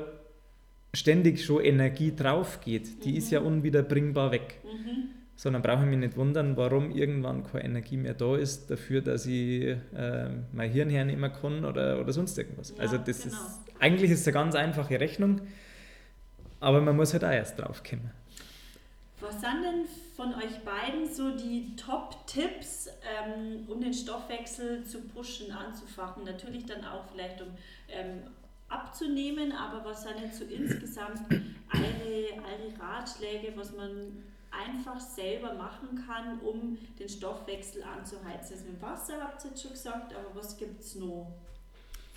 ständig 0.94 1.44
schon 1.44 1.64
Energie 1.64 2.16
drauf 2.16 2.62
geht, 2.62 3.06
die 3.06 3.12
mhm. 3.12 3.18
ist 3.18 3.32
ja 3.32 3.42
mhm. 3.42 3.48
unwiederbringbar 3.48 4.32
weg. 4.32 4.60
Mhm. 4.64 5.10
So, 5.38 5.52
dann 5.52 5.62
brauche 5.62 5.84
ich 5.84 5.90
mich 5.90 6.00
nicht 6.00 6.16
wundern, 6.16 6.56
warum 6.56 6.92
irgendwann 6.92 7.44
keine 7.44 7.66
Energie 7.66 7.98
mehr 7.98 8.14
da 8.14 8.38
ist, 8.38 8.72
dafür, 8.72 9.02
dass 9.02 9.26
ich 9.26 9.66
äh, 9.66 10.30
mein 10.54 10.72
Hirn 10.72 10.90
hernehmen 10.90 11.32
kann 11.32 11.66
oder, 11.66 12.00
oder 12.00 12.14
sonst 12.14 12.38
irgendwas. 12.38 12.72
Ja, 12.72 12.78
also 12.84 12.98
das 12.98 13.24
genau. 13.24 13.36
ist, 13.36 13.60
eigentlich 13.80 14.12
ist 14.12 14.22
es 14.22 14.28
eine 14.28 14.34
ganz 14.34 14.56
einfache 14.56 14.98
Rechnung, 14.98 15.42
aber 16.62 16.80
man 16.80 16.96
muss 16.96 17.12
halt 17.12 17.26
auch 17.26 17.32
erst 17.32 17.60
drauf 17.60 17.84
kommen. 17.84 18.12
Was 19.22 19.40
sind 19.40 19.64
denn 19.64 19.86
von 20.16 20.34
euch 20.36 20.60
beiden 20.66 21.12
so 21.12 21.32
die 21.32 21.76
Top-Tipps, 21.78 22.90
ähm, 23.02 23.66
um 23.68 23.80
den 23.80 23.94
Stoffwechsel 23.94 24.84
zu 24.86 25.02
pushen, 25.02 25.52
anzufachen? 25.52 26.26
Natürlich 26.26 26.66
dann 26.66 26.84
auch 26.84 27.06
vielleicht, 27.12 27.42
um 27.42 27.48
ähm, 27.88 28.24
abzunehmen, 28.68 29.52
aber 29.52 29.86
was 29.86 30.04
sind 30.04 30.20
jetzt 30.22 30.40
so 30.40 30.46
insgesamt 30.50 31.22
eure, 31.32 32.42
eure 32.44 32.80
Ratschläge, 32.80 33.54
was 33.56 33.74
man 33.74 34.24
einfach 34.52 35.00
selber 35.00 35.54
machen 35.54 36.04
kann, 36.06 36.40
um 36.42 36.78
den 37.00 37.08
Stoffwechsel 37.08 37.84
anzuheizen? 37.84 38.58
Also 38.58 38.66
mit 38.66 38.82
Wasser 38.82 39.22
habt 39.22 39.44
ihr 39.44 39.52
jetzt 39.52 39.62
schon 39.62 39.72
gesagt, 39.72 40.14
aber 40.14 40.36
was 40.36 40.58
gibt 40.58 40.82
es 40.82 40.96
noch? 40.96 41.32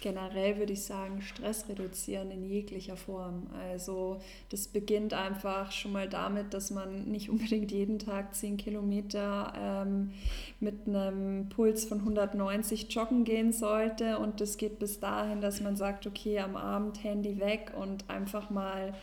Generell 0.01 0.59
würde 0.59 0.73
ich 0.73 0.85
sagen, 0.85 1.23
Stress 1.23 1.69
reduzieren 1.69 2.31
in 2.31 2.45
jeglicher 2.45 2.97
Form. 2.97 3.49
Also 3.71 4.21
das 4.51 4.69
beginnt 4.69 5.15
einfach 5.15 5.73
schon 5.73 5.93
mal 5.93 6.09
damit, 6.09 6.55
dass 6.55 6.71
man 6.71 7.05
nicht 7.05 7.31
unbedingt 7.31 7.71
jeden 7.73 7.99
Tag 7.99 8.35
10 8.35 8.57
Kilometer 8.57 9.53
ähm, 9.57 10.13
mit 10.61 10.87
einem 10.87 11.49
Puls 11.49 11.85
von 11.85 11.99
190 11.99 12.93
joggen 12.93 13.25
gehen 13.25 13.53
sollte. 13.53 14.19
Und 14.19 14.41
das 14.41 14.57
geht 14.57 14.79
bis 14.79 15.01
dahin, 15.01 15.41
dass 15.41 15.61
man 15.61 15.77
sagt, 15.77 16.07
okay, 16.07 16.39
am 16.41 16.57
Abend 16.57 17.03
Handy 17.03 17.41
weg 17.41 17.73
und 17.79 18.09
einfach 18.09 18.51
mal 18.51 18.95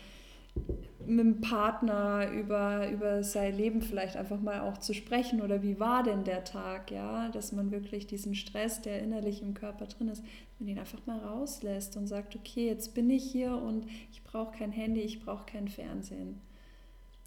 mit 1.07 1.19
dem 1.19 1.41
Partner 1.41 2.31
über, 2.31 2.89
über 2.89 3.23
sein 3.23 3.55
Leben 3.55 3.81
vielleicht 3.81 4.17
einfach 4.17 4.39
mal 4.39 4.61
auch 4.61 4.77
zu 4.77 4.93
sprechen 4.93 5.41
oder 5.41 5.61
wie 5.61 5.79
war 5.79 6.03
denn 6.03 6.23
der 6.23 6.43
Tag, 6.43 6.91
ja, 6.91 7.29
dass 7.29 7.51
man 7.51 7.71
wirklich 7.71 8.07
diesen 8.07 8.35
Stress, 8.35 8.81
der 8.81 9.01
innerlich 9.01 9.41
im 9.41 9.53
Körper 9.53 9.85
drin 9.85 10.09
ist, 10.09 10.23
man 10.59 10.67
den 10.67 10.79
einfach 10.79 11.05
mal 11.05 11.19
rauslässt 11.19 11.97
und 11.97 12.07
sagt, 12.07 12.35
okay, 12.35 12.67
jetzt 12.67 12.93
bin 12.93 13.09
ich 13.09 13.23
hier 13.23 13.55
und 13.55 13.85
ich 14.11 14.23
brauche 14.23 14.57
kein 14.57 14.71
Handy, 14.71 15.01
ich 15.01 15.23
brauche 15.23 15.45
kein 15.45 15.67
Fernsehen. 15.67 16.41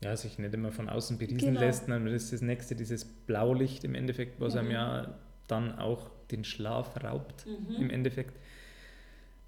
Ja, 0.02 0.16
sich 0.16 0.38
nicht 0.38 0.54
immer 0.54 0.70
von 0.70 0.88
außen 0.88 1.18
beriesen 1.18 1.54
genau. 1.54 1.60
lässt, 1.60 1.88
dann 1.88 2.06
ist 2.06 2.32
das 2.32 2.40
nächste 2.40 2.76
dieses 2.76 3.04
Blaulicht 3.04 3.84
im 3.84 3.94
Endeffekt, 3.94 4.40
was 4.40 4.54
mhm. 4.54 4.60
einem 4.60 4.70
ja 4.70 5.14
dann 5.48 5.78
auch 5.78 6.10
den 6.30 6.44
Schlaf 6.44 7.02
raubt 7.02 7.46
mhm. 7.46 7.76
im 7.76 7.90
Endeffekt. 7.90 8.38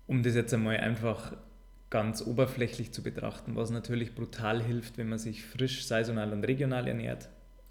Um 0.07 0.22
das 0.22 0.35
jetzt 0.35 0.53
einmal 0.53 0.78
einfach 0.78 1.37
ganz 1.91 2.24
oberflächlich 2.24 2.93
zu 2.93 3.03
betrachten, 3.03 3.57
was 3.57 3.70
natürlich 3.70 4.14
brutal 4.14 4.62
hilft, 4.62 4.97
wenn 4.97 5.09
man 5.09 5.18
sich 5.18 5.45
frisch, 5.45 5.84
saisonal 5.84 6.32
und 6.32 6.45
regional 6.45 6.86
ernährt. 6.86 7.28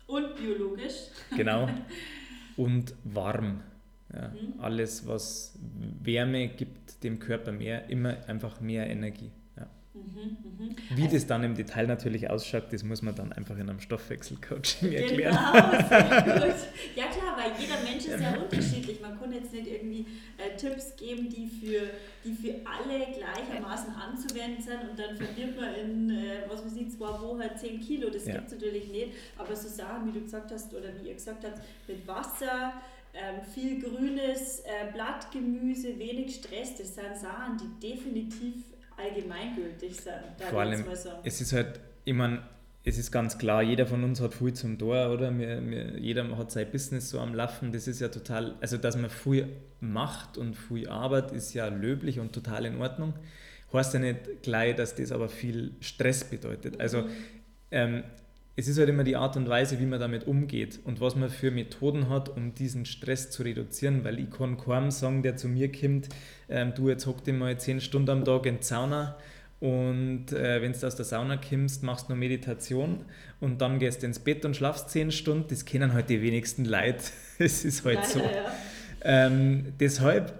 Und 0.07 0.35
biologisch. 0.35 1.07
Genau. 1.35 1.69
Und 2.57 2.93
warm. 3.05 3.61
Ja, 4.13 4.29
mhm. 4.29 4.59
Alles, 4.59 5.07
was 5.07 5.57
Wärme 6.01 6.49
gibt 6.49 7.03
dem 7.03 7.19
Körper 7.19 7.53
mehr, 7.53 7.89
immer 7.89 8.17
einfach 8.27 8.59
mehr 8.59 8.89
Energie. 8.89 9.31
Mhm, 9.93 10.37
mhm. 10.43 10.75
Wie 10.95 11.03
also, 11.03 11.15
das 11.15 11.25
dann 11.25 11.43
im 11.43 11.55
Detail 11.55 11.87
natürlich 11.87 12.29
ausschaut, 12.29 12.71
das 12.71 12.83
muss 12.83 13.01
man 13.01 13.15
dann 13.15 13.33
einfach 13.33 13.55
in 13.57 13.69
einem 13.69 13.79
Stoffwechselcoaching 13.79 14.91
genau, 14.91 15.01
erklären. 15.01 15.35
Genau, 15.35 15.89
sehr 15.89 16.21
gut. 16.23 16.55
Ja 16.95 17.05
klar, 17.07 17.35
weil 17.37 17.59
jeder 17.59 17.81
Mensch 17.81 18.05
ist 18.05 18.21
ja 18.21 18.37
unterschiedlich. 18.37 19.01
Man 19.01 19.19
kann 19.19 19.33
jetzt 19.33 19.51
nicht 19.51 19.65
irgendwie 19.65 20.05
äh, 20.37 20.55
Tipps 20.55 20.95
geben, 20.95 21.27
die 21.29 21.47
für, 21.47 21.89
die 22.23 22.33
für 22.33 22.55
alle 22.67 22.99
gleichermaßen 22.99 23.93
anzuwenden 23.95 24.61
sind 24.61 24.89
und 24.91 24.99
dann 24.99 25.15
verliert 25.15 25.59
man 25.59 25.73
in, 25.73 26.09
äh, 26.11 26.43
was 26.47 26.63
weiß 26.63 26.75
ich, 26.75 26.91
zwei 26.91 27.07
Wochen 27.07 27.41
10 27.55 27.79
Kilo. 27.81 28.11
Das 28.11 28.25
ja. 28.27 28.35
gibt 28.35 28.47
es 28.47 28.53
natürlich 28.53 28.89
nicht. 28.89 29.13
Aber 29.39 29.55
so 29.55 29.67
Sachen, 29.67 30.07
wie 30.07 30.19
du 30.19 30.21
gesagt 30.21 30.51
hast 30.51 30.71
oder 30.71 30.89
wie 31.01 31.07
ihr 31.07 31.15
gesagt 31.15 31.43
habt, 31.43 31.59
mit 31.87 32.07
Wasser, 32.07 32.73
ähm, 33.15 33.41
viel 33.53 33.81
grünes 33.81 34.59
äh, 34.59 34.91
Blattgemüse, 34.93 35.97
wenig 35.97 36.35
Stress, 36.35 36.75
das 36.77 36.93
sind 36.93 37.17
Sachen, 37.17 37.57
die 37.57 37.87
definitiv 37.87 38.53
allgemeingültig 38.99 39.95
sein. 39.95 40.23
Vor 40.49 40.61
allem, 40.61 40.85
es 41.23 41.41
ist 41.41 41.53
halt, 41.53 41.79
ich 42.05 42.13
meine, 42.13 42.41
es 42.83 42.97
ist 42.97 43.11
ganz 43.11 43.37
klar, 43.37 43.61
jeder 43.61 43.85
von 43.85 44.03
uns 44.03 44.21
hat 44.21 44.33
viel 44.33 44.53
zum 44.53 44.77
Tor, 44.77 45.11
oder? 45.11 45.37
Wir, 45.37 45.61
wir, 45.69 45.99
jeder 45.99 46.37
hat 46.37 46.51
sein 46.51 46.71
Business 46.71 47.09
so 47.09 47.19
am 47.19 47.35
Laufen. 47.35 47.71
Das 47.71 47.87
ist 47.87 47.99
ja 47.99 48.07
total, 48.07 48.55
also 48.61 48.77
dass 48.77 48.95
man 48.95 49.09
viel 49.09 49.47
macht 49.81 50.37
und 50.37 50.55
viel 50.55 50.87
arbeitet, 50.87 51.33
ist 51.33 51.53
ja 51.53 51.67
löblich 51.67 52.19
und 52.19 52.33
total 52.33 52.65
in 52.65 52.81
Ordnung. 52.81 53.13
Heißt 53.71 53.93
ja 53.93 53.99
nicht 53.99 54.41
gleich, 54.41 54.75
dass 54.75 54.95
das 54.95 55.11
aber 55.11 55.29
viel 55.29 55.75
Stress 55.79 56.23
bedeutet. 56.23 56.79
Also 56.79 57.01
mhm. 57.01 57.09
ähm, 57.71 58.03
es 58.59 58.67
ist 58.67 58.77
halt 58.77 58.89
immer 58.89 59.05
die 59.05 59.15
Art 59.15 59.37
und 59.37 59.47
Weise, 59.47 59.79
wie 59.79 59.85
man 59.85 60.01
damit 60.01 60.27
umgeht 60.27 60.79
und 60.83 60.99
was 60.99 61.15
man 61.15 61.29
für 61.29 61.49
Methoden 61.49 62.09
hat, 62.09 62.27
um 62.27 62.53
diesen 62.53 62.85
Stress 62.85 63.31
zu 63.31 63.43
reduzieren, 63.43 64.03
weil 64.03 64.19
ich 64.19 64.29
kann 64.29 64.57
keinem 64.57 64.91
sagen, 64.91 65.23
der 65.23 65.37
zu 65.37 65.47
mir 65.47 65.71
kommt, 65.71 66.09
ähm, 66.49 66.73
du 66.75 66.89
jetzt 66.89 67.05
hock 67.05 67.23
dich 67.23 67.33
mal 67.33 67.57
zehn 67.57 67.79
Stunden 67.79 68.09
am 68.09 68.25
Tag 68.25 68.45
in 68.45 68.57
die 68.57 68.63
Sauna 68.63 69.15
und 69.61 70.33
äh, 70.33 70.61
wenn 70.61 70.73
du 70.73 70.85
aus 70.85 70.95
der 70.97 71.05
Sauna 71.05 71.37
kommst, 71.37 71.83
machst 71.83 72.09
du 72.09 72.13
noch 72.13 72.19
Meditation 72.19 73.05
und 73.39 73.61
dann 73.61 73.79
gehst 73.79 74.01
du 74.01 74.07
ins 74.07 74.19
Bett 74.19 74.43
und 74.43 74.57
schlafst 74.57 74.89
zehn 74.89 75.11
Stunden, 75.11 75.45
das 75.47 75.63
kennen 75.63 75.93
halt 75.93 76.09
die 76.09 76.21
wenigsten 76.21 76.65
Leute, 76.65 77.03
es 77.39 77.63
ist 77.63 77.85
halt 77.85 77.99
Leider, 77.99 78.09
so. 78.09 78.19
Ja. 78.19 78.51
Ähm, 79.03 79.73
deshalb, 79.79 80.33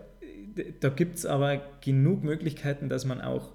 da 0.82 0.89
gibt 0.89 1.20
es 1.20 1.26
aber 1.26 1.61
genug 1.80 2.26
Möglichkeiten, 2.26 2.89
dass 2.89 3.05
man 3.05 3.22
auch, 3.22 3.53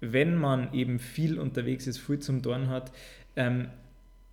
wenn 0.00 0.34
man 0.34 0.72
eben 0.72 0.98
viel 0.98 1.38
unterwegs 1.38 1.86
ist, 1.86 1.98
viel 1.98 2.20
zum 2.20 2.40
Dorn 2.40 2.68
hat, 2.68 2.90
ähm, 3.36 3.68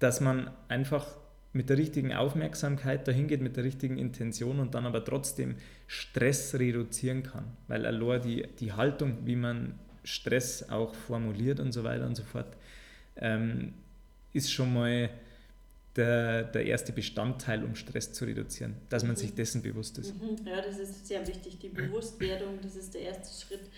dass 0.06 0.22
man 0.22 0.52
einfach 0.68 1.08
mit 1.52 1.72
der 1.72 1.80
richtigen 1.80 2.14
Aufmerksamkeit 2.14 3.08
dahin 3.08 3.28
geht, 3.28 3.42
mit 3.42 3.58
der 3.58 3.64
richtigen 3.64 3.98
Intention 3.98 4.60
und 4.60 4.76
dann 4.76 4.86
aber 4.86 5.04
trotzdem 5.04 5.56
Stress 5.88 6.54
reduzieren 6.54 7.24
kann. 7.24 7.58
Weil 7.68 7.88
allein 7.88 8.22
die, 8.22 8.48
die 8.60 8.72
Haltung, 8.72 9.26
wie 9.26 9.36
man 9.36 9.80
Stress 10.04 10.70
auch 10.70 10.94
formuliert 10.94 11.60
und 11.60 11.72
so 11.72 11.84
weiter 11.84 12.06
und 12.06 12.14
so 12.14 12.22
fort, 12.22 12.56
ähm, 13.16 13.74
ist 14.32 14.54
schon 14.54 14.76
mal 14.76 15.10
der, 15.96 16.44
der 16.44 16.68
erste 16.68 16.92
Bestandteil, 16.92 17.64
um 17.64 17.74
Stress 17.74 18.14
zu 18.14 18.26
reduzieren, 18.26 18.76
dass 18.90 19.02
man 19.02 19.14
mhm. 19.14 19.16
sich 19.16 19.34
dessen 19.34 19.64
bewusst 19.64 19.98
ist. 19.98 20.14
Mhm. 20.22 20.46
Ja, 20.46 20.62
das 20.62 20.78
ist 20.78 21.08
sehr 21.08 21.26
wichtig. 21.28 21.58
Die 21.58 21.70
Bewusstwerdung, 21.70 22.60
das 22.62 22.76
ist 22.76 22.94
der 22.94 23.02
erste 23.02 23.44
Schritt 23.44 23.72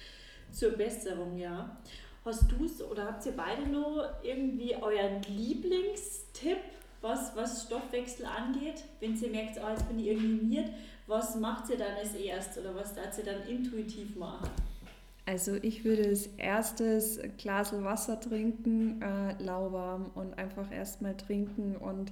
zur 0.52 0.72
Besserung, 0.72 1.38
ja. 1.38 1.80
Hast 2.28 2.52
du 2.52 2.66
es 2.66 2.82
oder 2.82 3.06
habt 3.06 3.26
ihr 3.26 3.32
beide 3.32 3.70
noch 3.70 4.04
irgendwie 4.22 4.76
euren 4.76 5.22
Lieblingstipp, 5.30 6.58
was, 7.00 7.34
was 7.38 7.64
Stoffwechsel 7.64 8.26
angeht? 8.26 8.84
Wenn 9.00 9.16
ihr 9.16 9.30
merkt, 9.30 9.58
oh, 9.64 9.70
jetzt 9.70 9.88
bin 9.88 9.98
ich 9.98 10.08
irgendwie 10.08 10.34
was 11.08 11.38
macht 11.38 11.70
ihr 11.70 11.78
dann 11.78 11.96
als 11.96 12.14
erstes 12.16 12.58
oder 12.66 12.76
was 12.76 12.94
darf 12.94 13.18
ihr 13.18 13.24
dann 13.24 13.48
intuitiv 13.48 14.18
machen? 14.18 14.50
Also 15.26 15.56
ich 15.56 15.86
würde 15.86 16.04
als 16.04 16.28
erstes 16.36 17.22
Glas 17.38 17.72
Wasser 17.72 18.20
trinken, 18.20 19.02
äh, 19.02 19.42
lauwarm 19.42 20.12
und 20.14 20.38
einfach 20.38 20.70
erstmal 20.70 21.16
trinken 21.16 21.78
und 21.78 22.12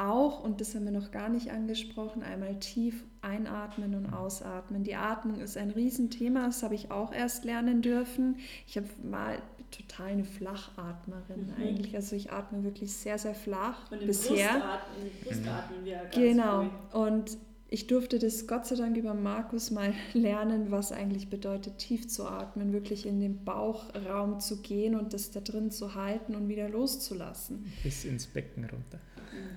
auch, 0.00 0.42
und 0.42 0.60
das 0.60 0.74
haben 0.74 0.84
wir 0.84 0.92
noch 0.92 1.10
gar 1.10 1.28
nicht 1.28 1.50
angesprochen, 1.50 2.22
einmal 2.22 2.58
tief 2.58 3.04
einatmen 3.22 3.94
und 3.94 4.12
ausatmen. 4.12 4.82
Die 4.82 4.94
Atmung 4.94 5.40
ist 5.40 5.56
ein 5.56 5.70
Riesenthema, 5.70 6.46
das 6.46 6.62
habe 6.62 6.74
ich 6.74 6.90
auch 6.90 7.12
erst 7.12 7.44
lernen 7.44 7.82
dürfen. 7.82 8.36
Ich 8.66 8.76
habe 8.76 8.88
mal 9.02 9.38
total 9.70 10.08
eine 10.08 10.24
Flachatmerin 10.24 11.46
mhm. 11.46 11.62
eigentlich. 11.62 11.94
Also 11.94 12.16
ich 12.16 12.32
atme 12.32 12.64
wirklich 12.64 12.92
sehr, 12.92 13.18
sehr 13.18 13.34
flach 13.34 13.90
und 13.92 14.06
bisher. 14.06 14.48
Brustatmen, 14.48 15.10
Brustatmen 15.24 15.84
wir 15.84 15.96
ganz 15.96 16.14
genau. 16.14 16.70
Früh. 16.90 16.98
Und 16.98 17.38
ich 17.72 17.86
durfte 17.86 18.18
das 18.18 18.48
Gott 18.48 18.66
sei 18.66 18.74
Dank 18.74 18.96
über 18.96 19.14
Markus 19.14 19.70
mal 19.70 19.92
lernen, 20.12 20.70
was 20.70 20.90
eigentlich 20.90 21.30
bedeutet, 21.30 21.78
tief 21.78 22.08
zu 22.08 22.26
atmen, 22.26 22.72
wirklich 22.72 23.06
in 23.06 23.20
den 23.20 23.44
Bauchraum 23.44 24.40
zu 24.40 24.60
gehen 24.60 24.96
und 24.96 25.12
das 25.12 25.30
da 25.30 25.40
drin 25.40 25.70
zu 25.70 25.94
halten 25.94 26.34
und 26.34 26.48
wieder 26.48 26.68
loszulassen. 26.68 27.72
Bis 27.84 28.04
ins 28.04 28.26
Becken 28.26 28.64
runter. 28.64 28.98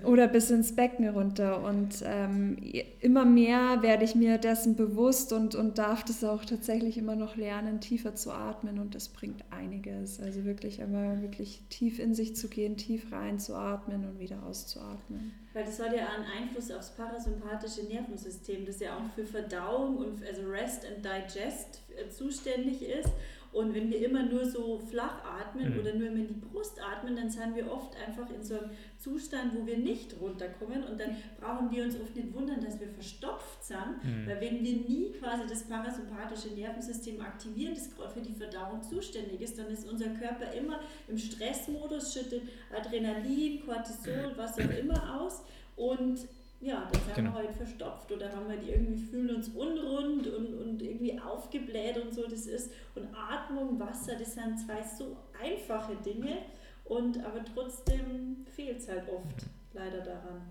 Oder 0.04 0.28
bis 0.28 0.52
ins 0.52 0.76
Becken 0.76 1.08
runter. 1.08 1.64
Und 1.64 2.04
ähm, 2.06 2.58
immer 3.00 3.26
mehr 3.26 3.82
werde 3.82 4.04
ich 4.04 4.16
mir 4.16 4.38
dessen 4.38 4.76
bewusst 4.76 5.32
und, 5.32 5.56
und 5.56 5.78
darf 5.78 6.04
das 6.04 6.24
auch 6.24 6.44
tatsächlich 6.44 6.98
immer 6.98 7.16
noch 7.16 7.36
lernen, 7.36 7.80
tiefer 7.80 8.14
zu 8.16 8.32
atmen. 8.32 8.80
Und 8.80 8.96
das 8.96 9.10
bringt 9.10 9.44
einiges. 9.50 10.20
Also 10.20 10.44
wirklich 10.44 10.82
einmal 10.82 11.22
wirklich 11.22 11.64
tief 11.70 12.00
in 12.00 12.14
sich 12.14 12.36
zu 12.36 12.50
gehen, 12.50 12.76
tief 12.76 13.12
rein 13.12 13.40
zu 13.40 13.56
atmen 13.56 14.06
und 14.06 14.20
wieder 14.20 14.44
auszuatmen. 14.44 15.32
Weil 15.54 15.66
das 15.66 15.80
hat 15.80 15.96
ja 15.96 16.08
einen 16.08 16.26
Einfluss 16.26 16.72
aufs 16.72 16.90
parasympathische 16.92 17.84
Nervensystem, 17.86 18.66
das 18.66 18.80
ja 18.80 18.98
auch 18.98 19.14
für 19.16 19.26
Verdauung 19.26 19.98
und 19.98 20.24
also 20.26 20.50
Rest 20.50 20.86
and 20.86 21.06
Digest 21.06 21.82
äh, 21.96 22.10
zuständig 22.10 22.82
ist. 22.82 23.14
Und 23.54 23.76
wenn 23.76 23.92
wir 23.92 24.04
immer 24.04 24.24
nur 24.24 24.46
so 24.46 24.80
flach 24.80 25.24
atmen 25.24 25.74
mhm. 25.74 25.80
oder 25.80 25.94
nur 25.94 26.08
immer 26.08 26.18
in 26.18 26.28
die 26.28 26.34
Brust 26.34 26.82
atmen, 26.82 27.16
dann 27.16 27.30
sind 27.30 27.56
wir 27.56 27.72
oft 27.72 27.96
einfach 27.96 28.30
in 28.34 28.44
so 28.44 28.58
einem 28.58 28.72
Zustand, 28.98 29.54
wo 29.56 29.66
wir 29.66 29.78
nicht 29.78 30.20
runterkommen 30.20 30.84
und 30.84 31.00
dann 31.00 31.16
brauchen 31.40 31.72
wir 31.72 31.84
uns 31.84 32.00
oft 32.00 32.16
nicht 32.16 32.34
wundern, 32.34 32.62
dass 32.62 32.80
wir 32.80 32.88
verstopft 32.88 33.64
sind, 33.64 34.04
mhm. 34.04 34.28
weil 34.28 34.42
wenn 34.42 34.64
wir 34.64 34.74
nie 34.74 35.12
quasi 35.20 35.44
das 35.48 35.64
parasympathische 35.64 36.50
Nervensystem 36.50 37.22
aktivieren, 37.22 37.76
das 37.76 37.96
gerade 37.96 38.12
für 38.12 38.22
die 38.22 38.34
Verdauung 38.34 38.82
zuständig 38.82 39.42
ist, 39.42 39.58
dann 39.60 39.68
ist 39.68 39.88
unser 39.88 40.10
Körper 40.10 40.52
immer 40.54 40.80
im 41.08 41.18
Stressmodus, 41.18 42.14
schüttet 42.14 42.44
Adrenalin, 42.76 43.64
Cortisol, 43.66 44.34
was 44.36 44.58
auch 44.58 44.78
immer 44.80 45.22
aus 45.22 45.44
und 45.76 46.28
ja, 46.64 46.88
dann 46.92 47.02
sind 47.02 47.16
genau. 47.16 47.32
wir 47.32 47.40
halt 47.40 47.52
verstopft 47.52 48.12
oder 48.12 48.32
haben 48.32 48.48
wir 48.50 48.58
die 48.58 48.72
irgendwie 48.72 48.96
fühlen 48.96 49.36
uns 49.36 49.50
unrund 49.50 50.28
und, 50.28 50.54
und 50.54 50.82
irgendwie 50.82 51.20
aufgebläht 51.20 51.98
und 51.98 52.14
so 52.14 52.24
das 52.24 52.46
ist. 52.46 52.72
Und 52.96 53.10
Atmung, 53.14 53.78
Wasser, 53.80 54.16
das 54.16 54.34
sind 54.34 54.58
zwei 54.60 54.82
so 54.82 55.18
einfache 55.42 55.96
Dinge 55.98 56.38
und 56.86 57.22
aber 57.24 57.44
trotzdem 57.54 58.46
fehlt 58.56 58.80
es 58.80 58.88
halt 58.88 59.10
oft 59.10 59.46
leider 59.74 60.00
daran. 60.00 60.42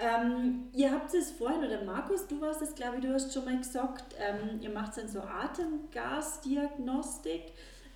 Ähm, 0.00 0.68
ihr 0.72 0.92
habt 0.92 1.12
es 1.14 1.32
vorhin, 1.32 1.64
oder 1.64 1.82
Markus, 1.84 2.24
du 2.26 2.40
warst 2.40 2.62
es, 2.62 2.74
glaube 2.74 2.96
ich, 2.96 3.02
du 3.02 3.12
hast 3.12 3.32
schon 3.32 3.44
mal 3.44 3.58
gesagt, 3.58 4.16
ähm, 4.18 4.58
ihr 4.60 4.70
macht 4.70 4.96
dann 4.96 5.06
so 5.08 5.20
Atemgasdiagnostik. 5.20 7.52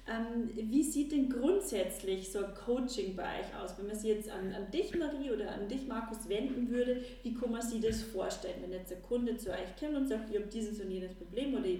Ähm, 0.08 0.50
wie 0.54 0.82
sieht 0.82 1.12
denn 1.12 1.30
grundsätzlich 1.30 2.32
so 2.32 2.40
ein 2.40 2.54
Coaching 2.54 3.14
bei 3.14 3.22
euch 3.22 3.62
aus? 3.62 3.78
Wenn 3.78 3.86
man 3.86 3.96
sich 3.96 4.10
jetzt 4.10 4.28
an, 4.28 4.52
an 4.52 4.68
dich, 4.72 4.96
Marie, 4.98 5.30
oder 5.30 5.52
an 5.52 5.68
dich, 5.68 5.86
Markus, 5.86 6.28
wenden 6.28 6.68
würde, 6.68 7.02
wie 7.22 7.34
kann 7.34 7.52
man 7.52 7.62
sich 7.62 7.80
das 7.80 8.02
vorstellen? 8.02 8.56
Wenn 8.62 8.72
jetzt 8.72 8.92
ein 8.92 9.00
Kunde 9.02 9.36
zu 9.36 9.50
euch 9.50 9.76
kommt 9.78 9.94
und 9.94 10.08
sagt, 10.08 10.32
ihr 10.32 10.40
habt 10.40 10.52
dieses 10.52 10.80
und 10.80 10.90
jenes 10.90 11.14
Problem 11.14 11.54
oder 11.54 11.66
ihr 11.66 11.78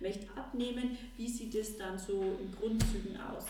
möchte 0.00 0.26
abnehmen, 0.34 0.96
wie 1.18 1.28
sieht 1.28 1.54
das 1.54 1.76
dann 1.76 1.98
so 1.98 2.22
in 2.42 2.50
Grundzügen 2.58 3.18
aus? 3.20 3.44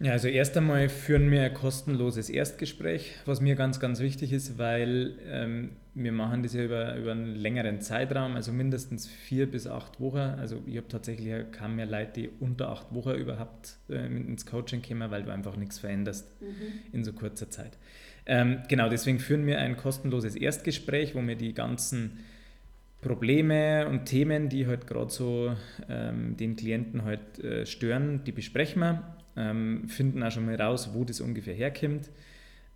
Ja, 0.00 0.10
also 0.10 0.26
erst 0.26 0.56
einmal 0.56 0.88
führen 0.88 1.30
wir 1.30 1.42
ein 1.42 1.54
kostenloses 1.54 2.30
Erstgespräch, 2.30 3.14
was 3.26 3.40
mir 3.40 3.54
ganz, 3.54 3.78
ganz 3.78 4.00
wichtig 4.00 4.32
ist, 4.32 4.58
weil 4.58 5.16
ähm, 5.24 5.76
wir 5.94 6.12
machen 6.12 6.42
das 6.42 6.54
ja 6.54 6.64
über, 6.64 6.96
über 6.96 7.12
einen 7.12 7.34
längeren 7.34 7.80
Zeitraum, 7.80 8.34
also 8.34 8.52
mindestens 8.52 9.06
vier 9.06 9.50
bis 9.50 9.66
acht 9.66 10.00
Wochen. 10.00 10.16
Also 10.16 10.62
ich 10.66 10.76
habe 10.78 10.88
tatsächlich 10.88 11.34
kaum 11.52 11.76
mehr 11.76 11.86
Leute, 11.86 12.22
die 12.22 12.30
unter 12.40 12.70
acht 12.70 12.94
Wochen 12.94 13.10
überhaupt 13.10 13.76
äh, 13.90 14.06
ins 14.06 14.46
Coaching 14.46 14.80
kommen, 14.82 15.10
weil 15.10 15.22
du 15.22 15.32
einfach 15.32 15.56
nichts 15.56 15.78
veränderst 15.78 16.26
mhm. 16.40 16.46
in 16.92 17.04
so 17.04 17.12
kurzer 17.12 17.50
Zeit. 17.50 17.76
Ähm, 18.24 18.62
genau, 18.68 18.88
deswegen 18.88 19.18
führen 19.18 19.46
wir 19.46 19.58
ein 19.58 19.76
kostenloses 19.76 20.36
Erstgespräch, 20.36 21.14
wo 21.14 21.26
wir 21.26 21.36
die 21.36 21.52
ganzen 21.52 22.20
Probleme 23.02 23.88
und 23.88 24.06
Themen, 24.06 24.48
die 24.48 24.66
halt 24.66 24.86
gerade 24.86 25.10
so 25.10 25.54
ähm, 25.88 26.36
den 26.36 26.56
Klienten 26.56 27.04
halt 27.04 27.38
äh, 27.40 27.66
stören, 27.66 28.22
die 28.24 28.32
besprechen 28.32 28.80
wir, 28.80 29.16
ähm, 29.36 29.88
finden 29.88 30.22
auch 30.22 30.30
schon 30.30 30.46
mal 30.46 30.54
raus, 30.54 30.90
wo 30.94 31.04
das 31.04 31.20
ungefähr 31.20 31.54
herkommt 31.54 32.10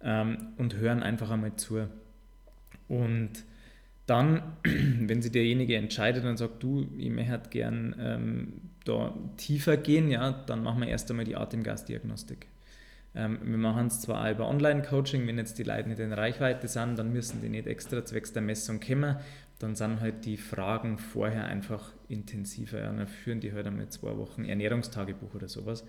ähm, 0.02 0.48
und 0.58 0.76
hören 0.76 1.02
einfach 1.02 1.30
einmal 1.30 1.54
zu. 1.54 1.86
Und 2.88 3.44
dann, 4.06 4.56
wenn 4.64 5.22
sich 5.22 5.32
derjenige 5.32 5.76
entscheidet 5.76 6.24
und 6.24 6.36
sagt, 6.36 6.62
du, 6.62 6.86
ich 6.96 7.10
möchte 7.10 7.50
gern 7.50 7.94
ähm, 7.98 8.52
da 8.84 9.14
tiefer 9.36 9.76
gehen, 9.76 10.10
ja, 10.10 10.30
dann 10.46 10.62
machen 10.62 10.80
wir 10.80 10.88
erst 10.88 11.10
einmal 11.10 11.24
die 11.24 11.36
Atemgasdiagnostik. 11.36 12.46
Ähm, 13.14 13.38
wir 13.42 13.58
machen 13.58 13.86
es 13.86 14.00
zwar 14.00 14.24
auch 14.24 14.30
über 14.30 14.48
Online-Coaching, 14.48 15.26
wenn 15.26 15.38
jetzt 15.38 15.58
die 15.58 15.64
Leute 15.64 15.88
nicht 15.88 16.00
in 16.00 16.12
Reichweite 16.12 16.68
sind, 16.68 16.98
dann 16.98 17.12
müssen 17.12 17.40
die 17.40 17.48
nicht 17.48 17.66
extra 17.66 18.04
zwecks 18.04 18.32
der 18.32 18.42
Messung 18.42 18.78
kommen. 18.80 19.16
Dann 19.58 19.74
sind 19.74 20.00
halt 20.00 20.26
die 20.26 20.36
Fragen 20.36 20.98
vorher 20.98 21.46
einfach 21.46 21.92
intensiver. 22.08 22.78
Ja. 22.78 22.92
Dann 22.92 23.06
führen 23.06 23.40
die 23.40 23.54
halt 23.54 23.66
einmal 23.66 23.88
zwei 23.88 24.16
Wochen 24.18 24.44
Ernährungstagebuch 24.44 25.34
oder 25.34 25.48
sowas. 25.48 25.84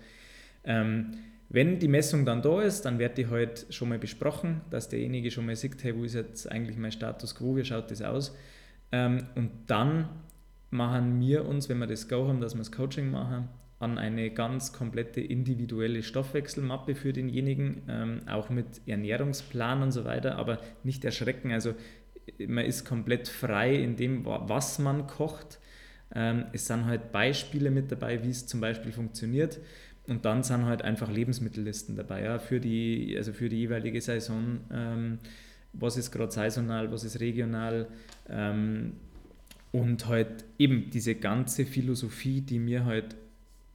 Ähm, 0.64 1.18
wenn 1.50 1.78
die 1.78 1.88
Messung 1.88 2.26
dann 2.26 2.42
da 2.42 2.60
ist, 2.60 2.82
dann 2.82 2.98
wird 2.98 3.16
die 3.16 3.28
halt 3.28 3.66
schon 3.70 3.88
mal 3.88 3.98
besprochen, 3.98 4.60
dass 4.70 4.88
derjenige 4.88 5.30
schon 5.30 5.46
mal 5.46 5.56
sieht, 5.56 5.82
hey, 5.82 5.96
wo 5.96 6.04
ist 6.04 6.14
jetzt 6.14 6.50
eigentlich 6.50 6.76
mein 6.76 6.92
Status 6.92 7.34
quo, 7.34 7.56
wie 7.56 7.64
schaut 7.64 7.90
das 7.90 8.02
aus? 8.02 8.36
Ähm, 8.92 9.26
und 9.34 9.50
dann 9.66 10.08
machen 10.70 11.20
wir 11.20 11.46
uns, 11.46 11.68
wenn 11.68 11.78
wir 11.78 11.86
das 11.86 12.08
Go 12.08 12.28
haben, 12.28 12.40
dass 12.40 12.54
wir 12.54 12.58
das 12.58 12.72
Coaching 12.72 13.10
machen, 13.10 13.48
an 13.80 13.96
eine 13.96 14.30
ganz 14.30 14.72
komplette 14.72 15.20
individuelle 15.20 16.02
Stoffwechselmappe 16.02 16.94
für 16.94 17.12
denjenigen, 17.12 17.82
ähm, 17.88 18.20
auch 18.28 18.50
mit 18.50 18.82
Ernährungsplan 18.86 19.82
und 19.82 19.92
so 19.92 20.04
weiter, 20.04 20.36
aber 20.36 20.58
nicht 20.82 21.04
erschrecken. 21.04 21.52
Also 21.52 21.74
man 22.46 22.64
ist 22.64 22.84
komplett 22.84 23.28
frei 23.28 23.76
in 23.76 23.96
dem, 23.96 24.24
was 24.24 24.78
man 24.78 25.06
kocht. 25.06 25.60
Ähm, 26.14 26.46
es 26.52 26.66
sind 26.66 26.86
halt 26.86 27.12
Beispiele 27.12 27.70
mit 27.70 27.92
dabei, 27.92 28.22
wie 28.24 28.30
es 28.30 28.46
zum 28.46 28.60
Beispiel 28.60 28.92
funktioniert. 28.92 29.58
Und 30.08 30.24
dann 30.24 30.42
sind 30.42 30.64
halt 30.64 30.82
einfach 30.82 31.10
Lebensmittellisten 31.10 31.94
dabei, 31.94 32.24
ja, 32.24 32.38
für, 32.38 32.60
die, 32.60 33.14
also 33.16 33.32
für 33.32 33.48
die 33.48 33.58
jeweilige 33.58 34.00
Saison. 34.00 34.60
Ähm, 34.72 35.18
was 35.74 35.96
ist 35.96 36.10
gerade 36.10 36.32
saisonal, 36.32 36.90
was 36.90 37.04
ist 37.04 37.20
regional. 37.20 37.88
Ähm, 38.28 38.94
und 39.70 40.06
halt 40.06 40.44
eben 40.58 40.90
diese 40.90 41.14
ganze 41.14 41.66
Philosophie, 41.66 42.40
die 42.40 42.64
wir 42.66 42.86
halt 42.86 43.16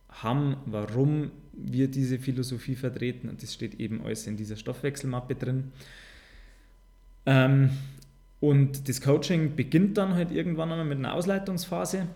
haben, 0.10 0.58
warum 0.66 1.32
wir 1.54 1.88
diese 1.88 2.18
Philosophie 2.18 2.76
vertreten. 2.76 3.30
Und 3.30 3.44
das 3.44 3.54
steht 3.54 3.80
eben 3.80 4.04
alles 4.04 4.26
in 4.26 4.36
dieser 4.36 4.56
Stoffwechselmappe 4.56 5.36
drin. 5.36 5.72
Ähm, 7.26 7.70
und 8.40 8.90
das 8.90 9.02
Coaching 9.02 9.56
beginnt 9.56 9.98
dann 9.98 10.16
halt 10.16 10.32
irgendwann 10.32 10.72
einmal 10.72 10.86
mit 10.86 10.98
einer 10.98 11.14
Ausleitungsphase, 11.14 12.08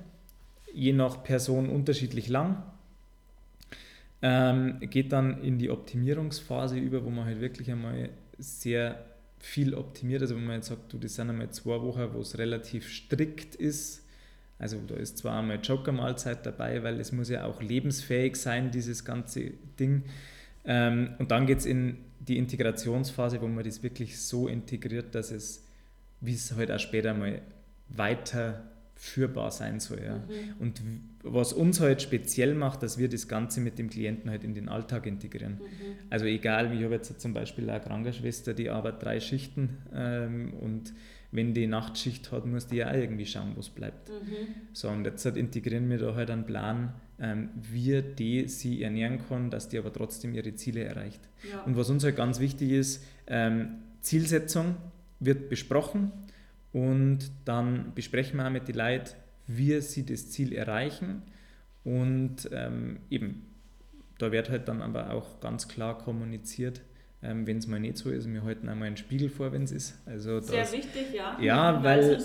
je 0.74 0.92
nach 0.92 1.24
Person 1.24 1.70
unterschiedlich 1.70 2.28
lang. 2.28 2.64
Ähm, 4.22 4.80
geht 4.80 5.12
dann 5.12 5.44
in 5.44 5.60
die 5.60 5.70
Optimierungsphase 5.70 6.78
über, 6.78 7.06
wo 7.06 7.10
man 7.10 7.26
halt 7.26 7.40
wirklich 7.40 7.72
einmal 7.72 8.10
sehr 8.40 9.06
viel 9.40 9.76
optimiert. 9.76 10.22
Also 10.22 10.36
wenn 10.36 10.46
man 10.46 10.56
jetzt 10.56 10.68
sagt, 10.68 10.92
du, 10.92 10.98
das 10.98 11.16
sind 11.16 11.30
einmal 11.30 11.52
zwei 11.52 11.82
Wochen, 11.82 12.14
wo 12.14 12.22
es 12.22 12.38
relativ 12.38 12.90
strikt 12.90 13.56
ist. 13.56 14.04
Also 14.60 14.80
da 14.88 14.96
ist 14.96 15.20
zwar 15.20 15.40
einmal 15.40 15.60
Joker-Mahlzeit 15.62 16.46
dabei, 16.46 16.82
weil 16.84 17.00
es 17.00 17.12
muss 17.12 17.30
ja 17.30 17.46
auch 17.46 17.62
lebensfähig 17.62 18.36
sein, 18.36 18.72
dieses 18.72 19.06
ganze 19.06 19.52
Ding. 19.80 20.04
Ähm, 20.66 21.12
und 21.20 21.30
dann 21.30 21.46
geht 21.46 21.60
es 21.60 21.66
in 21.66 21.98
die 22.20 22.38
Integrationsphase, 22.38 23.40
wo 23.42 23.48
man 23.48 23.64
das 23.64 23.84
wirklich 23.84 24.20
so 24.20 24.48
integriert, 24.48 25.14
dass 25.14 25.32
es, 25.32 25.64
wie 26.22 26.34
es 26.34 26.56
halt 26.56 26.72
auch 26.72 26.80
später 26.80 27.14
mal 27.14 27.42
weiter 27.90 28.64
führbar 28.98 29.52
sein 29.52 29.80
soll. 29.80 30.02
Ja. 30.04 30.16
Mhm. 30.16 30.24
Und 30.60 30.82
was 31.24 31.54
uns 31.54 31.80
halt 31.80 32.02
speziell 32.02 32.56
macht, 32.56 32.82
dass 32.84 32.98
wir 32.98 33.08
das 33.10 33.28
Ganze 33.28 33.62
mit 33.62 33.78
dem 33.78 33.90
Klienten 33.90 34.30
halt 34.30 34.44
in 34.44 34.54
den 34.54 34.70
Alltag 34.70 35.06
integrieren. 35.06 35.54
Mhm. 35.54 35.96
Also 36.10 36.26
egal, 36.26 36.74
ich 36.74 36.84
habe 36.84 36.96
jetzt 36.96 37.20
zum 37.22 37.34
Beispiel 37.34 37.70
eine 37.70 37.80
Krankenschwester, 37.80 38.54
die 38.54 38.70
arbeitet 38.70 39.04
drei 39.04 39.20
Schichten 39.20 39.78
ähm, 39.94 40.54
und 40.54 40.94
wenn 41.32 41.54
die 41.54 41.68
Nachtschicht 41.68 42.32
hat, 42.32 42.46
muss 42.46 42.68
die 42.68 42.78
ja 42.78 42.90
auch 42.90 42.96
irgendwie 42.96 43.26
schauen, 43.26 43.52
wo 43.56 43.60
es 43.60 43.70
bleibt. 43.70 44.10
Mhm. 44.10 44.16
So, 44.74 44.90
und 44.90 45.06
jetzt 45.06 45.26
halt 45.26 45.38
integrieren 45.38 45.90
wir 45.90 45.98
da 45.98 46.16
halt 46.16 46.32
einen 46.32 46.46
Plan, 46.46 46.94
ähm, 47.20 47.50
wie 47.56 48.02
die 48.02 48.48
sie 48.48 48.82
ernähren 48.82 49.20
kann, 49.28 49.50
dass 49.52 49.70
die 49.70 49.78
aber 49.78 49.92
trotzdem 49.92 50.34
ihre 50.34 50.56
Ziele 50.56 50.84
erreicht. 50.84 51.20
Ja. 51.52 51.64
Und 51.64 51.76
was 51.78 51.90
uns 51.90 52.04
halt 52.04 52.16
ganz 52.16 52.40
wichtig 52.40 52.72
ist, 52.72 53.04
ähm, 53.28 53.76
Zielsetzung 54.02 54.78
wird 55.20 55.50
besprochen 55.50 56.12
und 56.74 57.32
dann 57.46 57.94
besprechen 57.96 58.38
wir 58.38 58.48
auch 58.48 58.52
mit 58.52 58.68
den 58.68 58.76
Leuten, 58.76 59.16
wie 59.48 59.80
sie 59.82 60.06
das 60.06 60.30
Ziel 60.30 60.54
erreichen. 60.54 61.24
Und 61.84 62.50
ähm, 62.52 63.00
eben, 63.10 63.46
da 64.18 64.32
wird 64.32 64.50
halt 64.50 64.68
dann 64.68 64.82
aber 64.82 65.14
auch 65.14 65.40
ganz 65.40 65.68
klar 65.68 65.98
kommuniziert, 65.98 66.82
ähm, 67.24 67.48
wenn 67.48 67.58
es 67.58 67.68
mal 67.68 67.80
nicht 67.80 67.98
so 67.98 68.10
ist. 68.10 68.32
Wir 68.32 68.44
halten 68.44 68.68
einmal 68.68 68.88
einen 68.88 68.98
Spiegel 68.98 69.30
vor, 69.30 69.54
wenn 69.54 69.64
es 69.64 69.72
ist. 69.72 69.96
Also 70.06 70.40
Sehr 70.42 70.62
das, 70.62 70.74
wichtig, 70.74 71.14
ja. 71.14 71.38
Ja, 71.40 71.84
weil, 71.84 72.22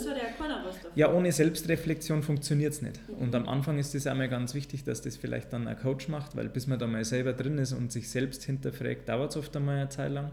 ja, 0.96 1.12
ohne 1.12 1.30
Selbstreflexion 1.30 2.22
funktioniert 2.22 2.72
es 2.72 2.82
nicht. 2.82 3.00
Mhm. 3.08 3.14
Und 3.14 3.34
am 3.34 3.48
Anfang 3.48 3.78
ist 3.78 3.94
es 3.94 4.06
einmal 4.06 4.28
ganz 4.28 4.54
wichtig, 4.54 4.84
dass 4.84 5.00
das 5.00 5.16
vielleicht 5.16 5.52
dann 5.52 5.68
ein 5.68 5.78
Coach 5.78 6.08
macht, 6.08 6.36
weil 6.36 6.48
bis 6.48 6.66
man 6.66 6.78
da 6.78 6.86
mal 6.86 7.04
selber 7.04 7.32
drin 7.32 7.58
ist 7.58 7.72
und 7.72 7.92
sich 7.92 8.10
selbst 8.10 8.42
hinterfragt, 8.42 9.08
dauert 9.08 9.30
es 9.30 9.36
oft 9.36 9.56
einmal 9.56 9.76
eine 9.76 9.88
Zeit 9.88 10.10
lang. 10.10 10.32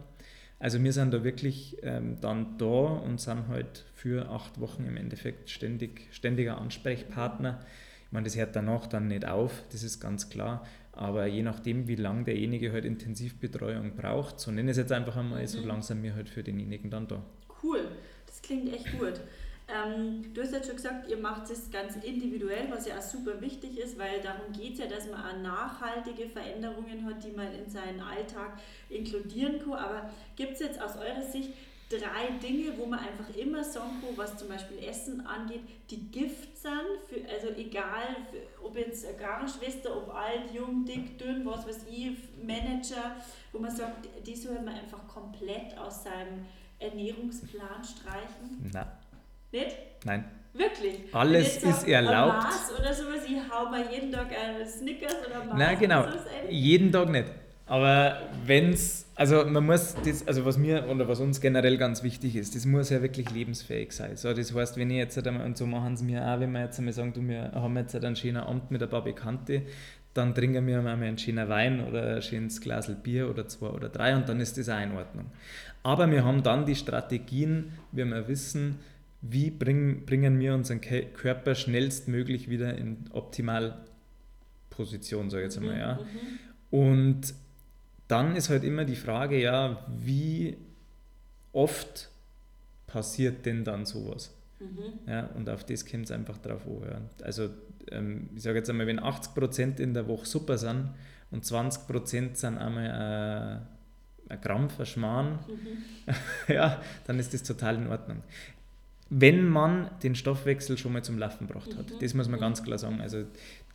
Also 0.58 0.84
wir 0.84 0.92
sind 0.92 1.14
da 1.14 1.24
wirklich 1.24 1.78
ähm, 1.84 2.18
dann 2.20 2.58
da 2.58 2.66
und 2.66 3.22
sind 3.22 3.48
halt 3.48 3.86
für 4.02 4.30
acht 4.30 4.62
Wochen 4.62 4.86
im 4.86 4.96
Endeffekt 4.96 5.50
ständig, 5.50 6.08
ständiger 6.12 6.58
Ansprechpartner. 6.58 7.60
Ich 8.06 8.12
meine, 8.14 8.24
das 8.24 8.38
hört 8.38 8.56
danach 8.56 8.88
dann 8.88 9.10
nicht 9.10 9.26
auf, 9.28 9.64
das 9.72 9.84
ist 9.84 10.00
ganz 10.00 10.30
klar. 10.30 10.66
Aber 10.94 11.28
je 11.28 11.44
nachdem, 11.44 11.88
wie 11.88 11.96
lange 11.96 12.24
derjenige 12.24 12.72
halt 12.72 12.86
Intensivbetreuung 12.86 13.96
braucht, 13.96 14.40
so 14.40 14.52
nenne 14.52 14.72
ich 14.72 14.78
es 14.78 14.78
jetzt 14.78 14.92
einfach 14.94 15.18
einmal, 15.18 15.42
mhm. 15.42 15.48
so 15.48 15.66
langsam 15.66 16.02
wir 16.02 16.16
halt 16.16 16.30
für 16.30 16.44
denjenigen 16.44 16.90
dann 16.90 17.08
da. 17.08 17.22
Cool, 17.62 17.90
das 18.26 18.42
klingt 18.42 18.74
echt 18.74 18.98
gut. 18.98 19.20
Ähm, 19.68 20.34
du 20.34 20.42
hast 20.42 20.54
ja 20.54 20.64
schon 20.64 20.78
gesagt, 20.78 21.10
ihr 21.10 21.18
macht 21.18 21.50
es 21.52 21.70
ganz 21.70 21.98
individuell, 21.98 22.72
was 22.72 22.88
ja 22.88 22.98
auch 22.98 23.02
super 23.02 23.40
wichtig 23.40 23.78
ist, 23.78 24.00
weil 24.00 24.20
darum 24.22 24.52
geht 24.52 24.74
es 24.74 24.80
ja, 24.80 24.88
dass 24.88 25.08
man 25.10 25.22
auch 25.22 25.42
nachhaltige 25.44 26.28
Veränderungen 26.28 27.06
hat, 27.06 27.24
die 27.24 27.32
man 27.32 27.54
in 27.54 27.70
seinen 27.70 28.00
Alltag 28.00 28.60
inkludieren 28.90 29.60
kann. 29.60 29.74
Aber 29.74 30.10
gibt 30.36 30.54
es 30.54 30.60
jetzt 30.60 30.82
aus 30.82 30.96
eurer 30.96 31.22
Sicht 31.22 31.52
drei 31.90 32.38
Dinge, 32.42 32.78
wo 32.78 32.86
man 32.86 33.00
einfach 33.00 33.36
immer 33.36 33.64
sagen 33.64 34.02
kann, 34.02 34.16
was 34.16 34.38
zum 34.38 34.48
Beispiel 34.48 34.78
Essen 34.88 35.26
angeht, 35.26 35.62
die 35.90 36.10
Gift 36.12 36.56
sind, 36.56 36.72
für, 37.08 37.28
also 37.28 37.48
egal, 37.58 38.16
für, 38.30 38.64
ob 38.64 38.78
jetzt 38.78 39.06
eine 39.08 39.18
Krankenschwester, 39.18 39.98
ob 39.98 40.14
alt, 40.14 40.54
jung, 40.54 40.86
dick, 40.86 41.18
dünn, 41.18 41.46
was 41.46 41.68
weiß 41.68 41.86
ich, 41.90 42.12
Manager, 42.44 43.16
wo 43.52 43.60
man 43.60 43.76
sagt, 43.76 44.08
die 44.26 44.36
soll 44.36 44.62
man 44.62 44.76
einfach 44.76 45.08
komplett 45.08 45.76
aus 45.78 46.04
seinem 46.04 46.46
Ernährungsplan 46.78 47.84
streichen? 47.84 48.72
Nein. 48.72 48.88
Nicht? 49.52 49.76
Nein. 50.06 50.26
Wirklich? 50.54 51.14
Alles 51.14 51.64
ist 51.64 51.88
erlaubt. 51.88 52.44
Mars 52.44 52.72
oder 52.78 52.94
sowas, 52.94 53.22
ich 53.28 53.38
hau 53.52 53.70
mal 53.70 53.92
jeden 53.92 54.12
Tag 54.12 54.32
einen 54.32 54.68
Snickers 54.68 55.16
oder 55.26 55.44
Mars. 55.44 55.58
Nein, 55.58 55.80
genau. 55.80 56.06
Jeden 56.50 56.92
Tag 56.92 57.10
nicht. 57.10 57.30
Aber 57.70 58.20
wenn 58.48 58.72
es, 58.72 59.06
also 59.14 59.46
man 59.46 59.64
muss 59.64 59.96
das, 60.04 60.28
also 60.28 60.44
was 60.44 60.58
mir 60.58 60.90
oder 60.90 61.08
was 61.08 61.20
uns 61.20 61.40
generell 61.40 61.78
ganz 61.78 62.02
wichtig 62.02 62.36
ist, 62.36 62.56
das 62.56 62.66
muss 62.66 62.90
ja 62.90 63.04
wirklich 63.04 63.30
lebensfähig 63.30 63.92
sein. 63.92 64.16
So, 64.16 64.34
das 64.34 64.56
heißt, 64.56 64.78
wenn 64.78 64.90
ich 64.90 64.98
jetzt 64.98 65.24
einmal, 65.26 65.46
und 65.46 65.56
so 65.56 65.68
machen 65.68 65.94
es 65.94 66.02
mir 66.02 66.26
auch, 66.26 66.40
wenn 66.40 66.52
wir 66.52 66.62
jetzt 66.62 66.80
einmal 66.80 66.94
sagen, 66.94 67.14
du, 67.14 67.22
wir 67.22 67.52
haben 67.54 67.78
jetzt 67.78 67.96
einen 67.96 68.16
schönen 68.16 68.38
Abend 68.38 68.72
mit 68.72 68.82
ein 68.82 68.90
paar 68.90 69.04
Bekannte, 69.04 69.62
dann 70.16 70.34
trinken 70.34 70.66
wir 70.66 70.82
mal 70.82 70.96
einen 70.96 71.20
schönen 71.20 71.48
Wein 71.48 71.88
oder 71.88 72.16
ein 72.16 72.24
schönes 72.24 72.60
Glas 72.60 72.92
Bier 73.04 73.30
oder 73.30 73.48
zwei 73.48 73.68
oder 73.68 73.90
drei 73.90 74.16
und 74.16 74.28
dann 74.28 74.40
ist 74.40 74.58
das 74.58 74.68
auch 74.68 74.82
in 74.82 74.94
Ordnung. 74.94 75.28
Aber 75.84 76.10
wir 76.10 76.26
haben 76.26 76.42
dann 76.42 76.66
die 76.66 76.74
Strategien, 76.74 77.74
wie 77.92 78.04
wir 78.04 78.28
wissen, 78.28 78.80
wie 79.22 79.52
bring, 79.52 80.08
bringen 80.08 80.40
wir 80.40 80.56
unseren 80.56 80.82
Körper 80.82 81.54
schnellstmöglich 81.54 82.50
wieder 82.50 82.76
in 82.76 83.06
Optimalposition, 83.12 85.30
sage 85.30 85.44
ich 85.44 85.50
jetzt 85.50 85.60
einmal. 85.60 85.78
Ja. 85.78 85.94
Mhm, 85.94 86.00
mhm. 86.02 86.40
Und 86.72 87.34
dann 88.10 88.36
ist 88.36 88.50
halt 88.50 88.66
immer 88.66 88.84
die 88.84 88.98
Frage, 88.98 89.40
ja, 89.40 89.86
wie 89.88 90.58
oft 91.54 92.10
passiert 92.88 93.46
denn 93.46 93.64
dann 93.64 93.86
sowas? 93.86 94.36
Mhm. 94.60 95.10
Ja, 95.10 95.30
und 95.36 95.50
auf 95.50 95.64
das 95.64 95.86
kommt 95.86 96.06
es 96.06 96.12
einfach 96.12 96.38
drauf 96.40 96.66
an. 96.68 96.82
Ja. 96.90 97.26
Also 97.26 97.50
ähm, 97.92 98.30
ich 98.36 98.44
sage 98.44 98.58
jetzt 98.58 98.70
einmal, 98.70 98.88
wenn 98.88 99.00
80% 99.00 99.80
in 99.80 99.94
der 99.94 100.08
Woche 100.08 100.26
super 100.26 100.58
sind 100.58 100.90
und 101.32 101.46
20% 101.46 102.36
sind 102.36 102.58
einmal 102.58 103.62
äh, 104.28 104.34
ein 104.34 104.42
Krampf, 104.42 104.80
ein 104.80 104.86
Schmarrn, 104.86 105.40
mhm. 105.48 106.14
ja, 106.54 106.82
dann 107.08 107.20
ist 107.20 107.34
das 107.34 107.44
total 107.44 107.76
in 107.76 107.88
Ordnung 107.88 108.24
wenn 109.10 109.48
man 109.48 109.90
den 110.04 110.16
Stoffwechsel 110.16 110.78
schon 110.78 110.94
mal 110.94 111.04
zum 111.04 111.18
Laufen 111.18 111.48
gebracht 111.48 111.76
hat. 111.76 111.90
Mhm. 111.90 112.00
Das 112.00 112.14
muss 112.14 112.28
man 112.30 112.40
ganz 112.40 112.64
klar 112.64 112.78
sagen. 112.78 113.02
Also 113.02 113.26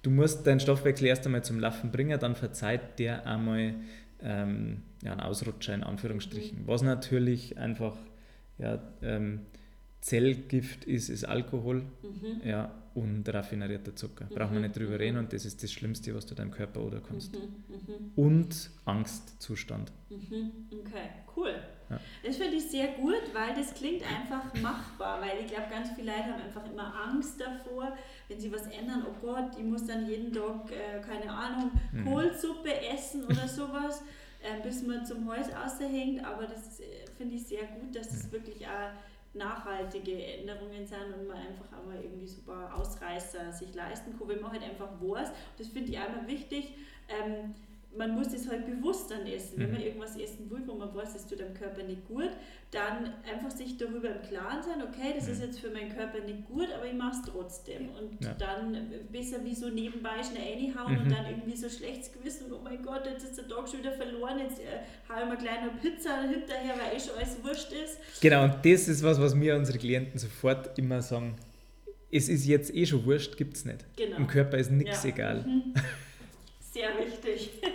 du 0.03 0.11
musst 0.11 0.47
deinen 0.47 0.61
Stoffwechsel 0.61 1.09
erst 1.09 1.27
einmal 1.27 1.43
zum 1.43 1.59
Laufen 1.59 1.91
bringen, 1.91 2.19
dann 2.21 2.37
verzeiht 2.37 2.99
der 2.99 3.27
einmal 3.27 3.75
ähm, 4.23 4.83
ja, 5.03 5.13
einen 5.13 5.21
Ausrutscher 5.21 5.75
in 5.75 5.83
Anführungsstrichen. 5.83 6.63
Mhm. 6.63 6.67
Was 6.67 6.83
natürlich 6.83 7.59
einfach 7.59 7.97
ja, 8.59 8.81
ähm, 9.03 9.41
Zellgift 10.01 10.85
ist, 10.85 11.09
ist 11.09 11.25
Alkohol 11.25 11.83
mhm. 12.03 12.47
ja, 12.47 12.75
und 12.95 13.29
raffinerierter 13.29 13.97
Zucker. 13.97 14.27
Mhm. 14.27 14.35
Braucht 14.35 14.53
man 14.53 14.63
nicht 14.63 14.77
drüber 14.77 14.99
reden 14.99 15.17
und 15.17 15.33
das 15.33 15.45
ist 15.45 15.63
das 15.63 15.73
Schlimmste, 15.73 16.15
was 16.15 16.27
du 16.27 16.35
deinem 16.35 16.51
Körper 16.51 16.81
oder 16.81 17.01
kannst. 17.01 17.33
Mhm. 17.35 17.41
mhm. 17.41 18.11
Und 18.15 18.71
Angstzustand. 18.85 19.93
Mhm. 20.11 20.53
Okay, 20.81 21.09
cool. 21.37 21.55
Ja. 21.91 22.01
Das 22.23 22.37
finde 22.37 22.57
ich 22.57 22.71
sehr 22.71 22.89
gut, 22.89 23.23
weil 23.33 23.55
das 23.55 23.75
klingt 23.75 24.03
einfach 24.03 24.55
machbar, 24.61 25.21
weil 25.21 25.41
ich 25.41 25.49
glaube, 25.49 25.69
ganz 25.71 25.91
viele 25.91 26.13
Leute 26.13 26.25
haben 26.25 26.43
einfach 26.43 26.65
immer 26.71 26.95
Angst 27.09 27.41
davor, 27.41 27.97
wenn 28.29 28.41
sie 28.41 28.53
was 28.53 28.67
ändern, 28.67 29.05
oh 29.09 29.15
Gott, 29.21 29.51
ich 29.59 29.65
muss 29.65 29.87
dann 29.87 30.09
jeden 30.09 30.33
Tag, 30.33 30.71
äh, 30.71 31.01
keine 31.01 31.31
Ahnung, 31.31 31.71
mhm. 31.93 32.05
Kohlsuppe 32.07 32.81
essen 32.81 33.25
oder 33.25 33.47
sowas, 33.47 34.03
äh, 34.43 34.61
bis 34.63 34.83
man 34.83 35.05
zum 35.05 35.31
Hals 35.31 35.49
aushängt, 35.49 36.25
aber 36.25 36.47
das 36.47 36.81
äh, 36.81 37.07
finde 37.17 37.37
ich 37.37 37.47
sehr 37.47 37.65
gut, 37.65 37.95
dass 37.95 38.09
es 38.09 38.23
das 38.23 38.33
wirklich 38.33 38.67
auch 38.67 38.91
nachhaltige 39.35 40.25
Änderungen 40.25 40.87
sind 40.87 41.13
und 41.13 41.27
man 41.27 41.37
einfach 41.37 41.77
einmal 41.77 42.03
irgendwie 42.03 42.27
super 42.27 42.73
Ausreißer 42.77 43.53
sich 43.53 43.75
leisten 43.75 44.17
kann, 44.17 44.29
wenn 44.29 44.41
man 44.41 44.53
halt 44.53 44.63
einfach 44.63 44.89
weiß. 45.01 45.31
Das 45.59 45.69
finde 45.69 45.91
ich 45.91 45.99
einmal 45.99 46.27
wichtig. 46.27 46.75
Ähm, 47.09 47.55
man 47.97 48.15
muss 48.15 48.29
das 48.29 48.49
halt 48.49 48.67
bewusst 48.67 49.11
dann 49.11 49.27
essen. 49.27 49.59
Wenn 49.59 49.73
man 49.73 49.81
mhm. 49.81 49.87
irgendwas 49.87 50.17
essen 50.17 50.51
will, 50.51 50.63
wo 50.67 50.75
man 50.75 50.95
weiß, 50.95 51.15
es 51.15 51.27
tut 51.27 51.41
dem 51.41 51.55
Körper 51.55 51.83
nicht 51.83 52.07
gut, 52.07 52.31
dann 52.71 53.13
einfach 53.31 53.51
sich 53.51 53.77
darüber 53.77 54.11
im 54.11 54.23
Klaren 54.23 54.63
sein, 54.63 54.83
okay, 54.83 55.15
das 55.17 55.29
ist 55.29 55.39
mhm. 55.39 55.45
jetzt 55.47 55.61
für 55.61 55.71
meinen 55.71 55.95
Körper 55.95 56.21
nicht 56.21 56.45
gut, 56.47 56.69
aber 56.75 56.87
ich 56.87 56.95
mache 56.95 57.17
es 57.17 57.31
trotzdem. 57.31 57.91
Und 57.91 58.23
ja. 58.23 58.35
dann 58.35 58.91
besser 59.13 59.45
wie 59.45 59.55
so 59.55 59.69
nebenbei 59.69 60.23
schnell 60.23 60.55
reinhauen 60.55 60.95
mhm. 60.95 61.03
und 61.03 61.11
dann 61.11 61.27
irgendwie 61.27 61.57
so 61.57 61.69
schlechtes 61.69 62.13
Gewissen, 62.13 62.53
oh 62.53 62.61
mein 62.63 62.83
Gott, 62.83 63.07
jetzt 63.07 63.25
ist 63.25 63.39
der 63.39 63.49
Tag 63.49 63.69
schon 63.69 63.81
wieder 63.81 63.93
verloren, 63.93 64.39
jetzt 64.39 64.61
äh, 64.61 64.83
haue 65.09 65.23
ich 65.23 65.29
mir 65.29 65.37
gleich 65.37 65.65
noch 65.65 65.81
Pizza 65.81 66.23
hinterher, 66.23 66.75
weil 66.77 66.97
eh 66.97 67.01
schon 67.01 67.17
alles 67.17 67.37
wurscht 67.43 67.73
ist. 67.73 68.21
Genau, 68.21 68.45
und 68.45 68.57
das 68.65 68.89
ist 68.89 69.03
was, 69.03 69.21
was 69.21 69.35
mir 69.35 69.57
unsere 69.57 69.79
Klienten 69.79 70.19
sofort 70.19 70.77
immer 70.79 71.01
sagen, 71.03 71.37
es 72.11 72.29
ist 72.29 72.47
jetzt 72.47 72.75
eh 72.75 72.87
schon 72.87 73.05
wurscht, 73.05 73.37
gibt 73.37 73.57
es 73.57 73.65
nicht. 73.65 73.85
Genau. 73.97 74.17
Im 74.17 74.27
Körper 74.29 74.57
ist 74.57 74.71
nichts 74.71 75.03
ja. 75.03 75.11
egal. 75.11 75.43
Mhm. 75.43 75.75
Sehr 76.73 76.89
wichtig. 76.99 77.51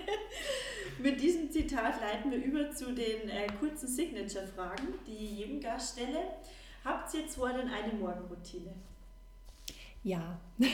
Mit 1.02 1.22
diesem 1.22 1.50
Zitat 1.50 2.02
leiten 2.02 2.32
wir 2.32 2.44
über 2.44 2.72
zu 2.72 2.94
den 2.94 3.30
äh, 3.30 3.48
kurzen 3.60 3.88
Signature-Fragen, 3.88 4.88
die 5.08 5.14
ich 5.14 5.38
jedem 5.40 5.62
Gast 5.62 5.98
stelle. 5.98 6.20
Habt 6.84 7.14
ihr 7.14 7.28
zwar 7.28 7.54
denn 7.54 7.70
eine 7.70 7.94
Morgenroutine? 7.94 8.74
Ja. 10.04 10.40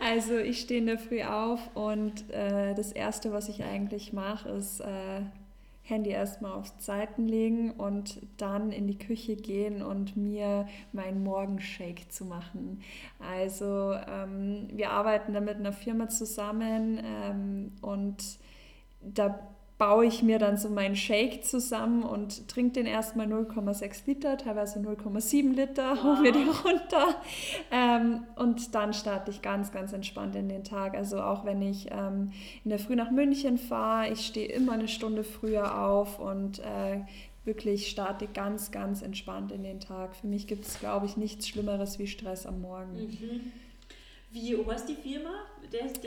also 0.00 0.38
ich 0.38 0.60
stehe 0.60 0.80
in 0.80 0.86
der 0.86 0.98
Früh 0.98 1.22
auf 1.22 1.60
und 1.74 2.30
äh, 2.30 2.74
das 2.74 2.92
Erste, 2.92 3.32
was 3.32 3.48
ich 3.48 3.62
eigentlich 3.64 4.12
mache, 4.12 4.48
ist 4.50 4.80
äh, 4.80 5.22
Handy 5.90 6.10
erstmal 6.10 6.52
auf 6.52 6.72
Seiten 6.78 7.26
legen 7.26 7.72
und 7.72 8.20
dann 8.36 8.72
in 8.72 8.86
die 8.86 8.98
Küche 8.98 9.36
gehen 9.36 9.82
und 9.82 10.16
mir 10.16 10.66
meinen 10.92 11.22
Morgenshake 11.22 12.08
zu 12.08 12.24
machen. 12.24 12.80
Also 13.18 13.94
ähm, 14.08 14.68
wir 14.72 14.90
arbeiten 14.90 15.34
da 15.34 15.40
mit 15.40 15.56
einer 15.56 15.72
Firma 15.72 16.08
zusammen 16.08 17.00
ähm, 17.04 17.72
und 17.82 18.38
da 19.02 19.38
baue 19.80 20.04
ich 20.04 20.22
mir 20.22 20.38
dann 20.38 20.58
so 20.58 20.68
meinen 20.68 20.94
Shake 20.94 21.42
zusammen 21.42 22.02
und 22.02 22.48
trinke 22.48 22.74
den 22.74 22.84
erstmal 22.84 23.26
0,6 23.26 24.02
Liter, 24.04 24.36
teilweise 24.36 24.78
0,7 24.78 25.54
Liter, 25.54 25.92
wow. 25.96 26.04
hole 26.04 26.20
mir 26.20 26.32
den 26.32 26.50
runter. 26.50 27.14
Ähm, 27.70 28.24
und 28.36 28.74
dann 28.74 28.92
starte 28.92 29.30
ich 29.30 29.40
ganz, 29.40 29.72
ganz 29.72 29.94
entspannt 29.94 30.36
in 30.36 30.50
den 30.50 30.64
Tag. 30.64 30.94
Also 30.94 31.22
auch 31.22 31.46
wenn 31.46 31.62
ich 31.62 31.88
ähm, 31.90 32.30
in 32.62 32.68
der 32.68 32.78
Früh 32.78 32.94
nach 32.94 33.10
München 33.10 33.56
fahre, 33.56 34.12
ich 34.12 34.26
stehe 34.26 34.48
immer 34.48 34.72
eine 34.72 34.86
Stunde 34.86 35.24
früher 35.24 35.82
auf 35.82 36.18
und 36.18 36.58
äh, 36.58 37.00
wirklich 37.46 37.88
starte 37.88 38.26
ganz, 38.26 38.72
ganz 38.72 39.00
entspannt 39.00 39.50
in 39.50 39.62
den 39.62 39.80
Tag. 39.80 40.14
Für 40.14 40.26
mich 40.26 40.46
gibt 40.46 40.66
es, 40.66 40.78
glaube 40.78 41.06
ich, 41.06 41.16
nichts 41.16 41.48
Schlimmeres 41.48 41.98
wie 41.98 42.06
Stress 42.06 42.44
am 42.44 42.60
Morgen. 42.60 42.92
Mhm. 42.98 43.52
Wie, 44.30 44.58
was 44.66 44.82
ist 44.82 44.90
die 44.90 45.08
Firma? 45.08 45.30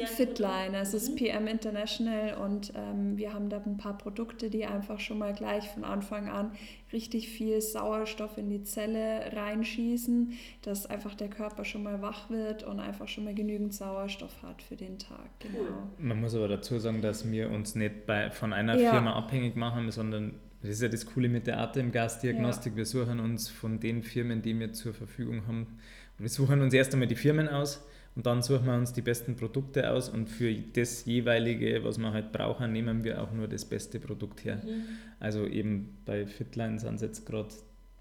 Fitline, 0.06 0.78
es 0.78 0.94
ist. 0.94 1.16
PM 1.16 1.48
International 1.48 2.36
und 2.36 2.74
ähm, 2.76 3.18
wir 3.18 3.34
haben 3.34 3.50
da 3.50 3.62
ein 3.66 3.78
paar 3.78 3.98
Produkte, 3.98 4.50
die 4.50 4.66
einfach 4.66 5.00
schon 5.00 5.20
mal 5.20 5.34
gleich 5.34 5.68
von 5.70 5.84
Anfang 5.84 6.28
an 6.30 6.52
richtig 6.92 7.30
viel 7.30 7.62
Sauerstoff 7.62 8.38
in 8.38 8.50
die 8.50 8.64
Zelle 8.64 9.32
reinschießen, 9.34 10.34
dass 10.62 10.86
einfach 10.86 11.16
der 11.16 11.30
Körper 11.30 11.66
schon 11.66 11.84
mal 11.84 12.02
wach 12.02 12.30
wird 12.30 12.64
und 12.64 12.80
einfach 12.80 13.08
schon 13.08 13.24
mal 13.24 13.34
genügend 13.34 13.74
Sauerstoff 13.74 14.42
hat 14.44 14.62
für 14.62 14.76
den 14.76 15.00
Tag. 15.00 15.30
Genau. 15.40 15.90
Man 15.98 16.20
muss 16.20 16.36
aber 16.36 16.48
dazu 16.48 16.80
sagen, 16.80 17.02
dass 17.02 17.30
wir 17.30 17.50
uns 17.50 17.76
nicht 17.76 18.06
bei, 18.06 18.32
von 18.32 18.54
einer 18.54 18.78
ja. 18.78 18.92
Firma 18.92 19.14
abhängig 19.14 19.56
machen, 19.56 19.92
sondern 19.92 20.40
das 20.62 20.72
ist 20.72 20.82
ja 20.82 20.88
das 20.88 21.06
Coole 21.06 21.30
mit 21.30 21.48
der 21.48 21.60
Atemgasdiagnostik. 21.60 22.74
Ja. 22.74 22.78
Wir 22.78 22.86
suchen 22.86 23.20
uns 23.20 23.50
von 23.50 23.80
den 23.80 24.04
Firmen, 24.04 24.42
die 24.42 24.58
wir 24.58 24.72
zur 24.74 24.94
Verfügung 24.94 25.46
haben, 25.48 25.80
wir 26.18 26.30
suchen 26.30 26.62
uns 26.62 26.74
erst 26.74 26.94
einmal 26.94 27.08
die 27.08 27.16
Firmen 27.16 27.50
aus 27.50 27.84
und 28.16 28.26
dann 28.26 28.42
suchen 28.42 28.66
wir 28.66 28.76
uns 28.76 28.94
die 28.94 29.02
besten 29.02 29.36
Produkte 29.36 29.90
aus 29.90 30.10
und 30.10 30.30
für 30.30 30.54
das 30.54 31.06
jeweilige, 31.06 31.84
was 31.84 31.98
wir 31.98 32.14
halt 32.14 32.32
brauchen, 32.32 32.72
nehmen 32.72 33.04
wir 33.04 33.22
auch 33.22 33.32
nur 33.32 33.48
das 33.48 33.66
beste 33.66 34.00
Produkt 34.00 34.46
her. 34.46 34.62
Mhm. 34.64 34.84
Also 35.20 35.48
eben 35.48 35.98
bei 36.06 36.28
Fitline 36.28 36.80
sind 36.80 36.96
es 36.96 37.02
jetzt 37.02 37.26
gerade 37.26 37.50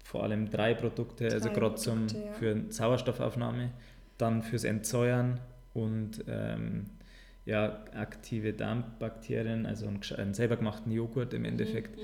vor 0.03 0.23
allem 0.23 0.49
drei 0.49 0.75
Produkte, 0.75 1.25
also 1.25 1.49
drei 1.49 1.61
also 1.61 1.77
gerade 1.77 2.15
ja. 2.25 2.33
für 2.33 2.63
Sauerstoffaufnahme, 2.69 3.71
dann 4.17 4.43
fürs 4.43 4.65
Entsäuern 4.65 5.39
und 5.73 6.23
ähm, 6.27 6.85
ja, 7.45 7.83
aktive 7.93 8.53
Darmbakterien, 8.53 9.65
also 9.65 9.87
einen, 9.87 9.99
einen 10.17 10.33
selber 10.33 10.57
gemachten 10.57 10.91
Joghurt 10.91 11.33
im 11.33 11.41
mhm, 11.41 11.47
Endeffekt. 11.49 11.97
Mhm, 11.97 12.03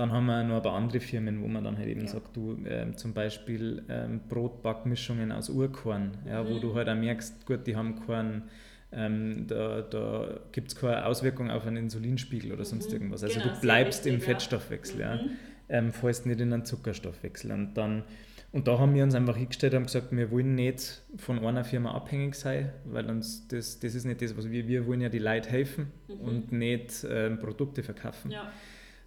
dann 0.00 0.12
haben 0.12 0.26
wir 0.26 0.42
noch 0.42 0.56
ein 0.56 0.62
paar 0.62 0.72
andere 0.72 1.00
Firmen, 1.00 1.42
wo 1.42 1.46
man 1.46 1.62
dann 1.62 1.76
halt 1.76 1.88
eben 1.88 2.00
ja. 2.00 2.06
sagt, 2.06 2.34
du 2.34 2.56
äh, 2.64 2.94
zum 2.96 3.12
Beispiel 3.12 3.82
ähm, 3.88 4.20
Brotbackmischungen 4.28 5.30
aus 5.30 5.50
Urkorn, 5.50 6.12
ja, 6.26 6.42
mhm. 6.42 6.48
wo 6.48 6.58
du 6.58 6.74
halt 6.74 6.88
auch 6.88 6.94
merkst, 6.94 7.44
gut, 7.44 7.66
die 7.66 7.76
haben 7.76 8.06
keinen, 8.06 8.44
ähm, 8.92 9.46
da, 9.46 9.82
da 9.82 10.40
gibt 10.52 10.68
es 10.68 10.76
keine 10.76 11.04
Auswirkung 11.04 11.50
auf 11.50 11.66
einen 11.66 11.76
Insulinspiegel 11.76 12.52
oder 12.52 12.64
sonst 12.64 12.88
mhm. 12.88 12.94
irgendwas. 12.94 13.22
Also 13.22 13.40
genau, 13.40 13.54
du 13.54 13.60
bleibst 13.60 14.06
richtig, 14.06 14.14
im 14.14 14.20
Fettstoffwechsel, 14.20 15.00
ja. 15.00 15.16
Mhm. 15.16 15.30
Ähm, 15.68 15.92
fallst 15.92 16.24
nicht 16.26 16.40
in 16.40 16.52
einen 16.52 16.64
Zuckerstoffwechsel. 16.64 17.52
Und 17.52 17.74
dann 17.74 18.04
und 18.52 18.66
da 18.66 18.80
haben 18.80 18.94
wir 18.94 19.04
uns 19.04 19.14
einfach 19.14 19.36
hingestellt 19.36 19.74
und 19.74 19.84
gesagt, 19.84 20.10
wir 20.10 20.30
wollen 20.32 20.56
nicht 20.56 21.02
von 21.18 21.38
einer 21.38 21.62
Firma 21.62 21.92
abhängig 21.92 22.34
sein, 22.34 22.72
weil 22.84 23.08
uns 23.08 23.46
das, 23.46 23.78
das 23.78 23.94
ist 23.94 24.04
nicht 24.04 24.22
das, 24.22 24.36
was 24.36 24.50
wir, 24.50 24.66
wir 24.66 24.86
wollen 24.86 25.00
ja 25.00 25.08
die 25.08 25.20
Leute 25.20 25.48
helfen 25.50 25.92
mhm. 26.08 26.20
und 26.20 26.52
nicht 26.52 27.04
äh, 27.04 27.30
Produkte 27.36 27.84
verkaufen. 27.84 28.32
Ja. 28.32 28.50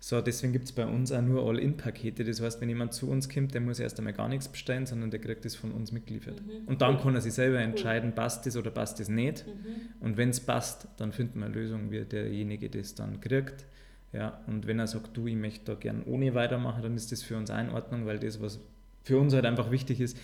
So, 0.05 0.19
deswegen 0.19 0.51
gibt 0.51 0.65
es 0.65 0.73
bei 0.73 0.85
uns 0.85 1.13
auch 1.13 1.21
nur 1.21 1.47
All-In-Pakete. 1.47 2.25
Das 2.25 2.41
heißt, 2.41 2.59
wenn 2.59 2.67
jemand 2.67 2.93
zu 2.93 3.09
uns 3.09 3.29
kommt, 3.29 3.53
der 3.53 3.61
muss 3.61 3.79
erst 3.79 3.97
einmal 3.99 4.11
gar 4.11 4.27
nichts 4.27 4.49
bestellen, 4.49 4.85
sondern 4.85 5.11
der 5.11 5.21
kriegt 5.21 5.45
das 5.45 5.55
von 5.55 5.71
uns 5.71 5.93
mitgeliefert. 5.93 6.41
Mhm. 6.45 6.67
Und 6.67 6.81
dann 6.81 6.99
kann 6.99 7.15
er 7.15 7.21
sich 7.21 7.31
selber 7.31 7.59
entscheiden, 7.59 8.13
passt 8.13 8.45
das 8.45 8.57
oder 8.57 8.69
passt 8.69 8.99
das 8.99 9.07
nicht. 9.07 9.47
Mhm. 9.47 10.05
Und 10.05 10.17
wenn 10.17 10.27
es 10.27 10.41
passt, 10.41 10.89
dann 10.97 11.13
finden 11.13 11.39
wir 11.39 11.45
eine 11.45 11.55
Lösung, 11.55 11.89
wie 11.89 12.01
derjenige 12.03 12.69
das 12.69 12.95
dann 12.95 13.21
kriegt. 13.21 13.63
Ja, 14.11 14.41
und 14.45 14.67
wenn 14.67 14.77
er 14.77 14.87
sagt, 14.87 15.15
du, 15.15 15.25
ich 15.25 15.37
möchte 15.37 15.71
da 15.71 15.75
gern 15.75 16.03
ohne 16.03 16.35
weitermachen, 16.35 16.83
dann 16.83 16.97
ist 16.97 17.13
das 17.13 17.23
für 17.23 17.37
uns 17.37 17.49
auch 17.49 17.59
in 17.59 17.69
Ordnung, 17.69 18.05
weil 18.05 18.19
das, 18.19 18.41
was 18.41 18.59
für 19.03 19.17
uns 19.17 19.33
halt 19.33 19.45
einfach 19.45 19.71
wichtig 19.71 20.01
ist, 20.01 20.17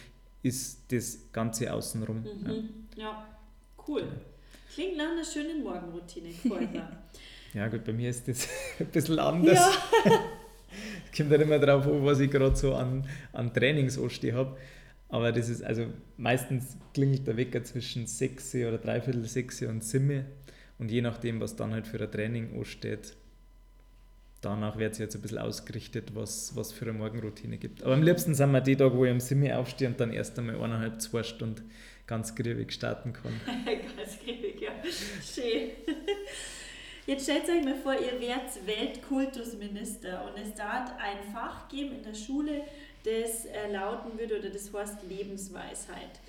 ist 0.44 0.92
das 0.92 1.32
Ganze 1.32 1.72
außenrum. 1.72 2.24
Mhm. 2.24 2.70
Ja. 2.98 3.04
ja. 3.04 3.28
cool. 3.88 4.04
Klingt 4.74 4.98
nach 4.98 5.12
einer 5.12 5.24
schönen 5.24 5.64
Morgenroutine. 5.64 6.28
ja, 7.54 7.68
gut, 7.68 7.84
bei 7.84 7.94
mir 7.94 8.10
ist 8.10 8.28
das 8.28 8.48
ein 8.80 8.88
bisschen 8.88 9.20
anders. 9.20 9.58
Ja. 10.06 10.12
Es 11.12 11.12
kommt 11.18 11.32
halt 11.32 11.42
immer 11.42 11.60
darauf 11.60 11.86
an, 11.88 12.06
was 12.06 12.20
ich 12.20 12.30
gerade 12.30 12.56
so 12.56 12.76
an, 12.76 13.08
an 13.34 13.54
Trainingsanstehen 13.54 14.36
habe. 14.36 14.58
Aber 15.10 15.32
das 15.32 15.50
ist, 15.50 15.64
also 15.64 15.88
meistens 16.18 16.78
klingelt 16.94 17.26
der 17.26 17.36
Wecker 17.36 17.64
zwischen 17.64 18.06
6 18.06 18.56
oder 18.56 18.78
dreiviertel 18.78 19.26
6 19.26 19.64
und 19.64 19.84
7. 19.84 20.26
Und 20.78 20.92
je 20.92 21.02
nachdem, 21.02 21.42
was 21.42 21.56
dann 21.56 21.74
halt 21.74 21.88
für 21.88 22.00
ein 22.00 22.12
Training 22.12 22.58
ansteht, 22.58 23.16
danach 24.42 24.78
wird 24.78 24.94
es 24.94 25.00
jetzt 25.00 25.16
ein 25.16 25.22
bisschen 25.22 25.40
ausgerichtet, 25.40 26.16
was, 26.16 26.56
was 26.56 26.72
für 26.72 26.86
eine 26.86 26.94
Morgenroutine 26.94 27.58
gibt. 27.58 27.84
Aber 27.84 27.96
am 27.96 28.04
liebsten 28.04 28.36
sind 28.36 28.52
wir 28.52 28.62
die 28.62 28.76
Tage, 28.76 28.96
wo 28.96 29.04
ich 29.04 29.12
um 29.12 29.20
7 29.20 29.52
aufstehe 29.52 29.88
und 29.88 30.00
dann 30.00 30.14
erst 30.14 30.38
einmal 30.38 30.56
eineinhalb, 30.56 31.02
zwei 31.02 31.24
Stunden 31.24 31.70
ganz 32.06 32.36
griebig 32.36 32.72
starten 32.72 33.12
kann. 33.14 33.34
ganz 33.66 34.20
griebig, 34.20 34.62
ja. 34.62 34.72
Schön. 35.22 35.72
Jetzt 37.10 37.24
stellt 37.24 37.50
euch 37.50 37.66
mal 37.66 37.74
vor, 37.74 37.94
ihr 37.94 38.22
werdet 38.22 38.68
Weltkultusminister 38.68 40.26
und 40.26 40.40
es 40.40 40.54
darf 40.54 40.92
ein 41.00 41.34
Fach 41.34 41.68
geben 41.68 41.96
in 41.96 42.04
der 42.04 42.14
Schule, 42.14 42.62
das 43.04 43.46
äh, 43.46 43.74
lauten 43.74 44.20
würde 44.20 44.38
oder 44.38 44.52
das 44.52 44.72
heißt 44.72 44.98
Lebensweisheit. 45.10 46.20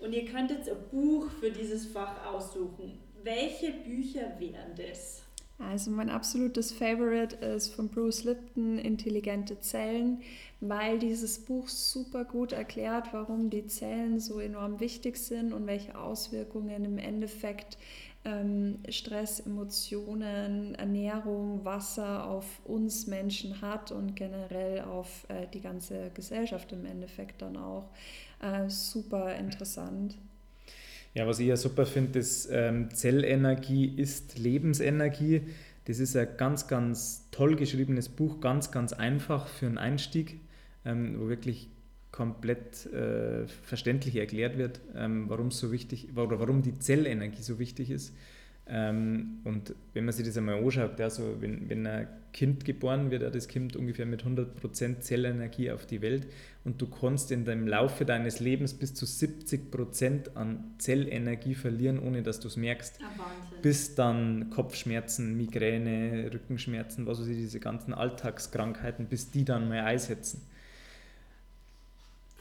Und 0.00 0.12
ihr 0.12 0.24
könntet 0.24 0.68
ein 0.68 0.76
Buch 0.90 1.30
für 1.38 1.52
dieses 1.52 1.86
Fach 1.86 2.26
aussuchen. 2.26 2.98
Welche 3.22 3.70
Bücher 3.70 4.32
wären 4.40 4.74
das? 4.76 5.22
Also 5.60 5.92
mein 5.92 6.10
absolutes 6.10 6.72
Favorite 6.72 7.36
ist 7.36 7.72
von 7.72 7.88
Bruce 7.88 8.24
Lipton 8.24 8.80
Intelligente 8.80 9.60
Zellen, 9.60 10.20
weil 10.60 10.98
dieses 10.98 11.38
Buch 11.38 11.68
super 11.68 12.24
gut 12.24 12.50
erklärt, 12.50 13.12
warum 13.12 13.50
die 13.50 13.68
Zellen 13.68 14.18
so 14.18 14.40
enorm 14.40 14.80
wichtig 14.80 15.16
sind 15.16 15.52
und 15.52 15.68
welche 15.68 15.96
Auswirkungen 15.96 16.84
im 16.84 16.98
Endeffekt 16.98 17.78
ähm, 18.24 18.78
Stress, 18.88 19.40
Emotionen, 19.40 20.74
Ernährung, 20.74 21.64
Wasser 21.64 22.26
auf 22.26 22.46
uns 22.64 23.06
Menschen 23.06 23.60
hat 23.60 23.92
und 23.92 24.16
generell 24.16 24.82
auf 24.82 25.26
äh, 25.28 25.46
die 25.52 25.60
ganze 25.60 26.10
Gesellschaft 26.14 26.72
im 26.72 26.86
Endeffekt 26.86 27.42
dann 27.42 27.56
auch. 27.56 27.88
Äh, 28.40 28.68
super 28.68 29.34
interessant. 29.34 30.16
Ja, 31.12 31.26
was 31.26 31.38
ich 31.38 31.46
ja 31.46 31.56
super 31.56 31.86
finde, 31.86 32.18
ist, 32.18 32.48
ähm, 32.50 32.90
Zellenergie 32.90 33.86
ist 33.86 34.38
Lebensenergie. 34.38 35.42
Das 35.84 35.98
ist 35.98 36.16
ein 36.16 36.28
ganz, 36.36 36.66
ganz 36.66 37.28
toll 37.30 37.56
geschriebenes 37.56 38.08
Buch, 38.08 38.40
ganz, 38.40 38.70
ganz 38.70 38.92
einfach 38.92 39.46
für 39.46 39.66
einen 39.66 39.78
Einstieg, 39.78 40.40
ähm, 40.84 41.20
wo 41.20 41.28
wirklich 41.28 41.68
komplett 42.14 42.86
äh, 42.92 43.44
verständlich 43.64 44.14
erklärt 44.14 44.56
wird, 44.56 44.80
ähm, 44.94 45.28
warum 45.28 45.50
so 45.50 45.72
wichtig 45.72 46.16
oder 46.16 46.38
warum 46.38 46.62
die 46.62 46.78
Zellenergie 46.78 47.42
so 47.42 47.58
wichtig 47.58 47.90
ist. 47.90 48.14
Ähm, 48.68 49.40
und 49.42 49.74
wenn 49.94 50.04
man 50.04 50.14
sich 50.14 50.24
das 50.24 50.38
einmal 50.38 50.62
anschaut, 50.62 51.00
also 51.00 51.40
wenn, 51.40 51.68
wenn 51.68 51.84
ein 51.88 52.06
Kind 52.32 52.64
geboren 52.64 53.10
wird, 53.10 53.34
das 53.34 53.48
Kind 53.48 53.74
ungefähr 53.74 54.06
mit 54.06 54.22
100% 54.22 55.00
Zellenergie 55.00 55.72
auf 55.72 55.86
die 55.86 56.02
Welt 56.02 56.28
und 56.62 56.80
du 56.80 56.86
kannst 56.86 57.32
in 57.32 57.44
dem 57.44 57.66
Laufe 57.66 58.04
deines 58.04 58.38
Lebens 58.38 58.74
bis 58.74 58.94
zu 58.94 59.06
70% 59.06 60.36
an 60.36 60.74
Zellenergie 60.78 61.56
verlieren, 61.56 61.98
ohne 61.98 62.22
dass 62.22 62.38
du 62.38 62.46
es 62.46 62.56
merkst. 62.56 63.00
Ah, 63.02 63.06
bis 63.60 63.96
dann 63.96 64.50
Kopfschmerzen, 64.50 65.36
Migräne, 65.36 66.30
Rückenschmerzen, 66.32 67.06
was 67.06 67.20
weiß 67.20 67.26
ich, 67.26 67.38
diese 67.38 67.58
ganzen 67.58 67.92
Alltagskrankheiten, 67.92 69.06
bis 69.06 69.32
die 69.32 69.44
dann 69.44 69.68
mal 69.68 69.80
einsetzen. 69.80 70.42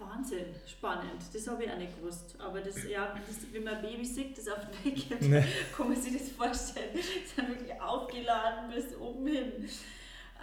Wahnsinn, 0.09 0.45
spannend. 0.65 1.21
Das 1.33 1.47
habe 1.47 1.63
ich 1.63 1.71
auch 1.71 1.77
nicht 1.77 1.97
gewusst. 1.97 2.35
Aber 2.39 2.61
das, 2.61 2.87
ja, 2.87 3.13
das, 3.27 3.37
wenn 3.51 3.63
man 3.63 3.81
Baby 3.81 4.05
sieht, 4.05 4.37
das 4.37 4.47
auf 4.47 4.59
den 4.59 4.85
Weg 4.85 5.09
gibt, 5.09 5.21
nee. 5.21 5.43
kann 5.77 5.89
man 5.89 6.01
sich 6.01 6.13
das 6.13 6.29
vorstellen. 6.29 6.89
Das 6.93 7.35
sind 7.35 7.49
wirklich 7.49 7.81
aufgeladen 7.81 8.71
bis 8.73 8.95
oben 8.97 9.27
hin. 9.27 9.51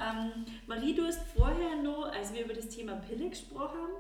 Ähm, 0.01 0.45
Marie, 0.67 0.95
du 0.95 1.05
hast 1.05 1.23
vorher 1.37 1.77
noch, 1.83 2.11
als 2.13 2.33
wir 2.33 2.45
über 2.45 2.55
das 2.55 2.69
Thema 2.69 2.95
Pille 2.97 3.29
gesprochen 3.29 3.79
haben, 3.79 3.93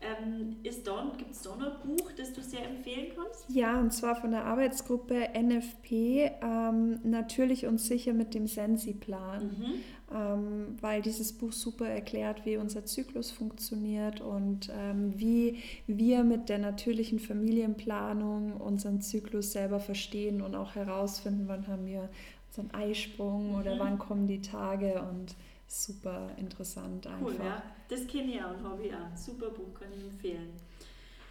ähm, 0.00 0.56
Gibt 0.62 1.32
es 1.34 1.42
da 1.42 1.56
noch 1.56 1.82
ein 1.82 1.96
Buch, 1.96 2.12
das 2.16 2.32
du 2.32 2.40
sehr 2.40 2.64
empfehlen 2.68 3.12
kannst? 3.16 3.46
Ja, 3.48 3.80
und 3.80 3.92
zwar 3.92 4.14
von 4.14 4.30
der 4.30 4.44
Arbeitsgruppe 4.44 5.30
NFP, 5.34 6.30
ähm, 6.40 7.00
natürlich 7.02 7.66
und 7.66 7.78
sicher 7.78 8.12
mit 8.12 8.34
dem 8.34 8.46
Sensi-Plan, 8.46 9.46
mhm. 9.46 9.74
Ähm, 10.14 10.76
weil 10.80 11.02
dieses 11.02 11.32
Buch 11.32 11.52
super 11.52 11.86
erklärt, 11.86 12.46
wie 12.46 12.56
unser 12.56 12.84
Zyklus 12.84 13.30
funktioniert 13.30 14.20
und 14.20 14.70
ähm, 14.74 15.12
wie 15.18 15.62
wir 15.86 16.24
mit 16.24 16.48
der 16.48 16.58
natürlichen 16.58 17.18
Familienplanung 17.18 18.56
unseren 18.56 19.00
Zyklus 19.00 19.52
selber 19.52 19.80
verstehen 19.80 20.40
und 20.40 20.54
auch 20.54 20.74
herausfinden, 20.74 21.44
wann 21.46 21.66
haben 21.66 21.86
wir 21.86 22.08
unseren 22.48 22.72
Eisprung 22.72 23.50
mhm. 23.50 23.54
oder 23.56 23.78
wann 23.78 23.98
kommen 23.98 24.26
die 24.26 24.40
Tage 24.40 25.02
und 25.02 25.34
super 25.66 26.30
interessant 26.38 27.06
einfach. 27.06 27.26
Cool, 27.26 27.36
ja. 27.38 27.62
Das 27.88 28.06
kenne 28.06 28.32
ich 28.32 28.42
auch 28.42 28.56
und 28.56 28.64
habe 28.64 28.86
ich 28.86 28.94
auch. 28.94 29.16
Super 29.16 29.50
Buch, 29.50 29.74
kann 29.78 29.88
ich 29.94 30.04
empfehlen. 30.04 30.52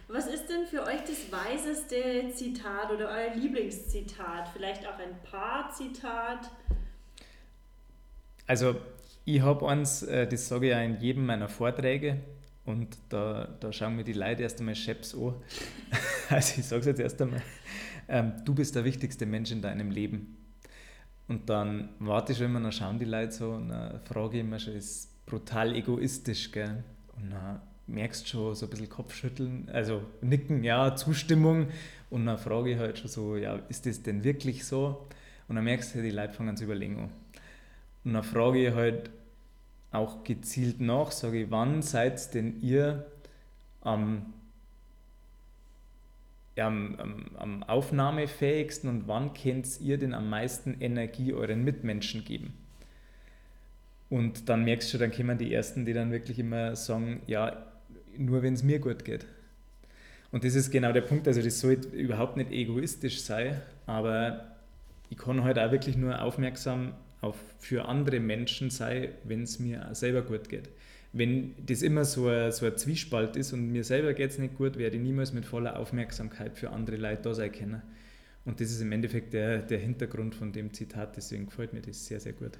Was 0.06 0.26
ist 0.26 0.46
denn 0.46 0.66
für 0.66 0.84
euch 0.84 1.02
das 1.02 1.30
weiseste 1.30 2.32
Zitat 2.32 2.90
oder 2.90 3.10
euer 3.10 3.34
Lieblingszitat? 3.34 4.48
Vielleicht 4.54 4.86
auch 4.86 4.98
ein 4.98 5.20
Paar-Zitat? 5.30 6.50
Also, 8.48 8.76
ich 9.24 9.40
habe 9.42 9.68
eins, 9.68 10.02
äh, 10.02 10.26
das 10.26 10.48
sage 10.48 10.66
ich 10.66 10.72
ja 10.72 10.80
in 10.80 10.98
jedem 11.00 11.26
meiner 11.26 11.48
Vorträge 11.48 12.18
und 12.64 12.98
da, 13.10 13.46
da 13.60 13.72
schauen 13.72 13.94
mir 13.94 14.04
die 14.04 14.14
Leute 14.14 14.42
erst 14.42 14.58
einmal 14.58 14.74
Chefs 14.74 15.14
an. 15.14 15.34
Also, 16.30 16.60
ich 16.60 16.66
sage 16.66 16.80
es 16.80 16.86
jetzt 16.86 17.00
erst 17.00 17.22
einmal: 17.22 17.42
ähm, 18.08 18.32
Du 18.44 18.54
bist 18.54 18.74
der 18.74 18.84
wichtigste 18.84 19.26
Mensch 19.26 19.52
in 19.52 19.62
deinem 19.62 19.90
Leben. 19.90 20.36
Und 21.28 21.50
dann 21.50 21.90
warte 21.98 22.32
ich 22.32 22.38
schon 22.38 22.46
immer, 22.46 22.60
dann 22.60 22.72
schauen 22.72 22.98
die 22.98 23.04
Leute 23.04 23.32
so 23.32 23.50
und 23.50 23.68
dann 23.68 24.00
frage 24.00 24.38
ich 24.38 24.40
immer 24.40 24.58
schon, 24.58 24.74
ist 24.74 25.26
brutal 25.26 25.76
egoistisch, 25.76 26.50
gell? 26.52 26.82
Und 27.16 27.30
dann 27.30 27.60
merkst 27.86 28.24
du 28.24 28.28
schon 28.28 28.54
so 28.54 28.66
ein 28.66 28.70
bisschen 28.70 28.88
Kopfschütteln, 28.88 29.68
also 29.70 30.02
nicken, 30.22 30.64
ja, 30.64 30.96
Zustimmung. 30.96 31.68
Und 32.08 32.24
dann 32.24 32.38
frage 32.38 32.72
ich 32.72 32.78
halt 32.78 32.98
schon 32.98 33.08
so, 33.08 33.36
ja, 33.36 33.56
ist 33.68 33.84
das 33.84 34.02
denn 34.02 34.24
wirklich 34.24 34.64
so? 34.64 35.06
Und 35.48 35.56
dann 35.56 35.64
merkst 35.64 35.94
du, 35.94 36.02
die 36.02 36.10
Leute 36.10 36.32
fangen 36.32 36.50
an 36.50 36.56
zu 36.56 36.64
überlegen. 36.64 37.10
Und 38.08 38.14
dann 38.14 38.24
frage 38.24 38.66
ich 38.68 38.74
halt 38.74 39.10
auch 39.90 40.24
gezielt 40.24 40.80
nach, 40.80 41.10
sage 41.10 41.42
ich, 41.42 41.50
wann 41.50 41.82
seid 41.82 42.32
denn 42.32 42.58
ihr 42.62 43.04
am 43.82 44.32
am, 46.58 46.96
am, 47.36 47.62
aufnahmefähigsten 47.64 48.88
und 48.88 49.08
wann 49.08 49.34
könnt 49.34 49.78
ihr 49.82 49.98
denn 49.98 50.14
am 50.14 50.30
meisten 50.30 50.80
Energie 50.80 51.34
euren 51.34 51.62
Mitmenschen 51.62 52.24
geben? 52.24 52.54
Und 54.08 54.48
dann 54.48 54.64
merkst 54.64 54.94
du, 54.94 54.96
dann 54.96 55.12
kommen 55.12 55.36
die 55.36 55.52
Ersten, 55.52 55.84
die 55.84 55.92
dann 55.92 56.10
wirklich 56.10 56.38
immer 56.38 56.76
sagen, 56.76 57.20
ja, 57.26 57.62
nur 58.16 58.42
wenn 58.42 58.54
es 58.54 58.62
mir 58.62 58.78
gut 58.78 59.04
geht. 59.04 59.26
Und 60.32 60.44
das 60.44 60.54
ist 60.54 60.70
genau 60.70 60.92
der 60.92 61.02
Punkt, 61.02 61.28
also 61.28 61.42
das 61.42 61.60
soll 61.60 61.74
überhaupt 61.92 62.38
nicht 62.38 62.52
egoistisch 62.52 63.20
sein, 63.20 63.60
aber 63.84 64.56
ich 65.10 65.18
kann 65.18 65.44
halt 65.44 65.58
auch 65.58 65.70
wirklich 65.70 65.98
nur 65.98 66.22
aufmerksam 66.22 66.94
auf, 67.20 67.36
für 67.58 67.86
andere 67.86 68.20
Menschen 68.20 68.70
sein, 68.70 69.08
wenn 69.24 69.42
es 69.42 69.58
mir 69.58 69.88
selber 69.92 70.22
gut 70.22 70.48
geht 70.48 70.68
wenn 71.12 71.54
das 71.64 71.82
immer 71.82 72.04
so 72.04 72.28
ein, 72.28 72.52
so 72.52 72.66
ein 72.66 72.76
Zwiespalt 72.76 73.36
ist 73.36 73.52
und 73.52 73.70
mir 73.72 73.84
selber 73.84 74.12
geht 74.12 74.30
es 74.30 74.38
nicht 74.38 74.56
gut, 74.56 74.76
werde 74.76 74.96
ich 74.96 75.02
niemals 75.02 75.32
mit 75.32 75.46
voller 75.46 75.78
Aufmerksamkeit 75.78 76.56
für 76.56 76.70
andere 76.70 76.96
Leute 76.96 77.22
da 77.22 77.34
sein 77.34 77.52
können. 77.52 77.82
Und 78.44 78.60
das 78.60 78.70
ist 78.70 78.80
im 78.80 78.92
Endeffekt 78.92 79.32
der, 79.32 79.58
der 79.58 79.78
Hintergrund 79.78 80.34
von 80.34 80.52
dem 80.52 80.72
Zitat, 80.72 81.16
deswegen 81.16 81.46
gefällt 81.46 81.72
mir 81.72 81.82
das 81.82 82.06
sehr, 82.06 82.20
sehr 82.20 82.32
gut. 82.32 82.52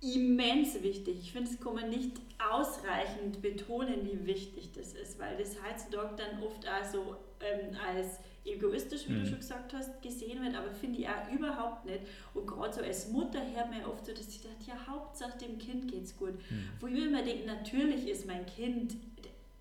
Immens 0.00 0.82
wichtig. 0.82 1.18
Ich 1.20 1.32
finde, 1.32 1.50
es 1.50 1.60
kann 1.60 1.74
man 1.74 1.88
nicht 1.88 2.12
ausreichend 2.38 3.40
betonen, 3.40 4.00
wie 4.04 4.26
wichtig 4.26 4.70
das 4.72 4.92
ist, 4.92 5.18
weil 5.18 5.36
das 5.38 5.56
heutzutage 5.62 6.16
dann 6.16 6.42
oft 6.42 6.66
also 6.66 7.16
ähm, 7.40 7.76
als 7.76 8.18
egoistisch, 8.44 9.08
wie 9.08 9.14
mhm. 9.14 9.20
du 9.20 9.26
schon 9.30 9.38
gesagt 9.38 9.72
hast, 9.72 10.02
gesehen 10.02 10.42
wird, 10.42 10.54
aber 10.54 10.70
finde 10.70 11.00
ich 11.00 11.08
auch 11.08 11.30
überhaupt 11.32 11.84
nicht. 11.86 12.00
Und 12.34 12.46
gerade 12.46 12.72
so 12.72 12.80
als 12.82 13.08
Mutter 13.10 13.40
hört 13.54 13.70
man 13.70 13.80
ja 13.80 13.86
oft 13.86 14.04
so, 14.04 14.12
dass 14.12 14.28
ich 14.28 14.42
dachte, 14.42 14.64
ja, 14.66 14.86
Hauptsache 14.86 15.38
dem 15.38 15.58
Kind 15.58 15.90
geht's 15.90 16.16
gut. 16.16 16.34
Mhm. 16.50 16.68
Wo 16.80 16.86
ich 16.86 16.92
mir 16.92 17.06
immer 17.06 17.22
denke, 17.22 17.46
natürlich 17.46 18.08
ist 18.08 18.26
mein 18.26 18.44
Kind 18.46 18.96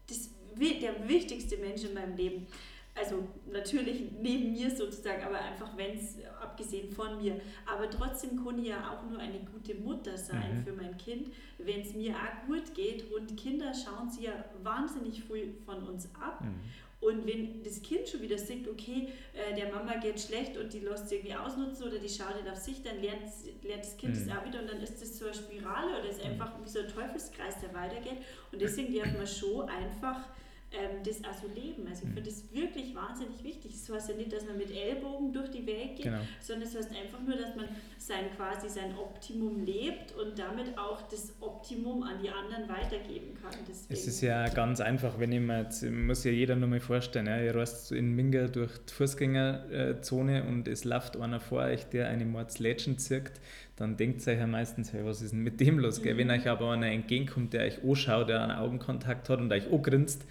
das, 0.08 0.30
der 0.60 1.08
wichtigste 1.08 1.58
Mensch 1.58 1.84
in 1.84 1.94
meinem 1.94 2.16
Leben. 2.16 2.48
Also 2.96 3.28
natürlich 3.52 4.04
neben 4.22 4.52
mir 4.52 4.70
sozusagen, 4.70 5.24
aber 5.24 5.40
einfach 5.40 5.76
wenn 5.76 5.98
es, 5.98 6.18
abgesehen 6.40 6.92
von 6.92 7.20
mir. 7.20 7.42
Aber 7.66 7.90
trotzdem 7.90 8.44
kann 8.44 8.60
ich 8.60 8.68
ja 8.68 8.92
auch 8.92 9.10
nur 9.10 9.20
eine 9.20 9.40
gute 9.40 9.74
Mutter 9.76 10.16
sein 10.16 10.60
mhm. 10.60 10.64
für 10.64 10.74
mein 10.74 10.96
Kind, 10.98 11.30
wenn 11.58 11.82
es 11.82 11.96
mir 11.96 12.14
auch 12.14 12.46
gut 12.46 12.76
geht. 12.76 13.12
Und 13.12 13.36
Kinder 13.36 13.72
schauen 13.74 14.10
sie 14.10 14.26
ja 14.26 14.46
wahnsinnig 14.62 15.24
viel 15.24 15.56
von 15.66 15.82
uns 15.84 16.06
ab. 16.14 16.42
Mhm. 16.42 16.60
Und 17.04 17.28
wenn 17.28 17.62
das 17.64 17.82
Kind 17.82 18.08
schon 18.08 18.22
wieder 18.22 18.38
sieht, 18.38 18.68
okay, 18.68 19.10
äh, 19.34 19.54
der 19.56 19.72
Mama 19.74 19.96
geht 19.98 20.20
schlecht 20.20 20.58
und 20.58 20.72
die 20.72 20.80
lässt 20.80 21.10
sie 21.10 21.16
irgendwie 21.16 21.36
ausnutzen 21.36 21.88
oder 21.88 21.98
die 21.98 22.10
schaut 22.10 22.36
nicht 22.36 22.50
auf 22.50 22.58
sich, 22.58 22.82
dann 22.82 23.02
lernt, 23.02 23.24
lernt 23.62 23.84
das 23.84 23.98
Kind 23.98 24.16
mhm. 24.16 24.28
das 24.28 24.38
auch 24.38 24.46
wieder 24.46 24.62
und 24.62 24.70
dann 24.70 24.82
ist 24.82 25.02
das 25.02 25.18
so 25.18 25.26
eine 25.26 25.34
Spirale 25.34 26.00
oder 26.00 26.10
ist 26.10 26.24
mhm. 26.24 26.32
einfach 26.32 26.54
wie 26.64 26.70
so 26.70 26.80
ein 26.80 26.88
Teufelskreis, 26.88 27.60
der 27.62 27.74
weitergeht. 27.74 28.18
Und 28.52 28.62
deswegen 28.62 28.94
darf 28.96 29.12
man 29.18 29.28
schon 29.28 29.68
einfach 29.68 30.30
ähm, 30.74 31.04
das 31.06 31.24
auch 31.24 31.40
so 31.40 31.48
leben. 31.48 31.88
Also 31.88 32.04
ich 32.04 32.10
mhm. 32.10 32.14
finde 32.16 32.30
das 32.30 32.52
wirklich 32.52 32.96
wahnsinnig 32.96 33.44
wichtig. 33.44 33.72
Das 33.74 33.96
heißt 33.96 34.10
ja 34.10 34.16
nicht, 34.16 34.34
dass 34.34 34.46
man 34.46 34.58
mit 34.58 34.72
Ellbogen 34.72 35.32
durch 35.32 35.50
die 35.52 35.66
Welt 35.68 35.96
geht, 35.96 36.06
genau. 36.06 36.20
sondern 36.40 36.68
es 36.68 36.74
das 36.74 36.86
heißt 36.86 36.96
einfach 36.96 37.22
nur, 37.22 37.38
dass 37.38 37.56
man 37.56 37.68
sein 37.98 38.26
quasi 38.36 38.70
sein 38.70 38.98
Optimum 38.98 39.64
lebt 39.64 40.14
und 40.14 40.38
damit 40.38 40.78
auch 40.78 41.02
das 41.04 41.34
Optimum 41.40 42.04
an 42.04 42.18
die 42.22 42.30
anderen 42.30 42.68
weitergeben 42.68 43.36
kann. 43.42 43.54
Deswegen. 43.68 43.94
Es 43.94 44.08
ist 44.08 44.22
ja 44.22 44.48
ganz 44.50 44.82
einfach, 44.82 45.20
wenn 45.20 45.32
ich 45.32 45.40
mir 45.40 45.62
jetzt, 45.62 45.84
muss 45.84 46.24
ja 46.24 46.32
jeder 46.32 46.56
nur 46.56 46.70
mal 46.70 46.80
vorstellen, 46.80 47.28
ja, 47.28 47.40
ihr 47.40 47.56
reist 47.56 47.92
in 47.92 48.16
Minga 48.16 48.48
durch 48.48 48.72
die 48.78 48.94
Fußgängerzone 48.94 50.44
und 50.44 50.68
es 50.68 50.84
läuft 50.84 51.18
einer 51.18 51.40
vor 51.40 51.62
euch, 51.64 51.86
der 51.86 52.08
eine 52.08 52.26
Mordslätschen 52.26 52.98
zirkt, 52.98 53.40
dann 53.76 53.98
denkt 53.98 54.26
ihr 54.28 54.34
euch 54.34 54.40
ja 54.40 54.48
meistens, 54.48 54.94
hey, 54.94 55.06
was 55.06 55.22
ist 55.22 55.34
denn 55.34 55.42
mit 55.42 55.60
dem 55.60 55.80
los? 55.80 56.02
Mhm. 56.02 56.18
Wenn 56.18 56.32
euch 56.32 56.48
aber 56.48 56.72
einer 56.72 56.88
entgegenkommt, 56.88 57.54
der 57.54 57.66
euch 57.66 57.84
anschaut, 57.84 58.30
der 58.30 58.42
einen 58.42 58.52
Augenkontakt 58.52 59.30
hat 59.30 59.40
und 59.40 59.52
euch 59.52 59.72
angrinst, 59.72 60.26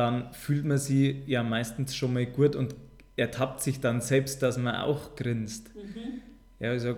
dann 0.00 0.32
fühlt 0.32 0.64
man 0.64 0.78
sich 0.78 1.16
ja 1.26 1.42
meistens 1.42 1.94
schon 1.94 2.14
mal 2.14 2.24
gut 2.24 2.56
und 2.56 2.74
ertappt 3.16 3.60
sich 3.60 3.80
dann 3.80 4.00
selbst, 4.00 4.42
dass 4.42 4.56
man 4.56 4.76
auch 4.76 5.14
grinst. 5.14 5.74
Mhm. 5.76 6.22
Ja, 6.58 6.70
also 6.70 6.96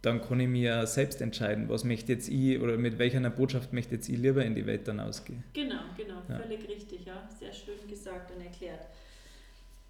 dann 0.00 0.22
kann 0.22 0.40
ich 0.40 0.48
mir 0.48 0.62
ja 0.70 0.86
selbst 0.86 1.20
entscheiden, 1.20 1.68
was 1.68 1.84
möchte 1.84 2.12
jetzt 2.12 2.30
ich 2.30 2.58
oder 2.60 2.78
mit 2.78 2.98
welcher 2.98 3.20
Botschaft 3.28 3.74
möchte 3.74 3.96
jetzt 3.96 4.08
ich 4.08 4.16
lieber 4.16 4.42
in 4.42 4.54
die 4.54 4.64
Welt 4.64 4.88
dann 4.88 5.00
ausgehen. 5.00 5.44
Genau, 5.52 5.80
genau, 5.98 6.22
ja. 6.30 6.40
völlig 6.40 6.66
richtig, 6.66 7.04
ja. 7.04 7.28
Sehr 7.38 7.52
schön 7.52 7.86
gesagt 7.86 8.30
und 8.34 8.40
erklärt. 8.42 8.86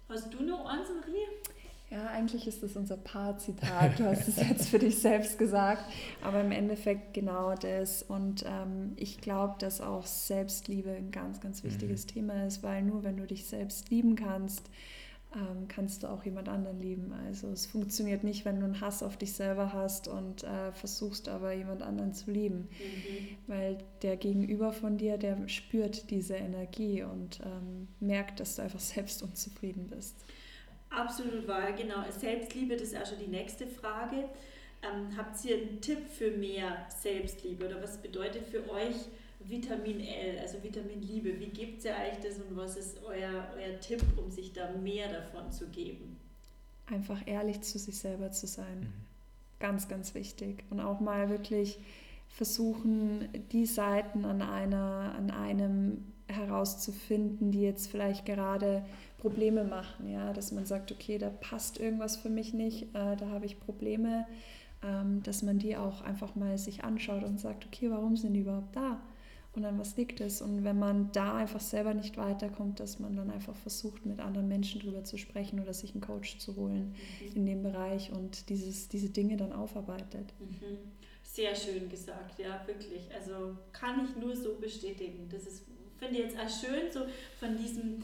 Hast 0.09 0.33
du 0.33 0.43
noch 0.43 0.65
eins, 0.65 0.89
Marie? 0.89 1.25
Ja, 1.91 2.07
eigentlich 2.07 2.47
ist 2.47 2.63
das 2.63 2.75
unser 2.75 2.97
Paar-Zitat. 2.97 3.99
Du 3.99 4.05
hast 4.05 4.27
es 4.27 4.37
jetzt 4.37 4.69
für 4.69 4.79
dich 4.79 4.99
selbst 4.99 5.37
gesagt, 5.37 5.83
aber 6.23 6.41
im 6.41 6.51
Endeffekt 6.51 7.13
genau 7.13 7.53
das. 7.55 8.01
Und 8.01 8.43
ähm, 8.47 8.93
ich 8.95 9.21
glaube, 9.21 9.55
dass 9.59 9.81
auch 9.81 10.05
Selbstliebe 10.05 10.91
ein 10.91 11.11
ganz, 11.11 11.39
ganz 11.41 11.63
wichtiges 11.63 12.05
mhm. 12.05 12.09
Thema 12.09 12.45
ist, 12.47 12.63
weil 12.63 12.81
nur 12.81 13.03
wenn 13.03 13.17
du 13.17 13.27
dich 13.27 13.45
selbst 13.45 13.91
lieben 13.91 14.15
kannst, 14.15 14.69
ähm, 15.35 15.67
kannst 15.67 16.03
du 16.03 16.07
auch 16.07 16.23
jemand 16.23 16.49
anderen 16.49 16.81
lieben. 16.81 17.13
Also 17.27 17.49
es 17.49 17.65
funktioniert 17.65 18.23
nicht, 18.23 18.45
wenn 18.45 18.59
du 18.59 18.65
einen 18.65 18.81
Hass 18.81 19.03
auf 19.03 19.17
dich 19.17 19.33
selber 19.33 19.73
hast 19.73 20.07
und 20.07 20.43
äh, 20.43 20.71
versuchst 20.71 21.27
aber 21.27 21.53
jemand 21.53 21.83
anderen 21.83 22.13
zu 22.13 22.31
lieben, 22.31 22.69
mhm. 22.69 23.37
weil 23.47 23.77
der 24.01 24.17
Gegenüber 24.17 24.71
von 24.71 24.97
dir, 24.97 25.17
der 25.17 25.47
spürt 25.47 26.09
diese 26.09 26.35
Energie 26.35 27.03
und 27.03 27.41
ähm, 27.43 27.89
merkt, 27.99 28.39
dass 28.39 28.55
du 28.55 28.61
einfach 28.61 28.79
selbst 28.79 29.21
unzufrieden 29.23 29.87
bist. 29.87 30.15
Absolut 30.95 31.47
wahr, 31.47 31.73
genau. 31.73 32.03
Selbstliebe, 32.09 32.75
das 32.75 32.89
ist 32.89 32.97
auch 32.97 33.05
schon 33.05 33.19
die 33.19 33.31
nächste 33.31 33.67
Frage. 33.67 34.29
Ähm, 34.81 35.15
habt 35.17 35.43
ihr 35.45 35.57
einen 35.57 35.81
Tipp 35.81 36.07
für 36.07 36.31
mehr 36.31 36.85
Selbstliebe 36.89 37.65
oder 37.65 37.81
was 37.81 37.97
bedeutet 37.97 38.47
für 38.47 38.69
euch 38.69 38.95
Vitamin 39.39 39.99
L, 39.99 40.39
also 40.39 40.61
Vitamin 40.63 41.01
Liebe? 41.01 41.39
Wie 41.39 41.47
gibt 41.47 41.83
ihr 41.83 41.91
euch 41.91 42.19
das 42.23 42.37
und 42.37 42.55
was 42.55 42.77
ist 42.77 43.03
euer, 43.03 43.47
euer 43.55 43.79
Tipp, 43.79 44.01
um 44.17 44.31
sich 44.31 44.53
da 44.53 44.71
mehr 44.71 45.11
davon 45.11 45.51
zu 45.51 45.67
geben? 45.67 46.17
Einfach 46.87 47.19
ehrlich 47.25 47.61
zu 47.61 47.77
sich 47.77 47.97
selber 47.97 48.31
zu 48.31 48.47
sein. 48.47 48.79
Mhm. 48.79 48.93
Ganz, 49.59 49.87
ganz 49.87 50.13
wichtig. 50.13 50.63
Und 50.69 50.79
auch 50.79 50.99
mal 50.99 51.29
wirklich 51.29 51.79
versuchen, 52.29 53.29
die 53.51 53.65
Seiten 53.65 54.25
an, 54.25 54.41
einer, 54.41 55.15
an 55.17 55.31
einem 55.31 56.13
herauszufinden, 56.27 57.51
die 57.51 57.61
jetzt 57.61 57.87
vielleicht 57.87 58.25
gerade 58.25 58.83
Probleme 59.25 59.63
machen, 59.63 60.07
ja, 60.07 60.33
dass 60.33 60.51
man 60.51 60.67
sagt, 60.67 60.91
okay, 60.91 61.17
da 61.17 61.31
passt 61.31 61.79
irgendwas 61.79 62.15
für 62.15 62.29
mich 62.29 62.53
nicht, 62.53 62.83
äh, 62.93 63.15
da 63.15 63.29
habe 63.29 63.47
ich 63.47 63.59
Probleme, 63.59 64.27
ähm, 64.83 65.23
dass 65.23 65.41
man 65.41 65.57
die 65.57 65.75
auch 65.75 66.01
einfach 66.01 66.35
mal 66.35 66.59
sich 66.59 66.83
anschaut 66.83 67.23
und 67.23 67.39
sagt, 67.39 67.65
okay, 67.65 67.89
warum 67.89 68.15
sind 68.15 68.35
die 68.35 68.41
überhaupt 68.41 68.75
da? 68.75 69.01
Und 69.55 69.65
an 69.65 69.79
was 69.79 69.97
liegt 69.97 70.21
es? 70.21 70.43
Und 70.43 70.63
wenn 70.63 70.77
man 70.77 71.11
da 71.11 71.37
einfach 71.37 71.59
selber 71.59 71.95
nicht 71.95 72.17
weiterkommt, 72.17 72.79
dass 72.79 72.99
man 72.99 73.15
dann 73.15 73.31
einfach 73.31 73.55
versucht, 73.55 74.05
mit 74.05 74.19
anderen 74.19 74.47
Menschen 74.47 74.79
drüber 74.79 75.03
zu 75.03 75.17
sprechen 75.17 75.59
oder 75.59 75.73
sich 75.73 75.93
einen 75.93 76.01
Coach 76.01 76.37
zu 76.37 76.55
holen 76.55 76.93
mhm. 77.21 77.35
in 77.35 77.45
dem 77.47 77.63
Bereich 77.63 78.11
und 78.11 78.49
dieses, 78.49 78.89
diese 78.89 79.09
Dinge 79.09 79.37
dann 79.37 79.53
aufarbeitet. 79.53 80.33
Mhm. 80.39 80.77
Sehr 81.23 81.55
schön 81.55 81.89
gesagt, 81.89 82.37
ja, 82.37 82.61
wirklich. 82.67 83.09
Also 83.11 83.57
kann 83.71 84.05
ich 84.05 84.21
nur 84.21 84.35
so 84.35 84.53
bestätigen. 84.61 85.27
Das 85.31 85.47
ist, 85.47 85.63
finde 85.97 86.13
ich 86.13 86.25
jetzt 86.25 86.37
auch 86.37 86.49
schön, 86.49 86.91
so 86.91 87.07
von 87.39 87.57
diesem 87.57 88.03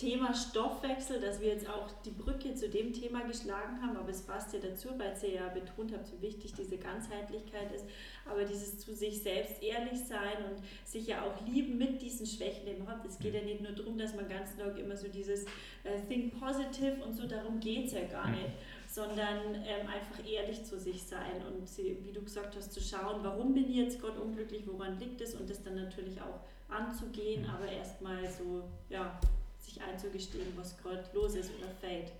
Thema 0.00 0.32
Stoffwechsel, 0.32 1.20
dass 1.20 1.42
wir 1.42 1.48
jetzt 1.48 1.68
auch 1.68 1.90
die 2.06 2.10
Brücke 2.10 2.54
zu 2.54 2.70
dem 2.70 2.94
Thema 2.94 3.20
geschlagen 3.20 3.82
haben, 3.82 3.98
aber 3.98 4.08
es 4.08 4.22
passt 4.22 4.54
ja 4.54 4.58
dazu, 4.58 4.88
weil 4.96 5.14
ihr 5.22 5.34
ja 5.34 5.48
betont 5.48 5.92
habt, 5.92 6.10
wie 6.12 6.22
wichtig 6.22 6.54
diese 6.54 6.78
Ganzheitlichkeit 6.78 7.70
ist, 7.70 7.84
aber 8.24 8.44
dieses 8.44 8.78
zu 8.78 8.94
sich 8.94 9.22
selbst 9.22 9.62
ehrlich 9.62 10.00
sein 10.00 10.42
und 10.48 10.88
sich 10.88 11.08
ja 11.08 11.22
auch 11.22 11.46
lieben 11.46 11.76
mit 11.76 12.00
diesen 12.00 12.24
Schwächen, 12.24 12.64
die 12.64 12.82
man 12.82 12.88
hat. 12.88 13.04
Es 13.04 13.18
geht 13.18 13.34
ja 13.34 13.42
nicht 13.42 13.60
nur 13.60 13.72
darum, 13.72 13.98
dass 13.98 14.14
man 14.14 14.26
ganz 14.26 14.56
neu 14.56 14.70
immer 14.70 14.96
so 14.96 15.06
dieses 15.08 15.44
äh, 15.84 16.00
Think 16.08 16.40
Positive 16.40 17.04
und 17.04 17.14
so, 17.14 17.26
darum 17.26 17.60
geht 17.60 17.88
es 17.88 17.92
ja 17.92 18.04
gar 18.04 18.30
nicht, 18.30 18.52
sondern 18.88 19.54
ähm, 19.54 19.86
einfach 19.86 20.26
ehrlich 20.26 20.64
zu 20.64 20.78
sich 20.78 21.02
sein 21.02 21.42
und 21.46 21.68
wie 21.76 22.12
du 22.12 22.22
gesagt 22.22 22.56
hast, 22.56 22.72
zu 22.72 22.80
schauen, 22.80 23.22
warum 23.22 23.52
bin 23.52 23.68
ich 23.68 23.76
jetzt 23.76 24.00
Gott 24.00 24.16
unglücklich, 24.16 24.62
woran 24.66 24.98
liegt 24.98 25.20
es 25.20 25.34
und 25.34 25.50
das 25.50 25.62
dann 25.62 25.74
natürlich 25.74 26.22
auch 26.22 26.40
anzugehen, 26.70 27.44
aber 27.46 27.70
erstmal 27.70 28.26
so, 28.26 28.64
ja, 28.88 29.18
sich 29.58 29.80
einzugestehen, 29.80 30.48
was 30.56 30.76
gerade 30.78 31.04
los 31.14 31.34
ist 31.34 31.50
oder 31.58 31.70
fällt. 31.70 32.12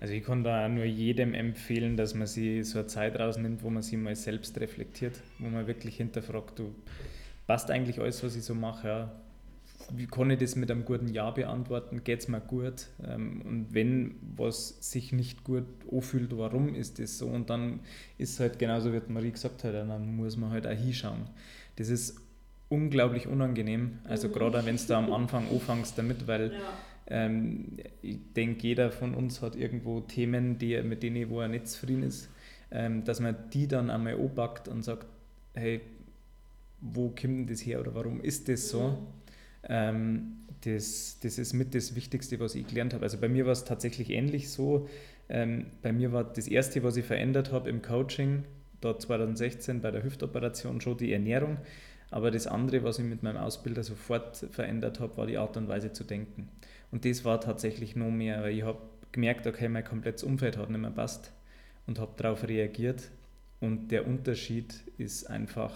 Also 0.00 0.14
ich 0.14 0.24
kann 0.24 0.44
da 0.44 0.68
nur 0.68 0.84
jedem 0.84 1.34
empfehlen, 1.34 1.96
dass 1.96 2.14
man 2.14 2.26
sich 2.26 2.68
so 2.68 2.78
eine 2.78 2.88
Zeit 2.88 3.18
rausnimmt, 3.18 3.62
wo 3.62 3.70
man 3.70 3.82
sich 3.82 3.98
mal 3.98 4.14
selbst 4.16 4.58
reflektiert, 4.58 5.14
wo 5.38 5.48
man 5.48 5.66
wirklich 5.66 5.96
hinterfragt, 5.96 6.58
du 6.58 6.74
passt 7.46 7.70
eigentlich 7.70 7.98
alles, 7.98 8.22
was 8.22 8.36
ich 8.36 8.44
so 8.44 8.54
mache, 8.54 8.88
ja. 8.88 9.12
Wie 9.92 10.06
kann 10.06 10.30
ich 10.30 10.38
das 10.38 10.54
mit 10.54 10.70
einem 10.70 10.84
guten 10.84 11.08
Ja 11.08 11.30
beantworten? 11.32 12.04
Geht 12.04 12.20
es 12.20 12.28
mir 12.28 12.40
gut? 12.40 12.86
Ähm, 13.04 13.42
und 13.42 13.74
wenn 13.74 14.14
was 14.36 14.76
sich 14.88 15.12
nicht 15.12 15.42
gut 15.42 15.64
anfühlt, 15.90 16.36
warum 16.36 16.76
ist 16.76 17.00
das 17.00 17.18
so? 17.18 17.26
Und 17.26 17.50
dann 17.50 17.80
ist 18.16 18.34
es 18.34 18.40
halt 18.40 18.58
genauso, 18.60 18.92
wie 18.92 19.00
Marie 19.08 19.32
gesagt 19.32 19.64
hat, 19.64 19.74
dann 19.74 20.14
muss 20.14 20.36
man 20.36 20.50
halt 20.50 20.66
auch 20.66 20.70
hinschauen. 20.70 21.26
Das 21.74 21.88
ist 21.88 22.20
unglaublich 22.70 23.26
unangenehm. 23.26 23.98
Also 24.04 24.28
mhm. 24.28 24.32
gerade 24.32 24.64
wenn 24.64 24.76
du 24.76 24.94
am 24.94 25.12
Anfang 25.12 25.44
anfängst 25.50 25.98
damit, 25.98 26.26
weil 26.26 26.52
ja. 26.52 26.58
ähm, 27.08 27.76
ich 28.00 28.18
denke, 28.34 28.66
jeder 28.66 28.90
von 28.90 29.14
uns 29.14 29.42
hat 29.42 29.56
irgendwo 29.56 30.00
Themen, 30.00 30.56
die, 30.56 30.80
mit 30.82 31.02
denen 31.02 31.28
wo 31.28 31.40
er 31.40 31.48
nicht 31.48 31.68
zufrieden 31.68 32.04
ist, 32.04 32.30
ähm, 32.70 33.04
dass 33.04 33.20
man 33.20 33.36
die 33.52 33.68
dann 33.68 33.90
einmal 33.90 34.14
anpackt 34.14 34.68
und 34.68 34.82
sagt, 34.82 35.06
hey, 35.54 35.80
wo 36.80 37.08
kommt 37.08 37.22
denn 37.22 37.46
das 37.48 37.66
her 37.66 37.80
oder 37.80 37.94
warum 37.94 38.22
ist 38.22 38.48
das 38.48 38.70
so? 38.70 38.88
Mhm. 38.88 38.96
Ähm, 39.68 40.32
das, 40.62 41.18
das 41.22 41.38
ist 41.38 41.52
mit 41.52 41.74
das 41.74 41.94
Wichtigste, 41.94 42.38
was 42.38 42.54
ich 42.54 42.66
gelernt 42.66 42.94
habe. 42.94 43.02
Also 43.02 43.18
bei 43.18 43.28
mir 43.28 43.46
war 43.46 43.52
es 43.52 43.64
tatsächlich 43.64 44.10
ähnlich 44.10 44.50
so. 44.50 44.88
Ähm, 45.28 45.66
bei 45.82 45.92
mir 45.92 46.12
war 46.12 46.24
das 46.24 46.48
Erste, 46.48 46.82
was 46.82 46.96
ich 46.96 47.04
verändert 47.04 47.50
habe 47.50 47.68
im 47.68 47.82
Coaching, 47.82 48.44
da 48.80 48.98
2016 48.98 49.80
bei 49.80 49.90
der 49.90 50.02
Hüftoperation 50.02 50.80
schon 50.80 50.96
die 50.98 51.12
Ernährung. 51.12 51.58
Aber 52.10 52.30
das 52.30 52.46
andere, 52.46 52.82
was 52.82 52.98
ich 52.98 53.04
mit 53.04 53.22
meinem 53.22 53.36
Ausbilder 53.36 53.84
sofort 53.84 54.36
verändert 54.50 55.00
habe, 55.00 55.16
war 55.16 55.26
die 55.26 55.38
Art 55.38 55.56
und 55.56 55.68
Weise 55.68 55.92
zu 55.92 56.04
denken. 56.04 56.48
Und 56.90 57.04
das 57.04 57.24
war 57.24 57.40
tatsächlich 57.40 57.94
noch 57.94 58.10
mehr, 58.10 58.42
weil 58.42 58.56
ich 58.56 58.64
habe 58.64 58.78
gemerkt, 59.12 59.46
okay, 59.46 59.68
mein 59.68 59.84
komplettes 59.84 60.24
Umfeld 60.24 60.56
hat 60.56 60.70
nicht 60.70 60.80
mehr 60.80 60.90
passt 60.90 61.32
und 61.86 61.98
habe 61.98 62.12
darauf 62.16 62.46
reagiert. 62.46 63.10
Und 63.60 63.88
der 63.88 64.06
Unterschied 64.06 64.74
ist 64.98 65.28
einfach 65.28 65.72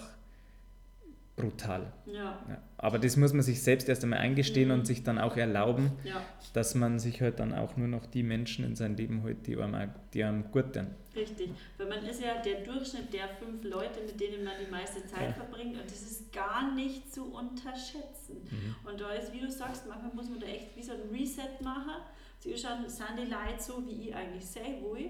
brutal. 1.36 1.92
Ja. 2.06 2.38
ja. 2.48 2.58
Aber 2.78 2.98
das 2.98 3.16
muss 3.16 3.32
man 3.32 3.42
sich 3.42 3.62
selbst 3.62 3.88
erst 3.88 4.04
einmal 4.04 4.20
eingestehen 4.20 4.68
mhm. 4.68 4.74
und 4.74 4.86
sich 4.86 5.02
dann 5.02 5.18
auch 5.18 5.36
erlauben, 5.36 5.92
ja. 6.04 6.20
dass 6.52 6.74
man 6.74 6.98
sich 6.98 7.20
halt 7.20 7.40
dann 7.40 7.52
auch 7.52 7.76
nur 7.76 7.88
noch 7.88 8.06
die 8.06 8.22
Menschen 8.22 8.64
in 8.64 8.76
sein 8.76 8.96
Leben 8.96 9.22
holt, 9.22 9.46
die 9.46 9.56
einem, 9.56 9.90
die 10.12 10.24
einem 10.24 10.50
gut 10.50 10.74
tun. 10.74 10.86
Richtig, 11.16 11.50
weil 11.78 11.88
man 11.88 12.04
ist 12.04 12.20
ja 12.20 12.40
der 12.42 12.62
Durchschnitt 12.62 13.12
der 13.12 13.28
fünf 13.28 13.62
Leute, 13.64 14.00
mit 14.00 14.20
denen 14.20 14.44
man 14.44 14.54
die 14.64 14.70
meiste 14.70 15.06
Zeit 15.06 15.28
ja. 15.28 15.32
verbringt 15.32 15.80
und 15.80 15.84
das 15.84 16.02
ist 16.02 16.32
gar 16.32 16.74
nicht 16.74 17.12
zu 17.12 17.32
unterschätzen. 17.32 18.42
Mhm. 18.50 18.76
Und 18.84 19.00
da 19.00 19.10
ist, 19.12 19.32
wie 19.32 19.40
du 19.40 19.50
sagst, 19.50 19.86
manchmal 19.86 20.12
muss 20.14 20.28
man 20.28 20.40
da 20.40 20.46
echt 20.46 20.76
wie 20.76 20.82
so 20.82 20.92
ein 20.92 21.02
Reset 21.12 21.60
machen. 21.62 22.02
Sie 22.40 22.56
schauen, 22.56 22.88
sind 22.88 23.16
die 23.16 23.30
Leute 23.30 23.62
so, 23.62 23.86
wie 23.86 24.08
ich 24.08 24.14
eigentlich 24.14 24.44
sehe, 24.44 24.78
wo 24.82 24.94
ich. 24.96 25.06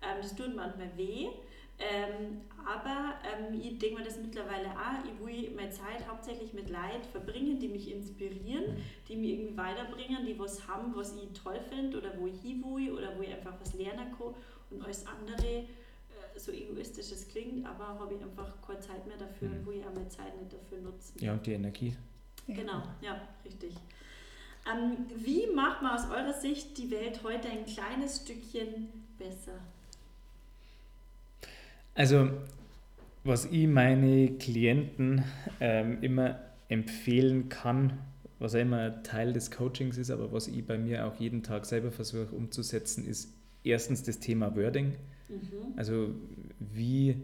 Ähm, 0.00 0.18
das 0.22 0.34
tut 0.34 0.54
manchmal 0.54 0.90
weh. 0.96 1.28
Ähm, 1.78 2.40
aber 2.66 3.14
ähm, 3.24 3.60
ich 3.60 3.78
denke 3.78 4.00
mir 4.00 4.04
das 4.04 4.18
mittlerweile 4.18 4.68
auch, 4.70 5.04
ich 5.04 5.24
will 5.24 5.50
meine 5.54 5.70
Zeit 5.70 6.06
hauptsächlich 6.08 6.52
mit 6.52 6.68
Leuten 6.70 7.04
verbringen, 7.12 7.58
die 7.58 7.68
mich 7.68 7.90
inspirieren, 7.90 8.76
die 9.08 9.16
mich 9.16 9.30
irgendwie 9.30 9.56
weiterbringen, 9.56 10.26
die 10.26 10.38
was 10.38 10.66
haben, 10.66 10.94
was 10.94 11.14
ich 11.14 11.40
toll 11.40 11.60
finde 11.70 11.98
oder 11.98 12.18
wo 12.18 12.26
ich 12.26 12.40
hin 12.40 12.62
will 12.64 12.92
oder 12.92 13.16
wo 13.16 13.22
ich 13.22 13.32
einfach 13.32 13.54
was 13.60 13.74
lernen 13.74 14.12
kann. 14.18 14.34
Und 14.70 14.82
alles 14.82 15.06
andere, 15.06 15.46
äh, 15.46 15.66
so 16.36 16.50
egoistisch 16.50 17.12
es 17.12 17.28
klingt, 17.28 17.64
aber 17.64 17.86
habe 17.86 18.14
ich 18.14 18.22
einfach 18.22 18.60
keine 18.66 18.80
Zeit 18.80 19.06
mehr 19.06 19.16
dafür 19.16 19.48
und 19.48 19.60
mhm. 19.60 19.66
wo 19.66 19.70
ich 19.70 19.84
auch 19.86 19.94
meine 19.94 20.08
Zeit 20.08 20.36
nicht 20.38 20.52
dafür 20.52 20.78
nutzen. 20.78 21.14
Ja, 21.20 21.32
und 21.34 21.46
die 21.46 21.52
Energie. 21.52 21.96
Genau, 22.48 22.82
ja, 23.02 23.20
richtig. 23.44 23.74
Ähm, 24.70 25.06
wie 25.14 25.46
macht 25.54 25.80
man 25.80 25.92
aus 25.92 26.10
eurer 26.10 26.32
Sicht 26.32 26.76
die 26.76 26.90
Welt 26.90 27.20
heute 27.22 27.48
ein 27.48 27.64
kleines 27.64 28.22
Stückchen 28.22 28.88
besser? 29.16 29.60
Also, 31.98 32.30
was 33.24 33.46
ich 33.46 33.66
meine 33.66 34.28
Klienten 34.38 35.24
ähm, 35.60 35.98
immer 36.00 36.38
empfehlen 36.68 37.48
kann, 37.48 37.98
was 38.38 38.54
auch 38.54 38.60
immer 38.60 39.02
Teil 39.02 39.32
des 39.32 39.50
Coachings 39.50 39.98
ist, 39.98 40.12
aber 40.12 40.30
was 40.30 40.46
ich 40.46 40.64
bei 40.64 40.78
mir 40.78 41.08
auch 41.08 41.16
jeden 41.16 41.42
Tag 41.42 41.66
selber 41.66 41.90
versuche 41.90 42.36
umzusetzen, 42.36 43.04
ist 43.04 43.34
erstens 43.64 44.04
das 44.04 44.20
Thema 44.20 44.54
Wording. 44.54 44.92
Mhm. 45.28 45.74
Also, 45.74 46.14
wie 46.60 47.16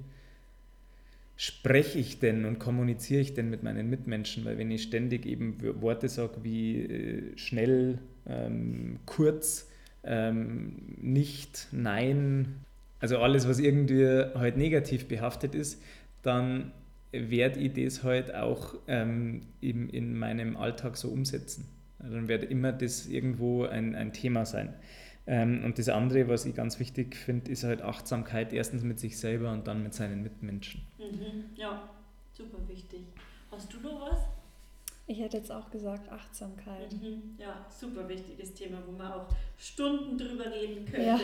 spreche 1.37 2.01
ich 2.01 2.19
denn 2.19 2.45
und 2.45 2.59
kommuniziere 2.59 3.21
ich 3.21 3.33
denn 3.33 3.51
mit 3.51 3.63
meinen 3.63 3.89
Mitmenschen? 3.89 4.45
Weil 4.45 4.59
wenn 4.59 4.73
ich 4.73 4.83
ständig 4.83 5.25
eben 5.25 5.57
Worte 5.81 6.09
sage 6.09 6.43
wie 6.43 6.83
äh, 6.83 7.39
schnell, 7.39 8.01
ähm, 8.27 8.99
kurz, 9.07 9.69
ähm, 10.03 10.97
nicht, 11.01 11.69
nein, 11.71 12.64
also 13.05 13.19
alles, 13.19 13.47
was 13.47 13.59
irgendwie 13.59 14.07
halt 14.35 14.57
negativ 14.57 15.09
behaftet 15.09 15.55
ist, 15.55 15.79
dann 16.23 16.73
werde 17.13 17.61
ich 17.61 17.75
das 17.75 18.03
halt 18.03 18.35
auch 18.35 18.77
ähm, 18.89 19.43
in, 19.61 19.91
in 19.91 20.19
meinem 20.19 20.57
Alltag 20.57 20.97
so 20.97 21.11
umsetzen. 21.11 21.69
Also 21.99 22.15
dann 22.15 22.29
wird 22.29 22.45
immer 22.45 22.73
das 22.73 23.07
irgendwo 23.07 23.65
ein, 23.65 23.95
ein 23.95 24.15
Thema 24.15 24.47
sein. 24.47 24.73
Ähm, 25.27 25.67
und 25.67 25.79
das 25.79 25.91
andere, 25.91 26.29
was 26.29 26.47
ich 26.47 26.55
ganz 26.55 26.81
wichtig 26.81 27.15
finde, 27.15 27.51
ist 27.51 27.65
halt 27.65 27.83
Achtsamkeit, 27.83 28.55
erstens 28.55 28.83
mit 28.85 28.99
sich 28.99 29.19
selber 29.19 29.53
und 29.53 29.67
dann 29.67 29.83
mit 29.83 29.93
seinen 29.93 30.23
Mitmenschen. 30.23 30.81
Mhm. 30.97 31.57
Ja, 31.57 31.91
super 32.33 32.67
wichtig. 32.67 33.01
Hast 33.51 33.71
du 33.71 33.81
noch 33.81 34.01
was? 34.01 34.21
Ich 35.07 35.21
hätte 35.21 35.37
jetzt 35.37 35.53
auch 35.53 35.71
gesagt 35.71 36.11
Achtsamkeit. 36.11 36.91
Mhm. 36.91 37.35
Ja, 37.37 37.67
super 37.69 38.09
wichtiges 38.09 38.55
Thema, 38.55 38.79
wo 38.87 38.93
man 38.93 39.13
auch 39.13 39.27
Stunden 39.59 40.17
drüber 40.17 40.51
reden 40.51 40.87
könnte. 40.87 41.05
Ja. 41.05 41.21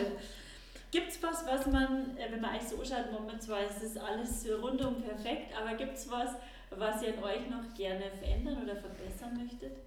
Gibt 0.91 1.09
es 1.09 1.23
was, 1.23 1.45
was 1.45 1.65
man, 1.67 2.17
äh, 2.17 2.31
wenn 2.31 2.41
man 2.41 2.51
eigentlich 2.51 2.69
so 2.69 2.77
schaut, 2.77 3.11
Moment 3.11 3.41
zwar 3.41 3.65
ist 3.65 3.81
es 3.81 3.97
alles 3.97 4.45
rundum 4.61 5.01
perfekt, 5.01 5.53
aber 5.59 5.75
gibt 5.75 5.95
es 5.95 6.09
was, 6.11 6.31
was 6.69 7.01
ihr 7.01 7.17
an 7.17 7.23
euch 7.23 7.49
noch 7.49 7.73
gerne 7.75 8.05
verändern 8.19 8.57
oder 8.63 8.75
verbessern 8.75 9.37
möchtet? 9.41 9.77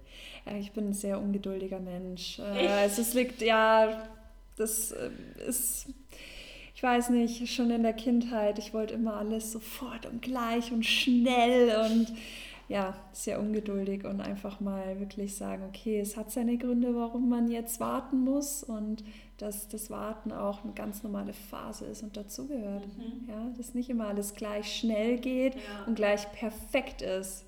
Ja, 0.45 0.57
ich 0.57 0.71
bin 0.71 0.89
ein 0.89 0.93
sehr 0.93 1.19
ungeduldiger 1.19 1.79
Mensch. 1.79 2.39
Äh, 2.39 2.85
Echt? 2.85 2.99
Es 2.99 3.13
liegt, 3.13 3.41
ja, 3.41 4.07
das 4.55 4.91
äh, 4.91 5.09
ist 5.47 5.87
ich 6.75 6.83
weiß 6.83 7.09
nicht, 7.11 7.47
schon 7.47 7.71
in 7.71 7.83
der 7.83 7.93
Kindheit, 7.93 8.59
ich 8.59 8.73
wollte 8.73 8.95
immer 8.95 9.15
alles 9.15 9.53
sofort 9.53 10.05
und 10.05 10.21
gleich 10.21 10.73
und 10.73 10.85
schnell 10.85 11.73
und 11.85 12.13
ja, 12.67 12.95
sehr 13.13 13.39
ungeduldig 13.39 14.03
und 14.03 14.19
einfach 14.19 14.59
mal 14.59 14.99
wirklich 14.99 15.35
sagen, 15.35 15.63
okay, 15.69 15.99
es 16.01 16.17
hat 16.17 16.31
seine 16.31 16.57
Gründe, 16.57 16.93
warum 16.93 17.29
man 17.29 17.49
jetzt 17.49 17.79
warten 17.79 18.25
muss 18.25 18.61
und 18.61 19.05
dass 19.37 19.67
das 19.67 19.89
Warten 19.89 20.31
auch 20.31 20.63
eine 20.63 20.73
ganz 20.73 21.03
normale 21.03 21.33
Phase 21.33 21.85
ist 21.85 22.03
und 22.03 22.15
dazugehört. 22.15 22.85
Mhm. 22.87 23.27
Ja, 23.27 23.53
dass 23.57 23.73
nicht 23.73 23.89
immer 23.89 24.07
alles 24.07 24.33
gleich 24.33 24.73
schnell 24.73 25.17
geht 25.17 25.55
ja. 25.55 25.83
und 25.85 25.95
gleich 25.95 26.31
perfekt 26.31 27.01
ist. 27.01 27.45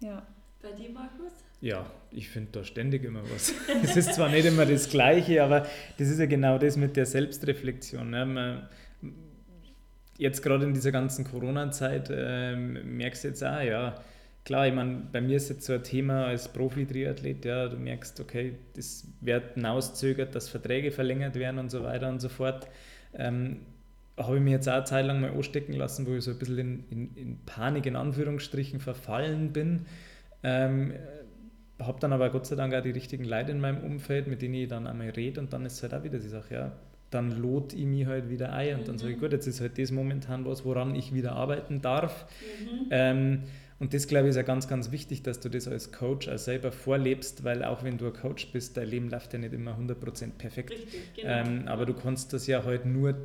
Ja. 0.00 0.22
Bei 0.62 0.72
dir, 0.72 0.90
Markus? 0.90 1.32
Ja, 1.60 1.86
ich 2.10 2.28
finde 2.28 2.52
da 2.52 2.64
ständig 2.64 3.04
immer 3.04 3.22
was. 3.30 3.52
es 3.82 3.96
ist 3.96 4.14
zwar 4.14 4.28
nicht 4.28 4.44
immer 4.44 4.66
das 4.66 4.88
Gleiche, 4.88 5.42
aber 5.42 5.66
das 5.98 6.08
ist 6.08 6.18
ja 6.18 6.26
genau 6.26 6.58
das 6.58 6.76
mit 6.76 6.96
der 6.96 7.06
Selbstreflexion. 7.06 8.10
Ne? 8.10 8.26
Man, 8.26 8.68
jetzt 10.16 10.42
gerade 10.42 10.64
in 10.64 10.74
dieser 10.74 10.92
ganzen 10.92 11.24
Corona-Zeit 11.24 12.10
äh, 12.10 12.56
merkst 12.56 13.24
du 13.24 13.28
jetzt 13.28 13.42
auch, 13.42 13.60
ja, 13.60 13.94
klar, 14.44 14.66
ich 14.66 14.74
meine, 14.74 15.02
bei 15.12 15.20
mir 15.20 15.36
ist 15.36 15.48
jetzt 15.48 15.64
so 15.64 15.72
ein 15.72 15.82
Thema 15.82 16.26
als 16.26 16.52
Profi-Triathlet, 16.52 17.44
ja, 17.44 17.68
du 17.68 17.76
merkst, 17.76 18.20
okay, 18.20 18.54
das 18.74 19.06
wird 19.20 19.54
hinauszögert, 19.54 20.34
dass 20.34 20.48
Verträge 20.48 20.90
verlängert 20.90 21.34
werden 21.34 21.58
und 21.58 21.70
so 21.70 21.82
weiter 21.82 22.08
und 22.08 22.20
so 22.20 22.28
fort. 22.28 22.68
Ähm, 23.14 23.60
habe 24.16 24.36
ich 24.36 24.42
mir 24.42 24.50
jetzt 24.50 24.68
auch 24.68 24.74
eine 24.74 24.84
Zeit 24.84 25.06
lang 25.06 25.20
mal 25.20 25.30
anstecken 25.30 25.72
lassen, 25.74 26.06
wo 26.06 26.14
ich 26.14 26.24
so 26.24 26.32
ein 26.32 26.38
bisschen 26.38 26.58
in, 26.58 26.84
in, 26.90 27.14
in 27.16 27.38
Panik, 27.46 27.86
in 27.86 27.96
Anführungsstrichen, 27.96 28.80
verfallen 28.80 29.52
bin. 29.52 29.86
Ähm, 30.42 30.92
habe 31.78 31.98
dann 32.00 32.12
aber 32.12 32.30
Gott 32.30 32.46
sei 32.46 32.56
Dank 32.56 32.74
auch 32.74 32.82
die 32.82 32.90
richtigen 32.90 33.24
Leute 33.24 33.52
in 33.52 33.60
meinem 33.60 33.82
Umfeld, 33.82 34.26
mit 34.26 34.42
denen 34.42 34.54
ich 34.54 34.68
dann 34.68 34.86
einmal 34.86 35.10
rede 35.10 35.40
und 35.40 35.52
dann 35.52 35.64
ist 35.64 35.74
es 35.74 35.82
halt 35.82 35.94
auch 35.94 36.04
wieder 36.04 36.18
die 36.18 36.28
Sache, 36.28 36.54
ja, 36.54 36.72
dann 37.10 37.30
lot 37.40 37.72
ich 37.72 37.86
mich 37.86 38.06
halt 38.06 38.28
wieder 38.28 38.52
ein 38.52 38.80
und 38.80 38.88
dann 38.88 38.98
sage 38.98 39.12
ich, 39.12 39.16
mhm. 39.16 39.22
gut, 39.22 39.32
jetzt 39.32 39.46
ist 39.46 39.60
halt 39.60 39.78
das 39.78 39.90
momentan 39.90 40.44
was, 40.44 40.64
woran 40.64 40.94
ich 40.94 41.12
wieder 41.14 41.32
arbeiten 41.32 41.80
darf. 41.80 42.26
Mhm. 42.60 42.86
Ähm, 42.90 43.42
und 43.80 43.94
das, 43.94 44.06
glaube 44.06 44.26
ich, 44.26 44.30
ist 44.30 44.36
ja 44.36 44.42
ganz, 44.42 44.68
ganz 44.68 44.92
wichtig, 44.92 45.22
dass 45.22 45.40
du 45.40 45.48
das 45.48 45.66
als 45.66 45.90
Coach 45.90 46.28
auch 46.28 46.36
selber 46.36 46.70
vorlebst, 46.70 47.44
weil 47.44 47.64
auch 47.64 47.82
wenn 47.82 47.96
du 47.96 48.06
ein 48.06 48.12
Coach 48.12 48.52
bist, 48.52 48.76
dein 48.76 48.86
Leben 48.86 49.08
läuft 49.08 49.32
ja 49.32 49.38
nicht 49.38 49.54
immer 49.54 49.78
100% 49.78 50.32
perfekt. 50.36 50.70
Richtig, 50.70 51.14
genau. 51.14 51.28
ähm, 51.28 51.66
aber 51.66 51.86
du 51.86 51.94
kannst 51.94 52.34
das 52.34 52.46
ja 52.46 52.62
halt 52.62 52.84
nur 52.84 53.16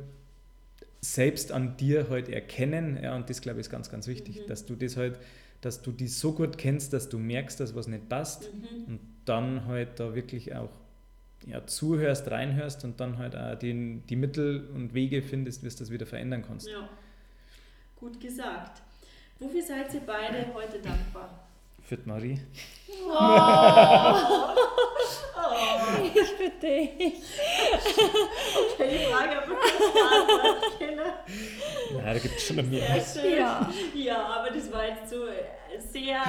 selbst 1.02 1.52
an 1.52 1.76
dir 1.76 2.08
halt 2.08 2.30
erkennen. 2.30 2.98
Ja, 3.02 3.14
und 3.14 3.28
das, 3.28 3.42
glaube 3.42 3.60
ich, 3.60 3.66
ist 3.66 3.70
ganz, 3.70 3.90
ganz 3.90 4.06
wichtig, 4.06 4.40
mhm. 4.40 4.46
dass 4.48 4.64
du 4.64 4.76
das 4.76 4.96
halt, 4.96 5.18
dass 5.60 5.82
du 5.82 5.92
die 5.92 6.08
so 6.08 6.32
gut 6.32 6.56
kennst, 6.56 6.94
dass 6.94 7.10
du 7.10 7.18
merkst, 7.18 7.60
dass 7.60 7.74
was 7.74 7.86
nicht 7.86 8.08
passt 8.08 8.50
mhm. 8.54 8.84
und 8.86 9.00
dann 9.26 9.66
halt 9.66 10.00
da 10.00 10.14
wirklich 10.14 10.54
auch 10.54 10.70
ja, 11.46 11.66
zuhörst, 11.66 12.30
reinhörst 12.30 12.82
und 12.82 12.98
dann 12.98 13.18
halt 13.18 13.36
auch 13.36 13.58
den, 13.58 14.06
die 14.06 14.16
Mittel 14.16 14.70
und 14.74 14.94
Wege 14.94 15.20
findest, 15.20 15.62
wie 15.62 15.68
du 15.68 15.76
das 15.76 15.90
wieder 15.90 16.06
verändern 16.06 16.42
kannst. 16.46 16.66
Ja, 16.66 16.88
gut 17.94 18.18
gesagt. 18.20 18.82
Wofür 19.38 19.62
seid 19.62 19.92
ihr 19.92 20.00
beide 20.00 20.46
heute 20.54 20.78
dankbar? 20.78 21.28
Für 21.82 21.96
die 21.98 22.08
Marie. 22.08 22.40
Oh. 22.88 23.12
oh. 23.12 24.56
Ich 26.02 26.28
für 26.30 26.50
dich. 26.50 27.22
Okay, 28.72 28.98
die 28.98 29.04
Frage 29.12 29.36
habe 29.36 29.52
ich 29.52 30.78
kenne. 30.78 31.02
Ja, 31.94 32.14
da 32.14 32.18
gibt 32.18 32.36
es 32.36 32.46
schon 32.46 32.70
mehr. 32.70 33.04
Ja. 33.24 33.70
ja, 33.94 34.26
aber 34.26 34.50
das 34.50 34.72
war 34.72 34.88
jetzt 34.88 35.10
so 35.10 35.26
sehr, 35.92 36.22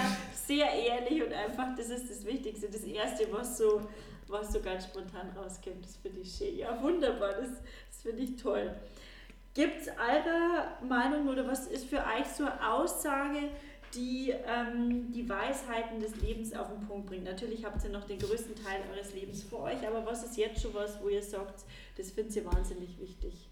sehr 0.45 0.69
ehrlich 0.73 1.23
und 1.23 1.33
einfach, 1.33 1.75
das 1.77 1.89
ist 1.89 2.09
das 2.09 2.25
Wichtigste. 2.25 2.67
Das 2.69 2.83
Erste, 2.83 3.31
was 3.31 3.57
so, 3.57 3.87
was 4.27 4.51
so 4.51 4.59
ganz 4.59 4.83
spontan 4.83 5.29
rauskommt, 5.35 5.85
das 5.85 5.95
finde 5.95 6.21
ich 6.21 6.35
schön. 6.35 6.57
Ja, 6.57 6.81
wunderbar, 6.81 7.33
das, 7.33 7.51
das 7.89 8.01
finde 8.03 8.23
ich 8.23 8.35
toll. 8.35 8.75
Gibt 9.57 9.81
es 9.81 9.87
eurer 9.87 10.77
Meinung 10.87 11.27
oder 11.27 11.47
was 11.47 11.65
ist 11.65 11.87
für 11.87 11.97
euch 11.97 12.27
so 12.27 12.43
eine 12.43 12.73
Aussage, 12.73 13.39
die 13.95 14.29
ähm, 14.29 15.11
die 15.11 15.27
Weisheiten 15.27 15.99
des 15.99 16.15
Lebens 16.21 16.53
auf 16.53 16.67
den 16.67 16.87
Punkt 16.87 17.07
bringt? 17.07 17.23
Natürlich 17.23 17.65
habt 17.65 17.83
ihr 17.83 17.89
noch 17.89 18.03
den 18.03 18.19
größten 18.19 18.53
Teil 18.53 18.81
eures 18.93 19.15
Lebens 19.15 19.41
vor 19.41 19.63
euch, 19.63 19.87
aber 19.87 20.05
was 20.05 20.23
ist 20.23 20.37
jetzt 20.37 20.61
schon 20.61 20.75
was, 20.75 21.01
wo 21.01 21.09
ihr 21.09 21.23
sagt, 21.23 21.65
das 21.97 22.11
findet 22.11 22.35
ihr 22.35 22.45
wahnsinnig 22.45 22.99
wichtig? 22.99 23.49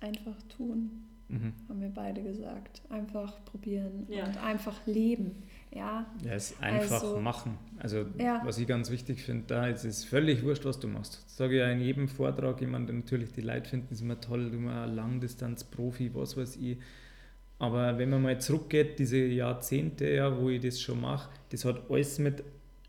Einfach 0.00 0.42
tun, 0.48 1.06
mhm. 1.28 1.52
haben 1.68 1.80
wir 1.80 1.90
beide 1.90 2.20
gesagt. 2.20 2.82
Einfach 2.88 3.44
probieren 3.44 4.04
ja. 4.08 4.24
und 4.24 4.36
einfach 4.38 4.84
leben. 4.84 5.44
Ja, 5.74 6.06
ja 6.24 6.32
es 6.32 6.54
einfach 6.60 7.02
also, 7.02 7.18
machen. 7.18 7.58
Also 7.78 8.06
ja. 8.18 8.40
was 8.44 8.58
ich 8.58 8.66
ganz 8.66 8.90
wichtig 8.90 9.22
finde, 9.22 9.44
da 9.48 9.66
ist 9.66 9.84
es 9.84 10.04
völlig 10.04 10.42
wurscht, 10.44 10.64
was 10.64 10.78
du 10.78 10.88
machst. 10.88 11.22
Das 11.24 11.36
sage 11.36 11.54
ich 11.54 11.60
ja 11.60 11.70
in 11.70 11.80
jedem 11.80 12.08
Vortrag, 12.08 12.60
jemand 12.60 12.92
natürlich 12.92 13.32
die 13.32 13.40
Leute 13.40 13.68
finden 13.68 13.92
es 13.92 14.00
immer 14.00 14.20
toll, 14.20 14.50
du 14.50 14.58
ein 14.58 14.94
Langdistanz-Profi, 14.94 16.14
was 16.14 16.36
weiß 16.36 16.56
ich. 16.56 16.78
Aber 17.58 17.98
wenn 17.98 18.10
man 18.10 18.22
mal 18.22 18.40
zurückgeht, 18.40 18.98
diese 18.98 19.18
Jahrzehnte, 19.18 20.08
ja, 20.08 20.40
wo 20.40 20.48
ich 20.48 20.60
das 20.60 20.80
schon 20.80 21.00
mache, 21.00 21.30
das 21.50 21.64
hat 21.64 21.90
alles 21.90 22.18
mit 22.18 22.42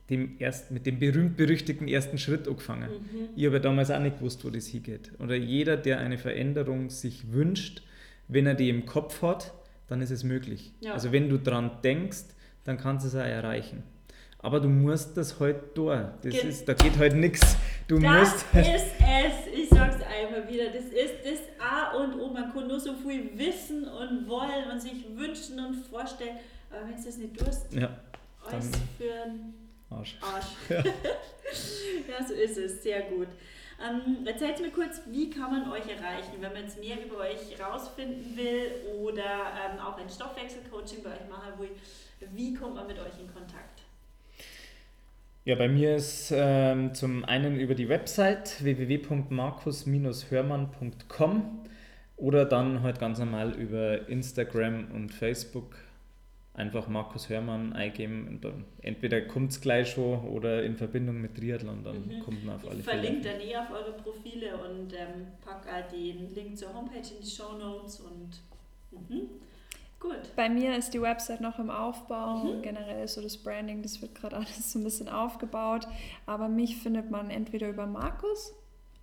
dem, 0.09 0.36
erst, 0.39 0.71
mit 0.71 0.86
dem 0.86 0.99
berühmt-berüchtigten 0.99 1.88
ersten 1.88 2.17
Schritt 2.17 2.47
angefangen. 2.47 2.89
Mhm. 2.89 3.29
Ich 3.36 3.45
habe 3.45 3.55
ja 3.55 3.61
damals 3.61 3.89
auch 3.89 3.99
nicht 3.99 4.17
gewusst, 4.17 4.45
wo 4.45 4.49
das 4.49 4.67
hingeht. 4.67 5.11
Oder 5.19 5.36
jeder, 5.36 5.77
der 5.77 5.99
eine 5.99 6.17
Veränderung 6.17 6.89
sich 6.89 7.31
wünscht, 7.31 7.83
wenn 8.27 8.45
er 8.45 8.55
die 8.55 8.69
im 8.69 8.86
Kopf 8.86 9.21
hat, 9.21 9.53
dann 9.88 10.01
ist 10.01 10.11
es 10.11 10.23
möglich. 10.23 10.73
Ja. 10.79 10.93
Also 10.93 11.11
wenn 11.11 11.29
du 11.29 11.38
daran 11.38 11.71
denkst, 11.83 12.25
dann 12.66 12.78
kannst 12.78 13.05
du 13.05 13.09
es 13.09 13.16
auch 13.16 13.20
erreichen. 13.26 13.84
Aber 14.39 14.59
du 14.59 14.68
musst 14.68 15.18
das 15.18 15.39
halt 15.39 15.76
durch. 15.76 16.05
Das 16.22 16.32
Ge 16.32 16.49
ist, 16.49 16.68
da 16.68 16.74
geht 16.74 16.97
halt 16.99 17.16
nichts. 17.16 17.57
Du 17.88 17.97
das 17.97 18.32
musst. 18.32 18.45
ist 18.53 18.93
es. 18.99 19.53
Ich 19.53 19.70
sag's 19.70 19.95
einfach 19.95 20.47
wieder. 20.47 20.66
Das 20.66 20.86
ist 20.86 21.16
das 21.24 21.39
A 21.59 21.97
und 21.97 22.20
O. 22.20 22.28
Man 22.28 22.53
kann 22.53 22.68
nur 22.68 22.80
so 22.80 22.93
viel 22.93 23.32
wissen 23.36 23.88
und 23.88 24.28
wollen 24.28 24.70
und 24.72 24.80
sich 24.80 25.03
wünschen 25.16 25.59
und 25.59 25.76
vorstellen. 25.88 26.38
Aber 26.70 26.88
wenn 26.88 26.95
du 26.95 27.03
das 27.03 27.18
nicht 27.18 27.38
tust, 27.38 27.74
ja, 27.74 27.89
alles 28.45 28.70
für 28.99 29.24
einen 29.24 29.53
Arsch. 29.89 30.18
Arsch. 30.22 30.45
Ja. 30.70 30.78
ja, 32.20 32.26
so 32.28 32.34
ist 32.34 32.57
es. 32.57 32.84
Sehr 32.84 33.01
gut. 33.03 33.28
Ähm, 33.84 34.26
erzählt 34.26 34.61
mir 34.61 34.72
kurz, 34.72 35.01
wie 35.07 35.30
kann 35.30 35.51
man 35.51 35.72
euch 35.72 35.88
erreichen, 35.89 36.34
wenn 36.39 36.53
man 36.53 36.63
jetzt 36.63 36.80
mehr 36.80 37.03
über 37.03 37.18
euch 37.18 37.59
rausfinden 37.59 38.38
will 38.38 38.72
oder 38.99 39.24
ähm, 39.24 39.80
auch 39.80 39.97
ein 39.97 40.09
Stoffwechselcoaching 40.09 41.03
bei 41.03 41.11
euch 41.11 41.30
machen 41.30 41.59
will. 41.59 41.72
Wie 42.34 42.53
kommt 42.53 42.76
man 42.76 42.88
mit 42.88 42.99
euch 42.99 43.19
in 43.19 43.28
Kontakt? 43.34 43.82
Ja, 45.45 45.55
bei 45.55 45.67
mir 45.67 45.95
ist 45.95 46.32
ähm, 46.36 46.93
zum 46.95 47.23
einen 47.23 47.59
über 47.59 47.76
die 47.76 47.88
Website 47.88 48.63
www.markus-hörmann.com 48.63 51.59
oder 52.17 52.45
dann 52.45 52.82
halt 52.82 52.99
ganz 52.99 53.19
normal 53.19 53.53
über 53.53 54.09
Instagram 54.09 54.89
und 54.91 55.13
Facebook 55.13 55.76
einfach 56.55 56.88
Markus 56.88 57.30
Hörmann 57.30 57.73
eingeben 57.73 58.28
und 58.28 58.45
dann 58.45 58.65
entweder 58.82 59.21
kommt 59.21 59.51
es 59.51 59.61
gleich 59.61 59.91
schon 59.91 60.28
oder 60.28 60.63
in 60.63 60.78
Verbindung 60.78 61.21
mit 61.21 61.36
Triathlon, 61.36 61.84
dann 61.84 62.07
mhm. 62.07 62.21
kommt 62.21 62.43
man 62.45 62.55
auf 62.55 62.67
alle 62.67 62.82
Fälle. 62.82 63.01
Ich 63.01 63.07
verlinke 63.07 63.30
dann 63.30 63.41
eh 63.41 63.55
auf 63.57 63.69
eure 63.71 63.93
Profile 63.93 64.57
und 64.57 64.93
ähm, 64.93 65.28
packe 65.43 65.86
den 65.95 66.34
Link 66.34 66.57
zur 66.57 66.73
Homepage 66.73 66.97
in 66.97 67.21
die 67.23 67.30
Show 67.30 67.55
Notes 67.57 67.99
und 67.99 68.41
mhm. 68.91 69.30
Gut. 70.05 70.35
Bei 70.35 70.49
mir 70.49 70.75
ist 70.75 70.93
die 70.93 71.01
Website 71.01 71.41
noch 71.41 71.57
im 71.57 71.69
Aufbau. 71.69 72.43
Mhm. 72.43 72.61
Generell 72.61 73.07
so 73.07 73.21
das 73.21 73.37
Branding, 73.37 73.81
das 73.81 74.01
wird 74.01 74.15
gerade 74.15 74.35
alles 74.37 74.71
so 74.71 74.79
ein 74.79 74.83
bisschen 74.83 75.09
aufgebaut. 75.09 75.87
Aber 76.25 76.47
mich 76.47 76.77
findet 76.77 77.09
man 77.09 77.29
entweder 77.29 77.69
über 77.69 77.87
Markus, 77.87 78.53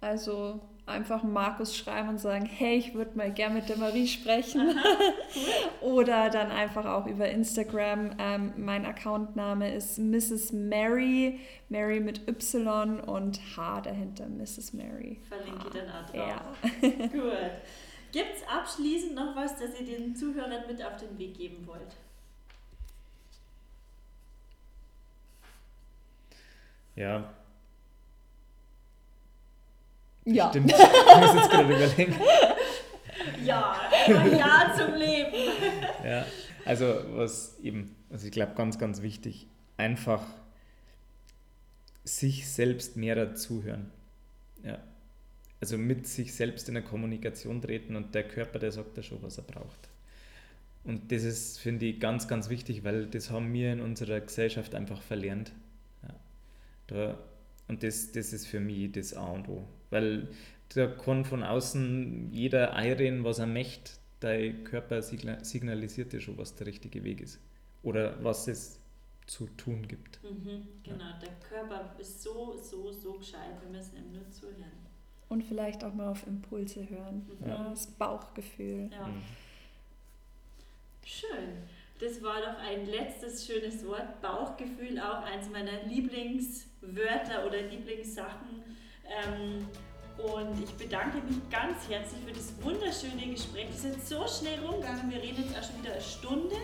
also 0.01 0.61
einfach 0.87 1.23
Markus 1.23 1.77
schreiben 1.77 2.09
und 2.09 2.19
sagen, 2.19 2.47
hey, 2.47 2.77
ich 2.77 2.95
würde 2.95 3.17
mal 3.17 3.33
gerne 3.33 3.57
mit 3.57 3.69
der 3.69 3.77
Marie 3.77 4.07
sprechen. 4.07 4.79
Oder 5.81 6.29
dann 6.29 6.51
einfach 6.51 6.85
auch 6.87 7.07
über 7.07 7.29
Instagram. 7.29 8.11
Ähm, 8.19 8.53
mein 8.57 8.85
Accountname 8.85 9.73
ist 9.75 9.99
Mrs. 9.99 10.53
Mary, 10.53 11.41
Mary 11.69 12.01
mit 12.01 12.29
Y 12.29 13.01
und 13.01 13.41
H 13.57 13.81
dahinter, 13.83 14.29
Mrs. 14.29 14.73
Mary. 14.73 15.21
Verlinke 15.29 15.69
ich 15.69 15.81
dann 15.81 15.89
auch 15.89 16.11
drauf. 16.11 16.57
Ja. 16.83 17.07
Gut. 17.07 17.33
Gibt 18.13 18.37
es 18.37 18.47
abschließend 18.47 19.15
noch 19.15 19.35
was, 19.35 19.59
das 19.59 19.81
ihr 19.81 19.87
den 19.87 20.15
Zuhörern 20.15 20.67
mit 20.69 20.85
auf 20.85 20.99
den 20.99 21.19
Weg 21.19 21.35
geben 21.35 21.67
wollt? 21.67 21.97
Ja. 26.95 27.33
Ja. 30.25 30.49
Stimmt. 30.51 30.73
Ich 30.73 30.79
muss 30.79 31.35
jetzt 31.35 31.51
gerade 31.51 31.75
überlegen. 31.75 32.21
Ja, 33.43 33.77
ja 34.07 34.75
zum 34.77 34.95
Leben. 34.95 35.33
Ja. 36.05 36.27
Also 36.65 36.85
was 37.11 37.59
eben, 37.61 37.95
also 38.11 38.27
ich 38.27 38.33
glaube 38.33 38.55
ganz, 38.57 38.77
ganz 38.79 39.03
wichtig, 39.03 39.47
einfach 39.77 40.25
sich 42.05 42.49
selbst 42.51 42.97
mehr 42.97 43.15
dazuhören. 43.15 43.93
Ja. 44.65 44.79
Also 45.63 45.79
mit 45.79 46.09
sich 46.09 46.35
selbst 46.35 46.69
in 46.69 46.77
eine 46.77 46.85
Kommunikation 46.85 47.63
treten 47.63 47.95
und 47.95 48.17
der 48.17 48.27
Körper, 48.27 48.59
der 48.59 48.73
sagt 48.73 48.97
ja 48.97 49.03
schon, 49.05 49.23
was 49.23 49.39
er 49.39 49.45
braucht. 49.45 49.89
Und 50.83 51.13
das 51.13 51.23
ist, 51.23 51.61
finde 51.61 51.87
ich, 51.87 52.01
ganz, 52.01 52.27
ganz 52.27 52.49
wichtig, 52.49 52.83
weil 52.83 53.07
das 53.07 53.31
haben 53.31 53.53
wir 53.53 53.73
in 53.73 53.81
unserer 53.81 54.19
Gesellschaft 54.19 54.75
einfach 54.75 55.01
verlernt. 55.01 55.53
Ja. 56.03 56.15
Da, 56.89 57.19
und 57.69 57.85
das, 57.85 58.11
das 58.11 58.33
ist 58.33 58.49
für 58.49 58.59
mich 58.59 58.91
das 58.91 59.15
A 59.15 59.25
und 59.27 59.49
O. 59.49 59.65
Weil 59.91 60.27
da 60.71 60.89
kann 60.89 61.25
von 61.25 61.45
außen 61.45 62.33
jeder 62.33 62.75
einreden, 62.75 63.23
was 63.23 63.39
er 63.39 63.47
möchte. 63.47 63.93
Dein 64.19 64.65
Körper 64.65 65.01
signalisiert 65.01 66.13
dir 66.13 66.21
schon, 66.21 66.39
was 66.39 66.57
der 66.57 66.67
richtige 66.67 67.05
Weg 67.05 67.21
ist. 67.21 67.39
Oder 67.85 68.17
was 68.25 68.49
es 68.49 68.81
zu 69.29 69.47
tun 69.47 69.87
gibt. 69.87 70.21
Mhm, 70.25 70.67
genau, 70.83 71.05
ja. 71.05 71.21
der 71.21 71.35
Körper 71.49 71.95
ist 72.01 72.21
so, 72.21 72.57
so, 72.61 72.91
so 72.91 73.13
gescheit. 73.13 73.63
Wir 73.63 73.71
müssen 73.71 73.97
ihm 73.97 74.11
nur 74.11 74.29
zuhören. 74.29 74.91
Und 75.33 75.45
vielleicht 75.45 75.83
auch 75.83 75.95
mal 75.95 76.09
auf 76.09 76.27
Impulse 76.27 76.87
hören. 76.91 77.27
Mhm. 77.41 77.49
Ja. 77.49 77.71
Das 77.71 77.87
Bauchgefühl. 77.87 78.91
Ja. 78.93 79.07
Mhm. 79.07 79.23
Schön. 81.07 81.57
Das 81.99 82.23
war 82.23 82.41
doch 82.43 82.59
ein 82.59 82.85
letztes 82.85 83.47
schönes 83.47 83.87
Wort. 83.87 84.21
Bauchgefühl, 84.21 85.01
auch 85.01 85.23
eins 85.23 85.49
meiner 85.49 85.85
Lieblingswörter 85.85 87.47
oder 87.47 87.63
Lieblingssachen. 87.63 88.63
Ähm, 89.07 89.67
und 90.23 90.63
ich 90.63 90.71
bedanke 90.73 91.17
mich 91.27 91.39
ganz 91.49 91.89
herzlich 91.89 92.21
für 92.27 92.33
das 92.35 92.53
wunderschöne 92.63 93.33
Gespräch. 93.33 93.69
Es 93.71 93.87
ist 93.87 94.09
so 94.11 94.27
schnell 94.29 94.61
rumgegangen. 94.63 95.11
Wir 95.11 95.23
reden 95.23 95.45
jetzt 95.45 95.59
auch 95.59 95.63
schon 95.63 95.83
wieder 95.83 95.93
eine 95.93 96.03
Stunde. 96.03 96.57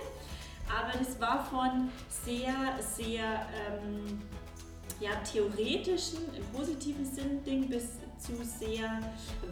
Aber 0.68 0.92
das 0.98 1.18
war 1.18 1.42
von 1.46 1.88
sehr, 2.10 2.52
sehr 2.82 3.48
ähm, 3.66 4.20
ja, 5.00 5.12
theoretischen, 5.20 6.18
im 6.36 6.44
positiven 6.52 7.06
Sinn 7.06 7.42
Ding 7.44 7.66
bis 7.66 8.00
zu 8.18 8.32
sehr 8.44 9.00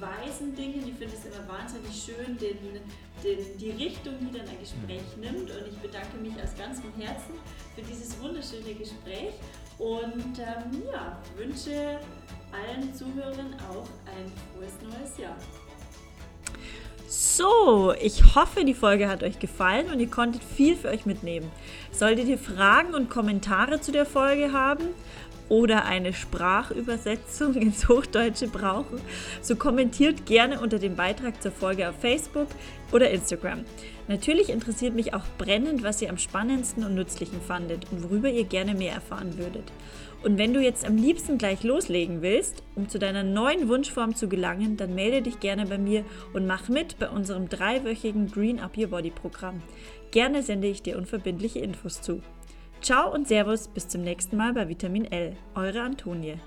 weisen 0.00 0.54
Dingen. 0.54 0.86
Ich 0.86 0.94
finde 0.94 1.14
es 1.14 1.24
immer 1.24 1.48
wahnsinnig 1.48 1.94
schön, 1.94 2.36
den, 2.38 2.58
den, 3.22 3.58
die 3.58 3.70
Richtung, 3.70 4.14
die 4.20 4.36
dann 4.36 4.48
ein 4.48 4.58
Gespräch 4.60 5.16
mhm. 5.16 5.22
nimmt. 5.22 5.50
Und 5.50 5.66
ich 5.68 5.78
bedanke 5.78 6.16
mich 6.18 6.34
aus 6.42 6.56
ganzem 6.56 6.92
Herzen 6.98 7.34
für 7.74 7.82
dieses 7.82 8.20
wunderschöne 8.20 8.74
Gespräch 8.74 9.34
und 9.78 10.38
ähm, 10.38 10.82
ja, 10.92 11.18
wünsche 11.36 12.00
allen 12.52 12.94
Zuhörern 12.94 13.54
auch 13.70 13.88
ein 14.06 14.32
frohes 14.54 14.74
neues 14.82 15.18
Jahr. 15.18 15.36
So, 17.08 17.94
ich 18.00 18.34
hoffe, 18.34 18.64
die 18.64 18.74
Folge 18.74 19.08
hat 19.08 19.22
euch 19.22 19.38
gefallen 19.38 19.92
und 19.92 20.00
ihr 20.00 20.10
konntet 20.10 20.42
viel 20.42 20.74
für 20.74 20.88
euch 20.88 21.06
mitnehmen. 21.06 21.50
Solltet 21.92 22.26
ihr 22.26 22.38
Fragen 22.38 22.94
und 22.94 23.10
Kommentare 23.10 23.80
zu 23.80 23.92
der 23.92 24.06
Folge 24.06 24.52
haben 24.52 24.88
oder 25.48 25.84
eine 25.84 26.12
Sprachübersetzung 26.12 27.54
ins 27.54 27.88
Hochdeutsche 27.88 28.48
brauchen, 28.48 29.00
so 29.40 29.56
kommentiert 29.56 30.26
gerne 30.26 30.60
unter 30.60 30.78
dem 30.78 30.96
Beitrag 30.96 31.42
zur 31.42 31.52
Folge 31.52 31.88
auf 31.88 31.96
Facebook 32.00 32.48
oder 32.92 33.10
Instagram. 33.10 33.64
Natürlich 34.08 34.50
interessiert 34.50 34.94
mich 34.94 35.14
auch 35.14 35.24
brennend, 35.38 35.82
was 35.82 36.00
ihr 36.00 36.10
am 36.10 36.18
spannendsten 36.18 36.84
und 36.84 36.94
nützlichen 36.94 37.40
fandet 37.40 37.90
und 37.90 38.04
worüber 38.04 38.28
ihr 38.28 38.44
gerne 38.44 38.74
mehr 38.74 38.92
erfahren 38.92 39.36
würdet. 39.38 39.72
Und 40.22 40.38
wenn 40.38 40.54
du 40.54 40.60
jetzt 40.60 40.84
am 40.84 40.96
liebsten 40.96 41.38
gleich 41.38 41.62
loslegen 41.62 42.22
willst, 42.22 42.62
um 42.74 42.88
zu 42.88 42.98
deiner 42.98 43.22
neuen 43.22 43.68
Wunschform 43.68 44.14
zu 44.14 44.28
gelangen, 44.28 44.76
dann 44.76 44.94
melde 44.94 45.22
dich 45.22 45.40
gerne 45.40 45.66
bei 45.66 45.78
mir 45.78 46.04
und 46.32 46.46
mach 46.46 46.68
mit 46.68 46.98
bei 46.98 47.08
unserem 47.08 47.48
dreiwöchigen 47.48 48.30
Green 48.30 48.58
Up 48.58 48.76
Your 48.76 48.88
Body 48.88 49.10
Programm. 49.10 49.62
Gerne 50.10 50.42
sende 50.42 50.68
ich 50.68 50.82
dir 50.82 50.96
unverbindliche 50.96 51.58
Infos 51.60 52.00
zu. 52.00 52.22
Ciao 52.82 53.12
und 53.12 53.26
Servus, 53.26 53.68
bis 53.68 53.88
zum 53.88 54.02
nächsten 54.02 54.36
Mal 54.36 54.52
bei 54.52 54.68
Vitamin 54.68 55.06
L. 55.06 55.36
Eure 55.54 55.82
Antonie. 55.82 56.38